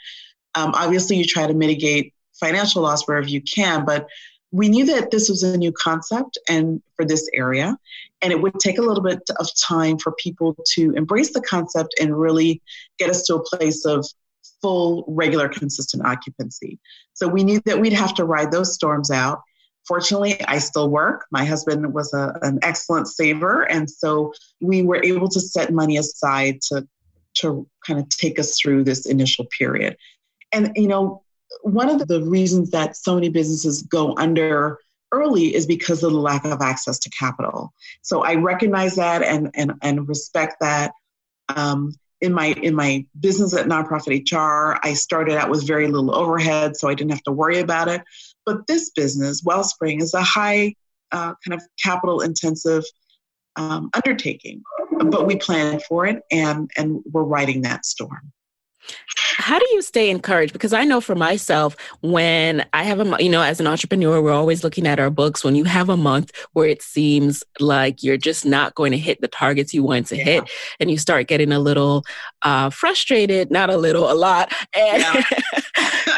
Um, 0.54 0.72
obviously, 0.74 1.16
you 1.16 1.24
try 1.24 1.46
to 1.46 1.54
mitigate 1.54 2.14
financial 2.38 2.82
loss 2.82 3.06
wherever 3.06 3.28
you 3.28 3.42
can, 3.42 3.84
but 3.84 4.08
we 4.52 4.68
knew 4.68 4.86
that 4.86 5.10
this 5.10 5.28
was 5.28 5.42
a 5.42 5.56
new 5.56 5.70
concept 5.70 6.38
and 6.48 6.82
for 6.96 7.04
this 7.04 7.28
area 7.32 7.78
and 8.22 8.32
it 8.32 8.40
would 8.40 8.58
take 8.58 8.78
a 8.78 8.82
little 8.82 9.02
bit 9.02 9.22
of 9.38 9.48
time 9.56 9.98
for 9.98 10.12
people 10.12 10.56
to 10.66 10.92
embrace 10.92 11.32
the 11.32 11.40
concept 11.40 11.94
and 12.00 12.18
really 12.18 12.60
get 12.98 13.10
us 13.10 13.22
to 13.24 13.36
a 13.36 13.42
place 13.42 13.84
of 13.84 14.06
full 14.62 15.04
regular 15.08 15.48
consistent 15.48 16.04
occupancy 16.04 16.78
so 17.14 17.28
we 17.28 17.44
knew 17.44 17.60
that 17.64 17.80
we'd 17.80 17.92
have 17.92 18.14
to 18.14 18.24
ride 18.24 18.50
those 18.50 18.74
storms 18.74 19.10
out 19.10 19.42
fortunately 19.86 20.42
i 20.46 20.58
still 20.58 20.88
work 20.88 21.26
my 21.30 21.44
husband 21.44 21.92
was 21.92 22.12
a, 22.12 22.34
an 22.42 22.58
excellent 22.62 23.08
saver 23.08 23.62
and 23.62 23.88
so 23.90 24.32
we 24.60 24.82
were 24.82 25.02
able 25.02 25.28
to 25.28 25.40
set 25.40 25.72
money 25.72 25.96
aside 25.96 26.60
to 26.60 26.86
to 27.32 27.66
kind 27.86 28.00
of 28.00 28.08
take 28.08 28.38
us 28.38 28.58
through 28.58 28.82
this 28.84 29.06
initial 29.06 29.46
period 29.58 29.96
and 30.52 30.72
you 30.74 30.88
know 30.88 31.22
one 31.62 31.88
of 31.88 32.06
the 32.06 32.22
reasons 32.22 32.70
that 32.70 32.96
so 32.96 33.14
many 33.14 33.28
businesses 33.28 33.82
go 33.82 34.14
under 34.16 34.78
early 35.12 35.54
is 35.54 35.66
because 35.66 36.02
of 36.02 36.12
the 36.12 36.18
lack 36.18 36.44
of 36.44 36.60
access 36.60 36.98
to 37.00 37.10
capital. 37.10 37.72
So 38.02 38.22
I 38.22 38.36
recognize 38.36 38.96
that 38.96 39.22
and 39.22 39.50
and, 39.54 39.72
and 39.82 40.08
respect 40.08 40.56
that. 40.60 40.92
Um, 41.48 41.94
in 42.20 42.32
my 42.32 42.48
in 42.62 42.74
my 42.74 43.04
business 43.18 43.54
at 43.54 43.66
nonprofit 43.66 44.30
HR, 44.30 44.78
I 44.82 44.94
started 44.94 45.36
out 45.36 45.50
with 45.50 45.66
very 45.66 45.88
little 45.88 46.14
overhead, 46.14 46.76
so 46.76 46.88
I 46.88 46.94
didn't 46.94 47.12
have 47.12 47.22
to 47.24 47.32
worry 47.32 47.58
about 47.58 47.88
it. 47.88 48.02
But 48.44 48.66
this 48.66 48.90
business, 48.90 49.42
Wellspring, 49.44 50.00
is 50.00 50.14
a 50.14 50.22
high 50.22 50.74
uh, 51.12 51.34
kind 51.44 51.54
of 51.54 51.62
capital 51.82 52.20
intensive 52.20 52.84
um, 53.56 53.90
undertaking. 53.94 54.62
But 54.98 55.26
we 55.26 55.36
planned 55.36 55.82
for 55.84 56.06
it, 56.06 56.22
and 56.30 56.70
and 56.76 57.02
we're 57.10 57.22
riding 57.22 57.62
that 57.62 57.86
storm. 57.86 58.32
How 59.36 59.58
do 59.58 59.66
you 59.72 59.82
stay 59.82 60.10
encouraged? 60.10 60.52
Because 60.52 60.72
I 60.72 60.84
know 60.84 61.00
for 61.00 61.14
myself, 61.14 61.76
when 62.02 62.66
I 62.72 62.84
have 62.84 63.00
a, 63.00 63.22
you 63.22 63.28
know, 63.28 63.42
as 63.42 63.60
an 63.60 63.66
entrepreneur, 63.66 64.20
we're 64.20 64.32
always 64.32 64.64
looking 64.64 64.86
at 64.86 64.98
our 64.98 65.10
books. 65.10 65.44
When 65.44 65.54
you 65.54 65.64
have 65.64 65.88
a 65.88 65.96
month 65.96 66.32
where 66.52 66.68
it 66.68 66.82
seems 66.82 67.42
like 67.58 68.02
you're 68.02 68.16
just 68.16 68.44
not 68.44 68.74
going 68.74 68.92
to 68.92 68.98
hit 68.98 69.20
the 69.20 69.28
targets 69.28 69.72
you 69.72 69.82
want 69.82 70.08
to 70.08 70.16
yeah. 70.16 70.24
hit, 70.24 70.50
and 70.78 70.90
you 70.90 70.98
start 70.98 71.26
getting 71.26 71.52
a 71.52 71.58
little 71.58 72.04
uh, 72.42 72.70
frustrated, 72.70 73.50
not 73.50 73.70
a 73.70 73.76
little, 73.76 74.10
a 74.10 74.14
lot, 74.14 74.52
and 74.74 75.02
yeah. 75.02 75.22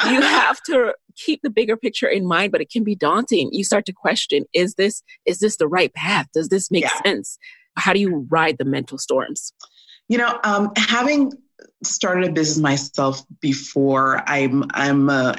you 0.10 0.20
have 0.20 0.60
to 0.64 0.94
keep 1.16 1.40
the 1.42 1.50
bigger 1.50 1.76
picture 1.76 2.08
in 2.08 2.26
mind, 2.26 2.52
but 2.52 2.60
it 2.60 2.70
can 2.70 2.84
be 2.84 2.94
daunting. 2.94 3.50
You 3.52 3.64
start 3.64 3.86
to 3.86 3.92
question: 3.92 4.44
Is 4.52 4.74
this 4.74 5.02
is 5.26 5.38
this 5.38 5.56
the 5.56 5.68
right 5.68 5.92
path? 5.94 6.26
Does 6.34 6.48
this 6.48 6.70
make 6.70 6.84
yeah. 6.84 7.02
sense? 7.04 7.38
How 7.76 7.92
do 7.92 8.00
you 8.00 8.26
ride 8.30 8.58
the 8.58 8.64
mental 8.64 8.98
storms? 8.98 9.52
You 10.08 10.18
know, 10.18 10.38
um, 10.44 10.72
having 10.76 11.32
started 11.82 12.28
a 12.28 12.32
business 12.32 12.58
myself 12.58 13.22
before. 13.40 14.22
I'm 14.28 14.64
I'm 14.72 15.08
a, 15.10 15.36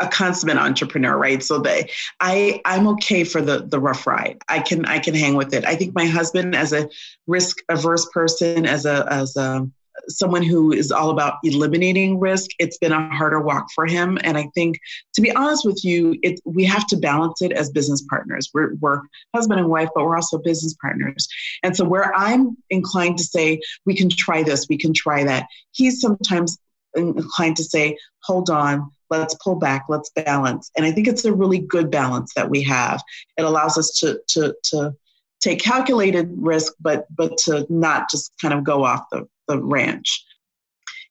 a 0.00 0.08
consummate 0.08 0.56
entrepreneur, 0.56 1.16
right? 1.16 1.42
So 1.42 1.58
they, 1.58 1.90
I 2.20 2.60
I'm 2.64 2.86
okay 2.88 3.24
for 3.24 3.40
the 3.42 3.60
the 3.60 3.80
rough 3.80 4.06
ride. 4.06 4.38
I 4.48 4.60
can 4.60 4.84
I 4.86 4.98
can 4.98 5.14
hang 5.14 5.34
with 5.34 5.52
it. 5.54 5.64
I 5.64 5.76
think 5.76 5.94
my 5.94 6.06
husband, 6.06 6.54
as 6.54 6.72
a 6.72 6.88
risk 7.26 7.58
averse 7.68 8.06
person, 8.12 8.66
as 8.66 8.86
a 8.86 9.06
as 9.10 9.36
a 9.36 9.68
someone 10.08 10.42
who 10.42 10.72
is 10.72 10.90
all 10.90 11.10
about 11.10 11.34
eliminating 11.44 12.18
risk, 12.18 12.50
it's 12.58 12.78
been 12.78 12.92
a 12.92 13.08
harder 13.14 13.40
walk 13.40 13.66
for 13.74 13.86
him. 13.86 14.18
And 14.22 14.36
I 14.36 14.48
think, 14.54 14.78
to 15.14 15.20
be 15.20 15.32
honest 15.32 15.64
with 15.64 15.84
you, 15.84 16.16
it, 16.22 16.40
we 16.44 16.64
have 16.64 16.86
to 16.88 16.96
balance 16.96 17.42
it 17.42 17.52
as 17.52 17.70
business 17.70 18.02
partners. 18.08 18.50
We're, 18.54 18.74
we're 18.74 19.00
husband 19.34 19.60
and 19.60 19.68
wife, 19.68 19.88
but 19.94 20.04
we're 20.04 20.16
also 20.16 20.38
business 20.38 20.74
partners. 20.80 21.28
And 21.62 21.76
so, 21.76 21.84
where 21.84 22.14
I'm 22.14 22.56
inclined 22.70 23.18
to 23.18 23.24
say, 23.24 23.60
we 23.84 23.94
can 23.96 24.08
try 24.08 24.42
this, 24.42 24.66
we 24.68 24.78
can 24.78 24.92
try 24.92 25.24
that, 25.24 25.46
he's 25.72 26.00
sometimes 26.00 26.58
inclined 26.96 27.56
to 27.56 27.64
say, 27.64 27.96
hold 28.20 28.50
on, 28.50 28.90
let's 29.10 29.36
pull 29.42 29.56
back, 29.56 29.86
let's 29.88 30.10
balance. 30.10 30.70
And 30.76 30.84
I 30.84 30.92
think 30.92 31.08
it's 31.08 31.24
a 31.24 31.34
really 31.34 31.58
good 31.58 31.90
balance 31.90 32.32
that 32.34 32.50
we 32.50 32.62
have. 32.64 33.02
It 33.36 33.42
allows 33.42 33.78
us 33.78 33.92
to, 34.00 34.20
to, 34.28 34.54
to 34.64 34.94
take 35.40 35.62
calculated 35.62 36.30
risk, 36.36 36.72
but, 36.80 37.06
but 37.14 37.36
to 37.38 37.66
not 37.68 38.10
just 38.10 38.32
kind 38.40 38.54
of 38.54 38.64
go 38.64 38.84
off 38.84 39.04
the, 39.10 39.28
the 39.48 39.60
ranch. 39.60 40.24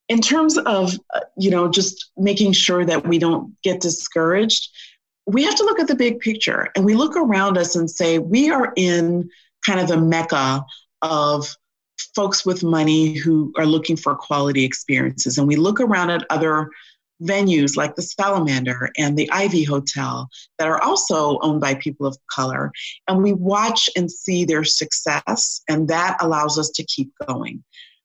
In 0.10 0.22
terms 0.22 0.58
of, 0.58 0.94
uh, 1.14 1.22
you 1.38 1.52
know, 1.52 1.68
just 1.70 2.12
making 2.16 2.54
sure 2.54 2.86
that 2.86 3.06
we 3.06 3.20
don't 3.20 3.56
get 3.62 3.82
discouraged, 3.82 4.70
we 5.26 5.44
have 5.44 5.56
to 5.56 5.64
look 5.66 5.80
at 5.80 5.88
the 5.88 5.96
big 5.96 6.22
picture 6.22 6.70
and 6.76 6.86
we 6.86 6.94
look 6.96 7.18
around 7.18 7.58
us 7.58 7.76
and 7.76 7.92
say, 7.92 8.18
we 8.18 8.50
are 8.50 8.72
in 8.78 9.30
kind 9.66 9.82
of 9.82 9.90
the 9.90 9.98
mecca 9.98 10.64
of 11.02 11.54
folks 12.16 12.46
with 12.46 12.64
money 12.64 13.14
who 13.14 13.52
are 13.58 13.66
looking 13.66 13.98
for 13.98 14.16
quality 14.16 14.64
experiences. 14.64 15.38
And 15.38 15.48
we 15.48 15.58
look 15.58 15.82
around 15.82 16.12
at 16.12 16.26
other 16.30 16.70
venues 17.22 17.76
like 17.76 17.96
the 17.96 18.02
Salamander 18.02 18.90
and 18.98 19.18
the 19.18 19.30
Ivy 19.32 19.64
Hotel 19.64 20.30
that 20.60 20.68
are 20.68 20.82
also 20.82 21.40
owned 21.40 21.62
by 21.62 21.76
people 21.76 22.06
of 22.06 22.18
color. 22.32 22.72
And 23.08 23.24
we 23.24 23.34
watch 23.34 23.90
and 23.96 24.10
see 24.10 24.46
their 24.46 24.64
success, 24.64 25.62
and 25.68 25.88
that 25.88 26.18
allows 26.22 26.58
us 26.60 26.70
to 26.72 26.84
keep 26.84 27.12
going. 27.28 27.64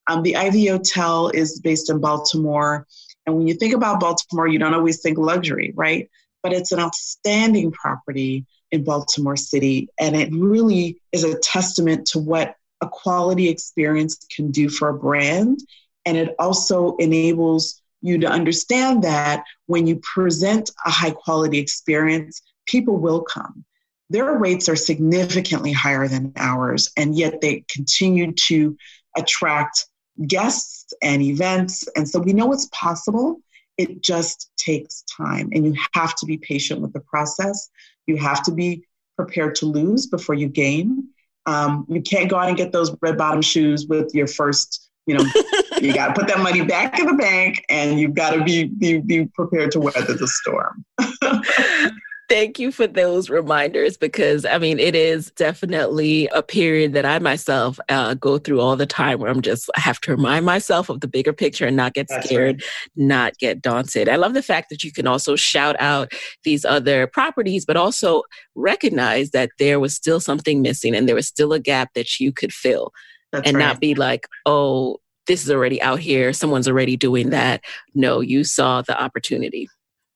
Um, 0.09 0.23
the 0.23 0.37
Ivy 0.37 0.67
Hotel 0.67 1.29
is 1.29 1.61
based 1.61 1.91
in 1.91 2.01
Baltimore. 2.01 2.87
And 3.27 3.37
when 3.37 3.47
you 3.47 3.55
think 3.55 3.75
about 3.75 4.01
Baltimore, 4.01 4.49
you 4.49 4.59
don't 4.59 4.75
always 4.75 5.01
think 5.01 5.19
luxury, 5.19 5.73
right? 5.75 6.11
But 6.43 6.53
it's 6.53 6.73
an 6.73 6.81
outstanding 6.81 7.71
property 7.71 8.47
in 8.73 8.85
Baltimore 8.85 9.37
City. 9.37 9.89
And 10.01 10.17
it 10.17 10.33
really 10.33 11.01
is 11.13 11.25
a 11.25 11.39
testament 11.39 12.07
to 12.09 12.19
what 12.19 12.57
a 12.81 12.89
quality 12.89 13.49
experience 13.49 14.17
can 14.35 14.51
do 14.51 14.69
for 14.69 14.89
a 14.89 14.99
brand. 14.99 15.61
And 16.05 16.17
it 16.17 16.35
also 16.39 16.97
enables 16.97 17.81
you 18.01 18.19
to 18.19 18.27
understand 18.27 19.05
that 19.05 19.45
when 19.67 19.87
you 19.87 20.01
present 20.03 20.71
a 20.85 20.91
high 20.91 21.13
quality 21.13 21.59
experience, 21.59 22.43
people 22.67 22.97
will 22.97 23.23
come. 23.23 23.65
Their 24.11 24.37
rates 24.37 24.69
are 24.69 24.77
significantly 24.77 25.73
higher 25.73 26.09
than 26.09 26.33
ours, 26.37 26.91
and 26.97 27.17
yet 27.17 27.41
they 27.41 27.65
continue 27.71 28.33
to 28.49 28.77
attract 29.17 29.87
guests 30.27 30.93
and 31.03 31.23
events. 31.23 31.89
And 31.97 32.09
so 32.09 32.21
we 32.21 32.33
know 32.33 32.53
it's 32.53 32.69
possible. 32.73 33.41
It 33.79 34.03
just 34.03 34.51
takes 34.57 35.03
time, 35.03 35.51
and 35.53 35.65
you 35.65 35.75
have 35.95 36.15
to 36.17 36.27
be 36.27 36.37
patient 36.37 36.81
with 36.81 36.93
the 36.93 37.01
process. 37.01 37.71
You 38.07 38.17
have 38.19 38.43
to 38.45 38.53
be 38.53 38.85
prepared 39.17 39.55
to 39.57 39.67
lose 39.67 40.07
before 40.07 40.35
you 40.35 40.49
gain. 40.49 41.09
Um, 41.47 41.87
you 41.89 42.03
can't 42.03 42.31
go 42.31 42.37
out 42.37 42.49
and 42.49 42.57
get 42.57 42.73
those 42.73 42.95
red 43.01 43.19
bottom 43.19 43.43
shoes 43.43 43.87
with 43.87 44.15
your 44.15 44.27
first, 44.27 44.91
you 45.07 45.17
know, 45.17 45.25
you 45.81 45.93
got 45.93 46.09
to 46.09 46.15
put 46.15 46.29
that 46.29 46.39
money 46.39 46.63
back 46.65 46.99
in 47.01 47.07
the 47.07 47.15
bank 47.15 47.65
and 47.69 47.99
you've 47.99 48.15
got 48.15 48.31
to 48.31 48.45
be, 48.45 48.65
be, 48.65 48.99
be 48.99 49.27
prepared 49.27 49.73
to 49.73 49.81
weather 49.81 50.15
the 50.15 50.29
storm. 50.29 50.85
Thank 52.33 52.59
you 52.59 52.73
for 52.73 52.87
those 52.87 53.29
reminders 53.29 53.99
because 53.99 54.47
I 54.47 54.57
mean, 54.57 54.79
it 54.79 54.95
is 54.95 55.31
definitely 55.33 56.29
a 56.29 56.43
period 56.43 56.95
that 56.95 57.05
I 57.05 57.19
myself 57.19 57.79
uh, 57.91 58.15
go 58.15 58.39
through 58.39 58.59
all 58.59 58.75
the 58.75 58.87
time 58.87 59.19
where 59.19 59.31
I'm 59.31 59.43
just, 59.43 59.69
I 59.77 59.81
have 59.81 60.01
to 60.01 60.13
remind 60.13 60.47
myself 60.47 60.89
of 60.89 61.03
the 61.03 61.09
bigger 61.09 61.35
picture 61.35 61.67
and 61.67 61.77
not 61.77 61.93
get 61.93 62.09
That's 62.09 62.25
scared, 62.25 62.63
right. 62.63 62.71
not 62.97 63.37
get 63.37 63.61
daunted. 63.61 64.09
I 64.09 64.17
love 64.17 64.33
the 64.33 64.43
fact 64.43 64.71
that 64.71 64.83
you 64.83 64.91
can 64.91 65.07
also 65.07 65.37
shout 65.37 65.77
out 65.79 66.11
these 66.43 66.65
other 66.65 67.07
properties, 67.07 67.67
but 67.67 67.77
also 67.77 68.23
recognize 68.55 69.33
that 69.33 69.51
there 69.59 69.79
was 69.79 69.95
still 69.95 70.19
something 70.19 70.63
missing 70.63 70.95
and 70.95 71.07
there 71.07 71.15
was 71.15 71.29
still 71.29 71.53
a 71.53 71.61
gap 71.61 71.93
that 71.93 72.19
you 72.19 72.33
could 72.33 72.55
fill. 72.55 72.95
That's 73.31 73.47
and 73.47 73.59
right. 73.59 73.67
not 73.67 73.79
be 73.79 73.95
like, 73.95 74.27
oh, 74.47 75.03
this 75.27 75.45
is 75.45 75.51
already 75.51 75.83
out 75.83 76.01
here. 76.01 76.33
Someone's 76.33 76.67
already 76.67 76.97
doing 76.97 77.29
that. 77.29 77.63
No, 77.95 78.21
you 78.21 78.43
saw 78.43 78.81
the 78.81 78.99
opportunity. 78.99 79.69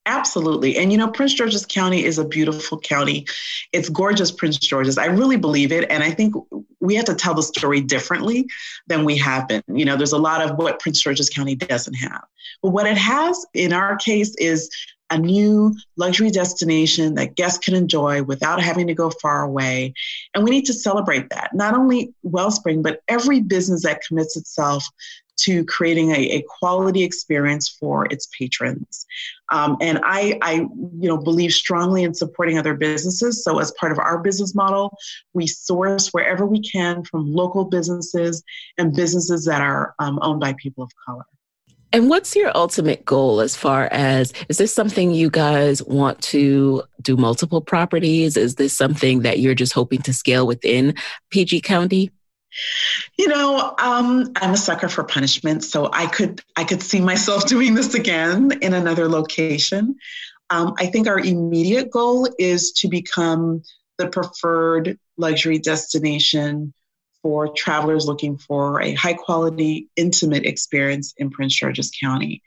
Absolutely. 0.07 0.77
And 0.77 0.93
you 0.93 0.99
know, 0.99 1.09
Prince 1.09 1.35
George's 1.35 1.67
County 1.67 2.05
is 2.05 2.17
a 2.17 2.25
beautiful 2.25 2.79
county. 2.79 3.27
It's 3.73 3.89
gorgeous, 3.89 4.31
Prince 4.31 4.57
George's. 4.57 4.99
I 4.99 5.07
really 5.07 5.37
believe 5.37 5.73
it. 5.73 5.91
And 5.91 6.03
I 6.05 6.13
think 6.13 6.35
we 6.81 6.95
have 6.95 7.07
to 7.07 7.15
tell 7.15 7.35
the 7.35 7.43
story 7.43 7.81
differently 7.81 8.47
than 8.87 9.05
we 9.05 9.17
have 9.19 9.49
been. 9.49 9.65
You 9.67 9.85
know, 9.85 9.97
there's 9.97 10.13
a 10.13 10.19
lot 10.19 10.49
of 10.49 10.57
what 10.59 10.79
Prince 10.79 11.03
George's 11.03 11.29
County 11.29 11.57
doesn't 11.57 11.95
have. 11.95 12.23
But 12.63 12.71
what 12.71 12.87
it 12.87 12.97
has 12.97 13.45
in 13.53 13.73
our 13.73 13.97
case 13.97 14.35
is 14.37 14.71
a 15.11 15.19
new 15.19 15.75
luxury 15.97 16.31
destination 16.31 17.15
that 17.15 17.37
guests 17.37 17.59
can 17.59 17.75
enjoy 17.75 18.23
without 18.23 18.61
having 18.61 18.87
to 18.89 18.95
go 18.95 19.11
far 19.11 19.43
away. 19.43 19.95
And 20.35 20.43
we 20.45 20.51
need 20.51 20.67
to 20.67 20.73
celebrate 20.73 21.31
that. 21.31 21.51
Not 21.55 21.75
only 21.75 22.13
Wellspring, 22.23 22.83
but 22.83 23.01
every 23.09 23.41
business 23.41 23.83
that 23.85 24.03
commits 24.07 24.37
itself 24.37 24.85
to 25.39 25.65
creating 25.67 26.13
a, 26.13 26.31
a 26.31 26.45
quality 26.49 27.03
experience 27.03 27.69
for 27.69 28.07
its 28.07 28.27
patrons. 28.37 29.07
Um, 29.53 29.77
and 29.81 30.01
I, 30.03 30.39
I, 30.43 30.53
you 30.55 31.09
know, 31.09 31.19
believe 31.19 31.53
strongly 31.53 32.05
in 32.05 32.15
supporting 32.15 32.59
other 32.59 32.75
businesses. 32.75 33.45
So 33.45 33.59
as 33.59 33.71
part 33.73 33.93
of 33.93 33.99
our 33.99 34.19
business 34.19 34.55
model, 34.55 34.97
we 35.35 35.47
source 35.47 36.09
wherever 36.09 36.47
we 36.47 36.61
can 36.61 37.05
from 37.05 37.33
local 37.33 37.67
businesses 37.67 38.43
and 38.79 38.95
businesses 38.95 39.45
that 39.45 39.61
are 39.61 39.95
um, 39.99 40.19
owned 40.23 40.41
by 40.41 40.55
people 40.55 40.83
of 40.83 40.91
color. 41.05 41.27
And 41.97 42.11
what's 42.11 42.37
your 42.37 42.55
ultimate 42.55 43.07
goal 43.07 43.41
as 43.41 43.57
far 43.57 43.89
as 43.91 44.31
is 44.51 44.59
this 44.59 44.75
something 44.75 45.13
you 45.13 45.31
guys 45.31 45.83
want 45.83 46.21
to 46.25 46.83
do 47.01 47.17
multiple 47.17 47.63
properties? 47.63 48.37
Is 48.37 48.57
this 48.57 48.77
something 48.77 49.21
that 49.21 49.39
you're 49.39 49.55
just 49.55 49.73
hoping 49.73 50.03
to 50.03 50.13
scale 50.13 50.47
within 50.47 50.95
PG 51.31 51.63
County? 51.63 52.11
You 53.17 53.29
know, 53.29 53.75
um, 53.79 54.31
I'm 54.37 54.53
a 54.53 54.57
sucker 54.59 54.91
for 54.91 55.05
punishment, 55.05 55.65
so 55.65 55.89
I 55.91 56.05
could 56.05 56.43
I 56.55 56.65
could 56.65 56.83
see 56.83 57.01
myself 57.01 57.47
doing 57.49 57.73
this 57.73 57.95
again 57.95 58.53
in 58.61 58.75
another 58.75 59.09
location. 59.09 59.97
Um, 60.51 60.75
I 60.79 60.89
think 60.89 61.09
our 61.09 61.19
immediate 61.19 61.91
goal 61.91 62.29
is 62.39 62.73
to 62.73 62.89
become 62.89 63.63
the 63.97 64.09
preferred 64.09 64.99
luxury 65.17 65.59
destination 65.59 66.75
for 67.27 67.49
travelers 67.49 68.07
looking 68.07 68.39
for 68.39 68.81
a 68.81 68.95
high 68.95 69.13
quality, 69.13 69.89
intimate 69.97 70.47
experience 70.47 71.13
in 71.17 71.29
Prince 71.29 71.57
George's 71.57 71.91
County. 72.01 72.41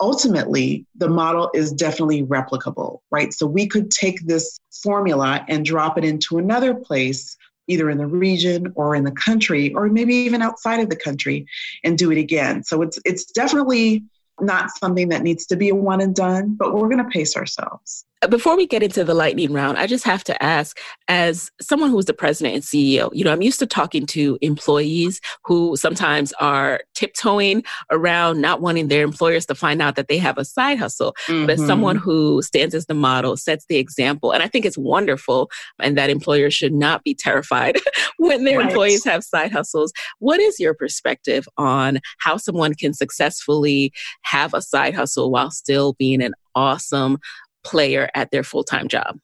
Ultimately, 0.00 0.86
the 0.94 1.10
model 1.10 1.50
is 1.52 1.74
definitely 1.74 2.22
replicable, 2.22 3.00
right? 3.10 3.34
So 3.34 3.46
we 3.46 3.66
could 3.66 3.90
take 3.90 4.26
this 4.26 4.58
formula 4.82 5.44
and 5.46 5.62
drop 5.62 5.98
it 5.98 6.06
into 6.06 6.38
another 6.38 6.74
place 6.74 7.36
either 7.66 7.90
in 7.90 7.98
the 7.98 8.06
region 8.06 8.72
or 8.76 8.94
in 8.94 9.04
the 9.04 9.12
country 9.12 9.74
or 9.74 9.90
maybe 9.90 10.14
even 10.14 10.40
outside 10.40 10.80
of 10.80 10.88
the 10.88 10.96
country 10.96 11.46
and 11.84 11.98
do 11.98 12.10
it 12.10 12.16
again. 12.16 12.64
So 12.64 12.80
it's 12.80 12.98
it's 13.04 13.26
definitely 13.26 14.04
not 14.40 14.70
something 14.78 15.10
that 15.10 15.22
needs 15.22 15.44
to 15.48 15.56
be 15.56 15.68
a 15.68 15.74
one 15.74 16.00
and 16.00 16.14
done, 16.14 16.54
but 16.54 16.72
we're 16.72 16.88
going 16.88 17.04
to 17.04 17.10
pace 17.10 17.36
ourselves. 17.36 18.06
Before 18.28 18.56
we 18.56 18.66
get 18.66 18.82
into 18.82 19.04
the 19.04 19.14
lightning 19.14 19.52
round, 19.52 19.78
I 19.78 19.86
just 19.86 20.04
have 20.04 20.24
to 20.24 20.42
ask 20.42 20.78
as 21.08 21.50
someone 21.60 21.90
who's 21.90 22.06
the 22.06 22.14
president 22.14 22.54
and 22.54 22.62
CEO, 22.62 23.10
you 23.12 23.24
know, 23.24 23.32
I'm 23.32 23.42
used 23.42 23.58
to 23.60 23.66
talking 23.66 24.06
to 24.06 24.38
employees 24.40 25.20
who 25.44 25.76
sometimes 25.76 26.32
are 26.34 26.80
tiptoeing 26.94 27.64
around 27.90 28.40
not 28.40 28.60
wanting 28.60 28.88
their 28.88 29.04
employers 29.04 29.46
to 29.46 29.54
find 29.54 29.82
out 29.82 29.96
that 29.96 30.08
they 30.08 30.18
have 30.18 30.38
a 30.38 30.44
side 30.44 30.78
hustle. 30.78 31.14
Mm-hmm. 31.26 31.46
But 31.46 31.52
as 31.58 31.66
someone 31.66 31.96
mm-hmm. 31.96 32.04
who 32.04 32.42
stands 32.42 32.74
as 32.74 32.86
the 32.86 32.94
model, 32.94 33.36
sets 33.36 33.66
the 33.66 33.76
example, 33.76 34.32
and 34.32 34.42
I 34.42 34.48
think 34.48 34.64
it's 34.64 34.78
wonderful 34.78 35.50
and 35.80 35.96
that 35.98 36.10
employers 36.10 36.54
should 36.54 36.74
not 36.74 37.04
be 37.04 37.14
terrified 37.14 37.76
when 38.18 38.44
their 38.44 38.58
right. 38.58 38.68
employees 38.68 39.04
have 39.04 39.24
side 39.24 39.52
hustles. 39.52 39.92
What 40.18 40.40
is 40.40 40.58
your 40.58 40.74
perspective 40.74 41.48
on 41.56 42.00
how 42.18 42.36
someone 42.36 42.74
can 42.74 42.94
successfully 42.94 43.92
have 44.22 44.54
a 44.54 44.62
side 44.62 44.94
hustle 44.94 45.30
while 45.30 45.50
still 45.50 45.94
being 45.94 46.22
an 46.22 46.34
awesome 46.54 47.18
player 47.64 48.08
at 48.14 48.30
their 48.30 48.44
full 48.44 48.64
time 48.64 48.88
job? 48.88 49.18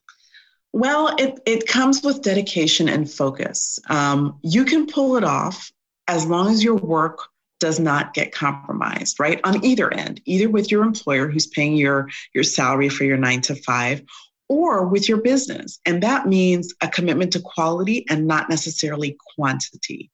Well, 0.72 1.14
it, 1.18 1.40
it 1.46 1.66
comes 1.66 2.02
with 2.02 2.22
dedication 2.22 2.88
and 2.88 3.10
focus. 3.10 3.78
Um, 3.88 4.38
you 4.42 4.64
can 4.64 4.86
pull 4.86 5.16
it 5.16 5.24
off 5.24 5.72
as 6.06 6.26
long 6.26 6.52
as 6.52 6.62
your 6.62 6.76
work 6.76 7.20
does 7.58 7.78
not 7.78 8.14
get 8.14 8.32
compromised, 8.32 9.20
right? 9.20 9.40
On 9.44 9.64
either 9.64 9.92
end, 9.92 10.20
either 10.24 10.48
with 10.48 10.70
your 10.70 10.82
employer 10.82 11.28
who's 11.28 11.46
paying 11.46 11.76
your, 11.76 12.08
your 12.34 12.44
salary 12.44 12.88
for 12.88 13.04
your 13.04 13.18
nine 13.18 13.40
to 13.42 13.54
five, 13.54 14.02
or 14.48 14.84
with 14.84 15.08
your 15.08 15.22
business. 15.22 15.78
And 15.86 16.02
that 16.02 16.26
means 16.26 16.74
a 16.82 16.88
commitment 16.88 17.32
to 17.34 17.40
quality 17.40 18.04
and 18.10 18.26
not 18.26 18.50
necessarily 18.50 19.16
quantity. 19.36 20.10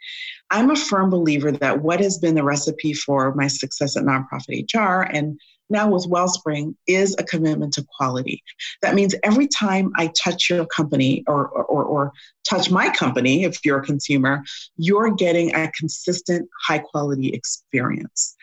I'm 0.50 0.70
a 0.70 0.76
firm 0.76 1.08
believer 1.08 1.52
that 1.52 1.82
what 1.82 2.00
has 2.00 2.18
been 2.18 2.34
the 2.34 2.44
recipe 2.44 2.92
for 2.92 3.34
my 3.34 3.46
success 3.46 3.96
at 3.96 4.04
Nonprofit 4.04 4.74
HR 4.74 5.00
and 5.10 5.40
now 5.68 5.88
with 5.88 6.06
Wellspring 6.06 6.76
is 6.86 7.14
a 7.18 7.24
commitment 7.24 7.72
to 7.74 7.86
quality. 7.96 8.42
That 8.82 8.94
means 8.94 9.14
every 9.22 9.48
time 9.48 9.92
I 9.96 10.12
touch 10.16 10.48
your 10.48 10.66
company 10.66 11.24
or, 11.26 11.48
or, 11.48 11.84
or 11.84 12.12
touch 12.48 12.70
my 12.70 12.90
company, 12.90 13.44
if 13.44 13.64
you're 13.64 13.80
a 13.80 13.84
consumer, 13.84 14.44
you're 14.76 15.10
getting 15.10 15.54
a 15.54 15.70
consistent 15.72 16.48
high 16.66 16.78
quality 16.78 17.28
experience. 17.28 18.36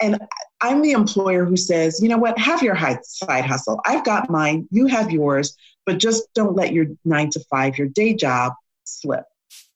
And 0.00 0.18
I'm 0.60 0.82
the 0.82 0.92
employer 0.92 1.44
who 1.44 1.56
says, 1.56 2.00
you 2.02 2.08
know 2.08 2.18
what, 2.18 2.38
have 2.38 2.62
your 2.62 2.76
side 3.04 3.44
hustle. 3.44 3.80
I've 3.86 4.04
got 4.04 4.28
mine, 4.28 4.66
you 4.70 4.86
have 4.86 5.12
yours, 5.12 5.56
but 5.86 5.98
just 5.98 6.24
don't 6.34 6.56
let 6.56 6.72
your 6.72 6.86
nine 7.04 7.30
to 7.30 7.40
five, 7.50 7.78
your 7.78 7.88
day 7.88 8.14
job 8.14 8.52
slip. 8.82 9.24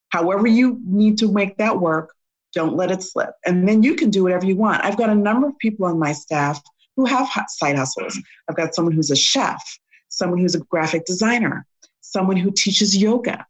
However, 0.08 0.46
you 0.46 0.80
need 0.84 1.18
to 1.18 1.30
make 1.30 1.58
that 1.58 1.78
work, 1.78 2.14
Don't 2.54 2.76
let 2.76 2.90
it 2.90 3.02
slip. 3.02 3.30
And 3.46 3.68
then 3.68 3.82
you 3.82 3.94
can 3.94 4.10
do 4.10 4.22
whatever 4.22 4.46
you 4.46 4.56
want. 4.56 4.84
I've 4.84 4.96
got 4.96 5.10
a 5.10 5.14
number 5.14 5.48
of 5.48 5.58
people 5.58 5.86
on 5.86 5.98
my 5.98 6.12
staff 6.12 6.60
who 6.98 7.04
have 7.04 7.28
side 7.48 7.76
hustles. 7.76 8.20
I've 8.48 8.56
got 8.56 8.74
someone 8.74 8.92
who's 8.92 9.12
a 9.12 9.16
chef, 9.16 9.62
someone 10.08 10.40
who's 10.40 10.56
a 10.56 10.58
graphic 10.58 11.04
designer, 11.06 11.64
someone 12.00 12.36
who 12.36 12.50
teaches 12.50 12.96
yoga. 12.96 13.46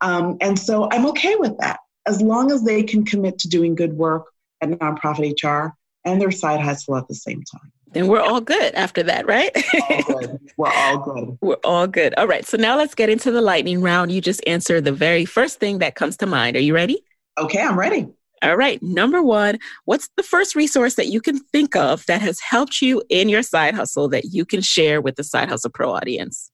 Um, 0.00 0.38
and 0.40 0.56
so 0.56 0.88
I'm 0.92 1.04
okay 1.06 1.34
with 1.34 1.58
that 1.58 1.80
as 2.06 2.22
long 2.22 2.52
as 2.52 2.62
they 2.62 2.84
can 2.84 3.04
commit 3.04 3.40
to 3.40 3.48
doing 3.48 3.74
good 3.74 3.94
work 3.94 4.26
at 4.60 4.70
nonprofit 4.70 5.42
HR 5.42 5.74
and 6.04 6.20
their 6.20 6.30
side 6.30 6.60
hustle 6.60 6.96
at 6.96 7.08
the 7.08 7.14
same 7.14 7.42
time. 7.42 7.72
Then 7.90 8.06
we're 8.06 8.20
all 8.20 8.40
good 8.40 8.72
after 8.74 9.02
that, 9.02 9.26
right? 9.26 9.50
all. 9.90 10.38
We're 10.56 10.72
all 10.72 10.98
good. 10.98 11.38
We're 11.42 11.56
all 11.62 11.86
good. 11.86 12.14
All 12.14 12.26
right. 12.26 12.46
So 12.46 12.56
now 12.56 12.76
let's 12.76 12.94
get 12.94 13.10
into 13.10 13.30
the 13.30 13.42
lightning 13.42 13.82
round. 13.82 14.12
You 14.12 14.22
just 14.22 14.42
answer 14.46 14.80
the 14.80 14.92
very 14.92 15.26
first 15.26 15.60
thing 15.60 15.78
that 15.78 15.94
comes 15.94 16.16
to 16.18 16.26
mind. 16.26 16.56
Are 16.56 16.60
you 16.60 16.74
ready? 16.74 17.04
Okay, 17.36 17.60
I'm 17.60 17.78
ready. 17.78 18.08
All 18.42 18.56
right. 18.56 18.82
Number 18.82 19.22
one, 19.22 19.58
what's 19.84 20.08
the 20.16 20.22
first 20.22 20.56
resource 20.56 20.96
that 20.96 21.06
you 21.06 21.20
can 21.20 21.38
think 21.38 21.76
of 21.76 22.04
that 22.06 22.20
has 22.20 22.40
helped 22.40 22.82
you 22.82 23.02
in 23.08 23.28
your 23.28 23.42
side 23.42 23.74
hustle 23.74 24.08
that 24.08 24.26
you 24.26 24.44
can 24.44 24.60
share 24.60 25.00
with 25.00 25.14
the 25.14 25.22
Side 25.22 25.48
Hustle 25.48 25.70
Pro 25.70 25.92
audience? 25.92 26.50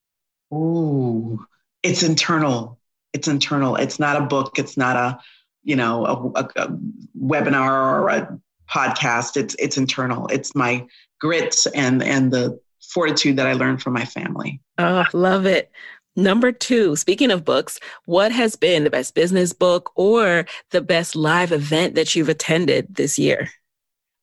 Ooh, 0.53 1.45
it's 1.83 2.03
internal. 2.03 2.79
It's 3.15 3.27
internal. 3.27 3.77
It's 3.77 3.99
not 3.99 4.21
a 4.21 4.27
book. 4.27 4.59
It's 4.59 4.77
not 4.77 4.97
a, 4.97 5.19
you 5.65 5.77
know, 5.77 6.05
a, 6.05 6.41
a, 6.41 6.51
a 6.57 6.79
webinar 7.19 7.71
or 7.71 8.09
a 8.11 8.39
podcast. 8.71 9.39
It's 9.39 9.57
it's 9.59 9.79
internal. 9.79 10.27
It's 10.29 10.55
my 10.55 10.87
grit 11.21 11.67
and 11.75 12.03
and 12.03 12.31
the 12.31 12.61
fortitude 12.83 13.37
that 13.37 13.47
I 13.47 13.55
learned 13.55 13.83
from 13.83 13.95
my 13.95 14.05
family. 14.05 14.61
Oh, 14.79 15.05
love 15.13 15.47
it. 15.47 15.71
Number 16.19 16.51
two, 16.51 16.97
speaking 16.97 17.31
of 17.31 17.45
books, 17.45 17.79
what 18.07 18.33
has 18.33 18.57
been 18.57 18.83
the 18.83 18.91
best 18.91 19.15
business 19.15 19.53
book 19.53 19.93
or 19.95 20.47
the 20.73 20.81
best 20.81 21.15
live 21.15 21.53
event 21.53 21.95
that 21.95 22.17
you've 22.17 22.29
attended 22.29 22.97
this 22.97 23.21
year? 23.21 23.49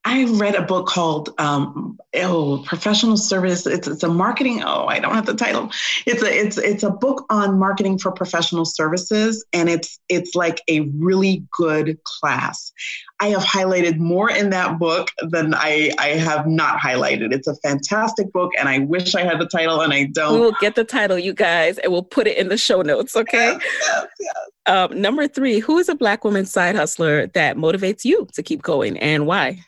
I 0.08 0.24
read 0.34 0.54
a 0.54 0.62
book 0.62 0.86
called 0.86 1.34
um, 1.38 1.98
oh 2.14 2.62
professional 2.64 3.16
service. 3.16 3.66
It's, 3.66 3.88
it's 3.88 4.04
a 4.04 4.08
marketing. 4.08 4.62
Oh, 4.62 4.86
I 4.86 5.00
don't 5.00 5.16
have 5.16 5.26
the 5.26 5.34
title. 5.34 5.72
It's 6.06 6.22
a 6.22 6.32
it's 6.32 6.56
it's 6.58 6.84
a 6.84 6.90
book 6.90 7.26
on 7.28 7.58
marketing 7.58 7.98
for 7.98 8.12
professional 8.12 8.64
services, 8.64 9.44
and 9.52 9.68
it's 9.68 9.98
it's 10.08 10.36
like 10.36 10.62
a 10.68 10.82
really 10.94 11.44
good 11.50 11.98
class. 12.04 12.72
I 13.18 13.30
have 13.30 13.42
highlighted 13.42 13.98
more 13.98 14.30
in 14.30 14.50
that 14.50 14.78
book 14.78 15.08
than 15.22 15.54
I 15.54 15.90
I 15.98 16.10
have 16.10 16.46
not 16.46 16.78
highlighted. 16.78 17.32
It's 17.32 17.48
a 17.48 17.56
fantastic 17.56 18.32
book, 18.32 18.52
and 18.56 18.68
I 18.68 18.78
wish 18.78 19.16
I 19.16 19.24
had 19.24 19.40
the 19.40 19.48
title, 19.48 19.80
and 19.80 19.92
I 19.92 20.04
don't. 20.04 20.34
We 20.34 20.40
will 20.40 20.56
get 20.60 20.76
the 20.76 20.84
title, 20.84 21.18
you 21.18 21.32
guys, 21.32 21.78
and 21.78 21.90
we'll 21.90 22.04
put 22.04 22.28
it 22.28 22.38
in 22.38 22.48
the 22.48 22.58
show 22.58 22.80
notes. 22.80 23.16
Okay. 23.16 23.58
Yes, 23.58 23.60
yes, 23.88 24.06
yes. 24.20 24.34
Um, 24.66 25.00
number 25.00 25.26
three, 25.26 25.58
who 25.58 25.78
is 25.78 25.88
a 25.88 25.96
Black 25.96 26.22
woman 26.22 26.46
side 26.46 26.76
hustler 26.76 27.26
that 27.28 27.56
motivates 27.56 28.04
you 28.04 28.28
to 28.34 28.42
keep 28.44 28.62
going, 28.62 28.96
and 28.98 29.26
why? 29.26 29.64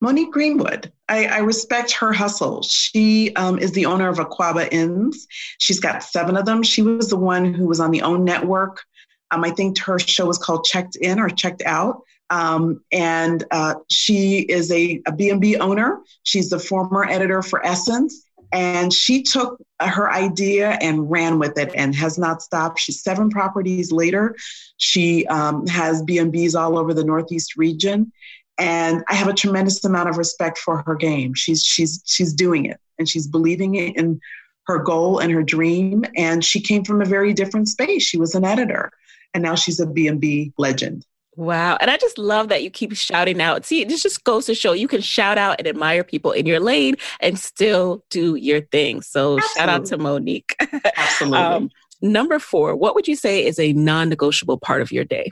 Monique 0.00 0.32
Greenwood. 0.32 0.92
I, 1.08 1.26
I, 1.26 1.38
respect 1.38 1.92
her 1.92 2.12
hustle. 2.12 2.62
She 2.62 3.34
um, 3.34 3.58
is 3.58 3.72
the 3.72 3.86
owner 3.86 4.08
of 4.08 4.18
Akwaaba 4.18 4.68
Inns. 4.70 5.26
She's 5.58 5.80
got 5.80 6.02
seven 6.02 6.36
of 6.36 6.46
them. 6.46 6.62
She 6.62 6.82
was 6.82 7.08
the 7.08 7.16
one 7.16 7.52
who 7.52 7.66
was 7.66 7.80
on 7.80 7.90
the 7.90 8.02
OWN 8.02 8.24
network. 8.24 8.84
Um, 9.30 9.44
I 9.44 9.50
think 9.50 9.78
her 9.80 9.98
show 9.98 10.26
was 10.26 10.38
called 10.38 10.64
Checked 10.64 10.96
Inn 11.00 11.18
or 11.18 11.28
Checked 11.28 11.62
Out. 11.66 12.02
Um, 12.30 12.82
and 12.92 13.42
uh, 13.50 13.76
she 13.90 14.40
is 14.40 14.70
a, 14.70 15.02
a 15.06 15.12
B&B 15.12 15.56
owner. 15.56 16.00
She's 16.22 16.50
the 16.50 16.58
former 16.58 17.04
editor 17.04 17.42
for 17.42 17.64
Essence. 17.64 18.24
And 18.52 18.92
she 18.92 19.22
took 19.22 19.60
her 19.80 20.10
idea 20.10 20.78
and 20.80 21.10
ran 21.10 21.38
with 21.38 21.58
it 21.58 21.70
and 21.74 21.94
has 21.94 22.18
not 22.18 22.40
stopped. 22.40 22.80
She's 22.80 23.02
seven 23.02 23.28
properties 23.28 23.92
later. 23.92 24.36
She 24.78 25.26
um, 25.26 25.66
has 25.66 26.02
B&Bs 26.02 26.58
all 26.58 26.78
over 26.78 26.94
the 26.94 27.04
Northeast 27.04 27.56
region 27.56 28.12
and 28.58 29.04
I 29.08 29.14
have 29.14 29.28
a 29.28 29.34
tremendous 29.34 29.84
amount 29.84 30.08
of 30.08 30.18
respect 30.18 30.58
for 30.58 30.82
her 30.82 30.94
game. 30.94 31.34
She's 31.34 31.64
she's 31.64 32.02
she's 32.04 32.32
doing 32.32 32.66
it 32.66 32.80
and 32.98 33.08
she's 33.08 33.26
believing 33.26 33.76
it 33.76 33.96
in 33.96 34.20
her 34.66 34.78
goal 34.78 35.18
and 35.18 35.32
her 35.32 35.42
dream. 35.42 36.04
And 36.16 36.44
she 36.44 36.60
came 36.60 36.84
from 36.84 37.00
a 37.00 37.06
very 37.06 37.32
different 37.32 37.68
space. 37.68 38.02
She 38.02 38.18
was 38.18 38.34
an 38.34 38.44
editor, 38.44 38.90
and 39.32 39.42
now 39.42 39.54
she's 39.54 39.80
a 39.80 39.86
B&B 39.86 40.52
legend. 40.58 41.06
Wow. 41.36 41.78
And 41.80 41.88
I 41.88 41.96
just 41.96 42.18
love 42.18 42.48
that 42.48 42.64
you 42.64 42.70
keep 42.70 42.96
shouting 42.96 43.40
out. 43.40 43.64
See, 43.64 43.84
this 43.84 44.02
just 44.02 44.24
goes 44.24 44.46
to 44.46 44.56
show 44.56 44.72
you 44.72 44.88
can 44.88 45.00
shout 45.00 45.38
out 45.38 45.56
and 45.60 45.68
admire 45.68 46.02
people 46.02 46.32
in 46.32 46.46
your 46.46 46.58
lane 46.58 46.96
and 47.20 47.38
still 47.38 48.04
do 48.10 48.34
your 48.34 48.60
thing. 48.60 49.02
So 49.02 49.38
Absolutely. 49.38 49.60
shout 49.60 49.68
out 49.68 49.86
to 49.86 49.98
Monique. 49.98 50.56
Absolutely. 50.96 51.38
um, 51.38 51.70
number 52.02 52.40
four, 52.40 52.74
what 52.74 52.96
would 52.96 53.06
you 53.06 53.14
say 53.14 53.46
is 53.46 53.60
a 53.60 53.72
non 53.72 54.08
negotiable 54.08 54.58
part 54.58 54.82
of 54.82 54.90
your 54.90 55.04
day? 55.04 55.30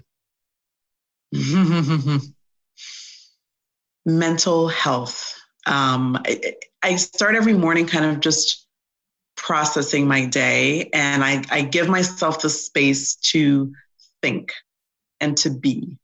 mental 4.06 4.68
health. 4.68 5.38
Um, 5.66 6.18
I, 6.24 6.54
I, 6.82 6.96
start 6.96 7.34
every 7.34 7.54
morning 7.54 7.86
kind 7.86 8.04
of 8.04 8.20
just 8.20 8.66
processing 9.36 10.06
my 10.06 10.24
day, 10.24 10.88
and 10.94 11.24
I, 11.24 11.42
I 11.50 11.62
give 11.62 11.88
myself 11.88 12.40
the 12.40 12.48
space 12.48 13.16
to 13.16 13.72
think 14.22 14.52
and 15.20 15.36
to 15.38 15.50
be. 15.50 15.98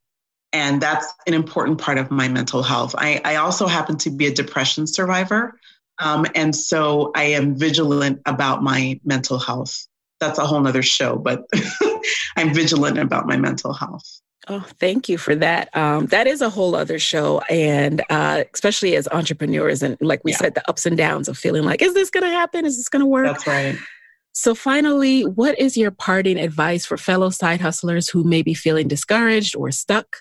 And 0.52 0.82
that's 0.82 1.10
an 1.26 1.32
important 1.32 1.80
part 1.80 1.96
of 1.96 2.10
my 2.10 2.28
mental 2.28 2.62
health. 2.62 2.94
I, 2.98 3.20
I 3.24 3.36
also 3.36 3.66
happen 3.68 3.96
to 3.98 4.10
be 4.10 4.26
a 4.26 4.34
depression 4.34 4.86
survivor. 4.86 5.58
Um, 5.98 6.26
and 6.34 6.54
so 6.54 7.12
I 7.14 7.24
am 7.24 7.56
vigilant 7.56 8.20
about 8.26 8.62
my 8.62 9.00
mental 9.04 9.38
health. 9.38 9.86
That's 10.20 10.38
a 10.38 10.46
whole 10.46 10.60
nother 10.60 10.82
show, 10.82 11.16
but 11.16 11.44
I'm 12.36 12.52
vigilant 12.52 12.98
about 12.98 13.26
my 13.26 13.36
mental 13.36 13.72
health. 13.72 14.20
Oh, 14.48 14.66
thank 14.80 15.08
you 15.08 15.18
for 15.18 15.36
that. 15.36 15.74
Um, 15.76 16.06
that 16.06 16.26
is 16.26 16.40
a 16.40 16.50
whole 16.50 16.74
other 16.74 16.98
show. 16.98 17.40
And 17.48 18.02
uh, 18.10 18.44
especially 18.52 18.96
as 18.96 19.06
entrepreneurs, 19.08 19.82
and 19.82 19.96
like 20.00 20.24
we 20.24 20.32
yeah. 20.32 20.38
said, 20.38 20.54
the 20.54 20.68
ups 20.68 20.84
and 20.84 20.96
downs 20.96 21.28
of 21.28 21.38
feeling 21.38 21.62
like, 21.62 21.80
is 21.80 21.94
this 21.94 22.10
going 22.10 22.24
to 22.24 22.30
happen? 22.30 22.66
Is 22.66 22.76
this 22.76 22.88
going 22.88 23.00
to 23.00 23.06
work? 23.06 23.26
That's 23.26 23.46
right. 23.46 23.78
So, 24.34 24.54
finally, 24.54 25.22
what 25.22 25.58
is 25.58 25.76
your 25.76 25.90
parting 25.90 26.38
advice 26.38 26.86
for 26.86 26.96
fellow 26.96 27.30
side 27.30 27.60
hustlers 27.60 28.08
who 28.08 28.24
may 28.24 28.42
be 28.42 28.54
feeling 28.54 28.88
discouraged 28.88 29.54
or 29.54 29.70
stuck? 29.70 30.18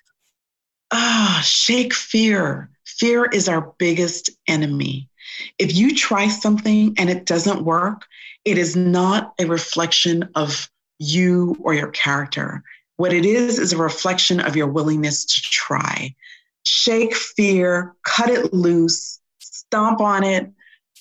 Ah, 0.91 1.39
oh, 1.39 1.41
shake 1.41 1.93
fear. 1.93 2.69
Fear 2.85 3.25
is 3.25 3.47
our 3.47 3.73
biggest 3.79 4.29
enemy. 4.47 5.09
If 5.57 5.73
you 5.75 5.95
try 5.95 6.27
something 6.27 6.93
and 6.97 7.09
it 7.09 7.25
doesn't 7.25 7.63
work, 7.63 8.05
it 8.43 8.57
is 8.57 8.75
not 8.75 9.33
a 9.39 9.45
reflection 9.45 10.29
of 10.35 10.69
you 10.99 11.55
or 11.61 11.73
your 11.73 11.89
character. 11.89 12.63
What 13.01 13.13
it 13.13 13.25
is 13.25 13.57
is 13.57 13.73
a 13.73 13.77
reflection 13.77 14.39
of 14.39 14.55
your 14.55 14.67
willingness 14.67 15.25
to 15.25 15.41
try. 15.41 16.13
Shake 16.61 17.15
fear, 17.15 17.95
cut 18.05 18.29
it 18.29 18.53
loose, 18.53 19.19
stomp 19.39 20.01
on 20.01 20.23
it, 20.23 20.51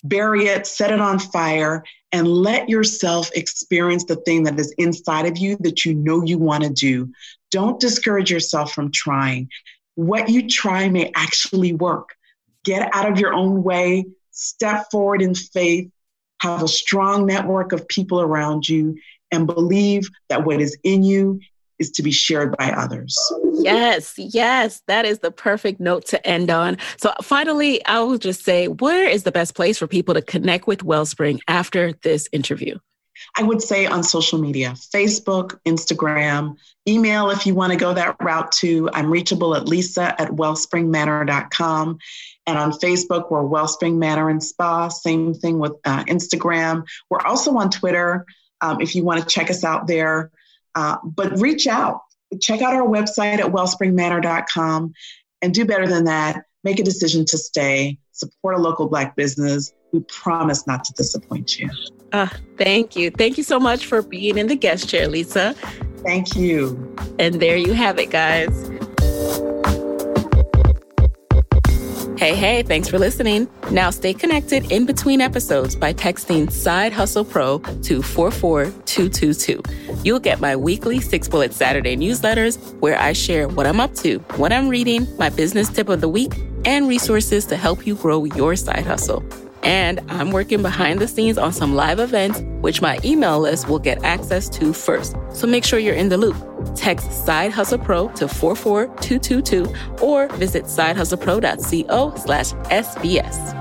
bury 0.03 0.46
it, 0.46 0.66
set 0.66 0.92
it 0.92 1.01
on 1.03 1.18
fire, 1.18 1.84
and 2.11 2.26
let 2.26 2.70
yourself 2.70 3.28
experience 3.34 4.05
the 4.05 4.16
thing 4.16 4.44
that 4.44 4.59
is 4.59 4.72
inside 4.78 5.26
of 5.26 5.36
you 5.36 5.59
that 5.61 5.84
you 5.84 5.92
know 5.92 6.24
you 6.24 6.38
want 6.38 6.64
to 6.64 6.70
do. 6.70 7.12
Don't 7.51 7.78
discourage 7.78 8.30
yourself 8.30 8.72
from 8.72 8.90
trying. 8.90 9.51
What 9.94 10.30
you 10.30 10.48
try 10.48 10.88
may 10.88 11.12
actually 11.14 11.74
work. 11.74 12.16
Get 12.64 12.88
out 12.94 13.12
of 13.12 13.20
your 13.20 13.34
own 13.34 13.62
way, 13.62 14.07
step 14.30 14.86
forward 14.90 15.20
in 15.20 15.34
faith, 15.34 15.90
have 16.40 16.62
a 16.62 16.68
strong 16.68 17.26
network 17.26 17.72
of 17.72 17.86
people 17.88 18.22
around 18.22 18.66
you, 18.66 18.98
and 19.30 19.46
believe 19.46 20.09
that 20.30 20.46
what 20.46 20.62
is 20.62 20.78
in 20.82 21.03
you 21.03 21.40
is 21.81 21.91
to 21.93 22.03
be 22.03 22.12
shared 22.12 22.57
by 22.57 22.70
others. 22.70 23.18
Yes, 23.55 24.14
yes, 24.16 24.83
that 24.87 25.05
is 25.05 25.18
the 25.18 25.33
perfect 25.33 25.81
note 25.81 26.07
to 26.07 26.26
end 26.26 26.51
on. 26.51 26.76
So, 26.99 27.12
finally, 27.22 27.85
I 27.87 28.01
will 28.01 28.18
just 28.18 28.45
say, 28.45 28.68
where 28.68 29.09
is 29.09 29.24
the 29.24 29.33
best 29.33 29.55
place 29.57 29.78
for 29.78 29.89
people 29.89 30.14
to 30.14 30.22
connect 30.22 30.66
with 30.68 30.85
Wellspring 30.85 31.41
after 31.49 31.93
this 32.03 32.28
interview? 32.33 32.78
I 33.37 33.43
would 33.43 33.62
say 33.62 33.87
on 33.87 34.03
social 34.03 34.39
media 34.39 34.70
Facebook, 34.70 35.59
Instagram, 35.66 36.57
email 36.89 37.31
if 37.31 37.47
you 37.47 37.55
want 37.55 37.72
to 37.72 37.78
go 37.78 37.93
that 37.93 38.16
route 38.20 38.53
too. 38.53 38.89
I'm 38.93 39.11
reachable 39.11 39.55
at 39.55 39.68
lisa 39.68 40.20
at 40.20 40.31
wellspringmanor.com. 40.31 41.99
And 42.47 42.59
on 42.59 42.72
Facebook, 42.72 43.31
we're 43.31 43.43
Wellspring 43.43 43.99
Manor 43.99 44.31
and 44.31 44.43
Spa. 44.43 44.89
Same 44.89 45.35
thing 45.35 45.59
with 45.59 45.72
uh, 45.85 46.05
Instagram. 46.05 46.87
We're 47.09 47.20
also 47.20 47.57
on 47.57 47.70
Twitter 47.70 48.26
um, 48.61 48.81
if 48.81 48.95
you 48.95 49.05
want 49.05 49.20
to 49.20 49.26
check 49.26 49.51
us 49.51 49.64
out 49.64 49.87
there. 49.87 50.31
Uh, 50.75 50.97
but 51.05 51.39
reach 51.39 51.66
out, 51.66 52.01
check 52.41 52.62
out 52.62 52.75
our 52.75 52.87
website 52.87 53.39
at 53.39 53.53
wellspringmanor.com, 53.53 54.93
and 55.43 55.55
do 55.55 55.64
better 55.64 55.87
than 55.87 56.05
that. 56.05 56.45
Make 56.62 56.79
a 56.79 56.85
decision 56.85 57.25
to 57.27 57.39
stay, 57.39 57.99
support 58.12 58.55
a 58.55 58.59
local 58.59 58.89
Black 58.89 59.16
business. 59.16 59.73
We 59.93 60.01
promise 60.01 60.66
not 60.66 60.85
to 60.85 60.93
disappoint 60.93 61.59
you. 61.59 61.68
Uh, 62.12 62.29
thank 62.57 62.95
you. 62.95 63.11
Thank 63.11 63.39
you 63.39 63.45
so 63.45 63.59
much 63.59 63.87
for 63.87 64.03
being 64.03 64.39
in 64.39 64.47
the 64.47 64.57
guest 64.57 64.89
chair, 64.89 65.09
Lisa. 65.09 65.55
Thank 66.05 66.37
you. 66.37 66.95
And 67.18 67.37
there 67.37 67.57
you 67.57 67.73
have 67.73 67.99
it, 67.99 68.11
guys. 68.11 68.89
Hey, 72.21 72.35
hey, 72.35 72.62
thanks 72.62 72.87
for 72.87 72.99
listening. 72.99 73.49
Now 73.71 73.89
stay 73.89 74.12
connected 74.12 74.71
in 74.71 74.85
between 74.85 75.23
episodes 75.23 75.75
by 75.75 75.95
texting 75.95 76.53
Side 76.53 76.93
Hustle 76.93 77.25
Pro 77.25 77.61
to 77.61 78.03
44222. 78.03 79.62
You'll 80.05 80.21
get 80.21 80.39
my 80.39 80.55
weekly 80.55 81.01
Six 81.01 81.29
Bullet 81.29 81.55
Saturday 81.55 81.97
newsletters 81.97 82.59
where 82.81 82.99
I 82.99 83.14
share 83.14 83.49
what 83.49 83.66
I'm 83.66 83.81
up 83.81 83.95
to, 84.05 84.18
what 84.37 84.53
I'm 84.53 84.68
reading, 84.68 85.07
my 85.16 85.31
business 85.31 85.71
tip 85.71 85.89
of 85.89 86.03
the 86.03 86.11
week, 86.11 86.35
and 86.66 86.87
resources 86.87 87.47
to 87.47 87.57
help 87.57 87.87
you 87.87 87.95
grow 87.95 88.25
your 88.25 88.55
side 88.55 88.85
hustle. 88.85 89.25
And 89.63 90.01
I'm 90.09 90.31
working 90.31 90.63
behind 90.63 91.01
the 91.01 91.09
scenes 91.09 91.39
on 91.39 91.53
some 91.53 91.75
live 91.75 92.01
events, 92.01 92.41
which 92.61 92.81
my 92.81 92.99
email 93.05 93.41
list 93.41 93.69
will 93.69 93.79
get 93.79 94.03
access 94.05 94.49
to 94.51 94.73
first. 94.73 95.17
So 95.33 95.47
make 95.47 95.65
sure 95.65 95.79
you're 95.79 95.95
in 95.95 96.09
the 96.09 96.17
loop. 96.17 96.37
Text 96.75 97.25
Side 97.25 97.53
Hustle 97.53 97.79
Pro 97.79 98.09
to 98.11 98.29
44222 98.29 100.05
or 100.05 100.29
visit 100.37 100.65
sidehustlepro.co 100.65 102.15
slash 102.17 102.53
SBS. 102.71 103.61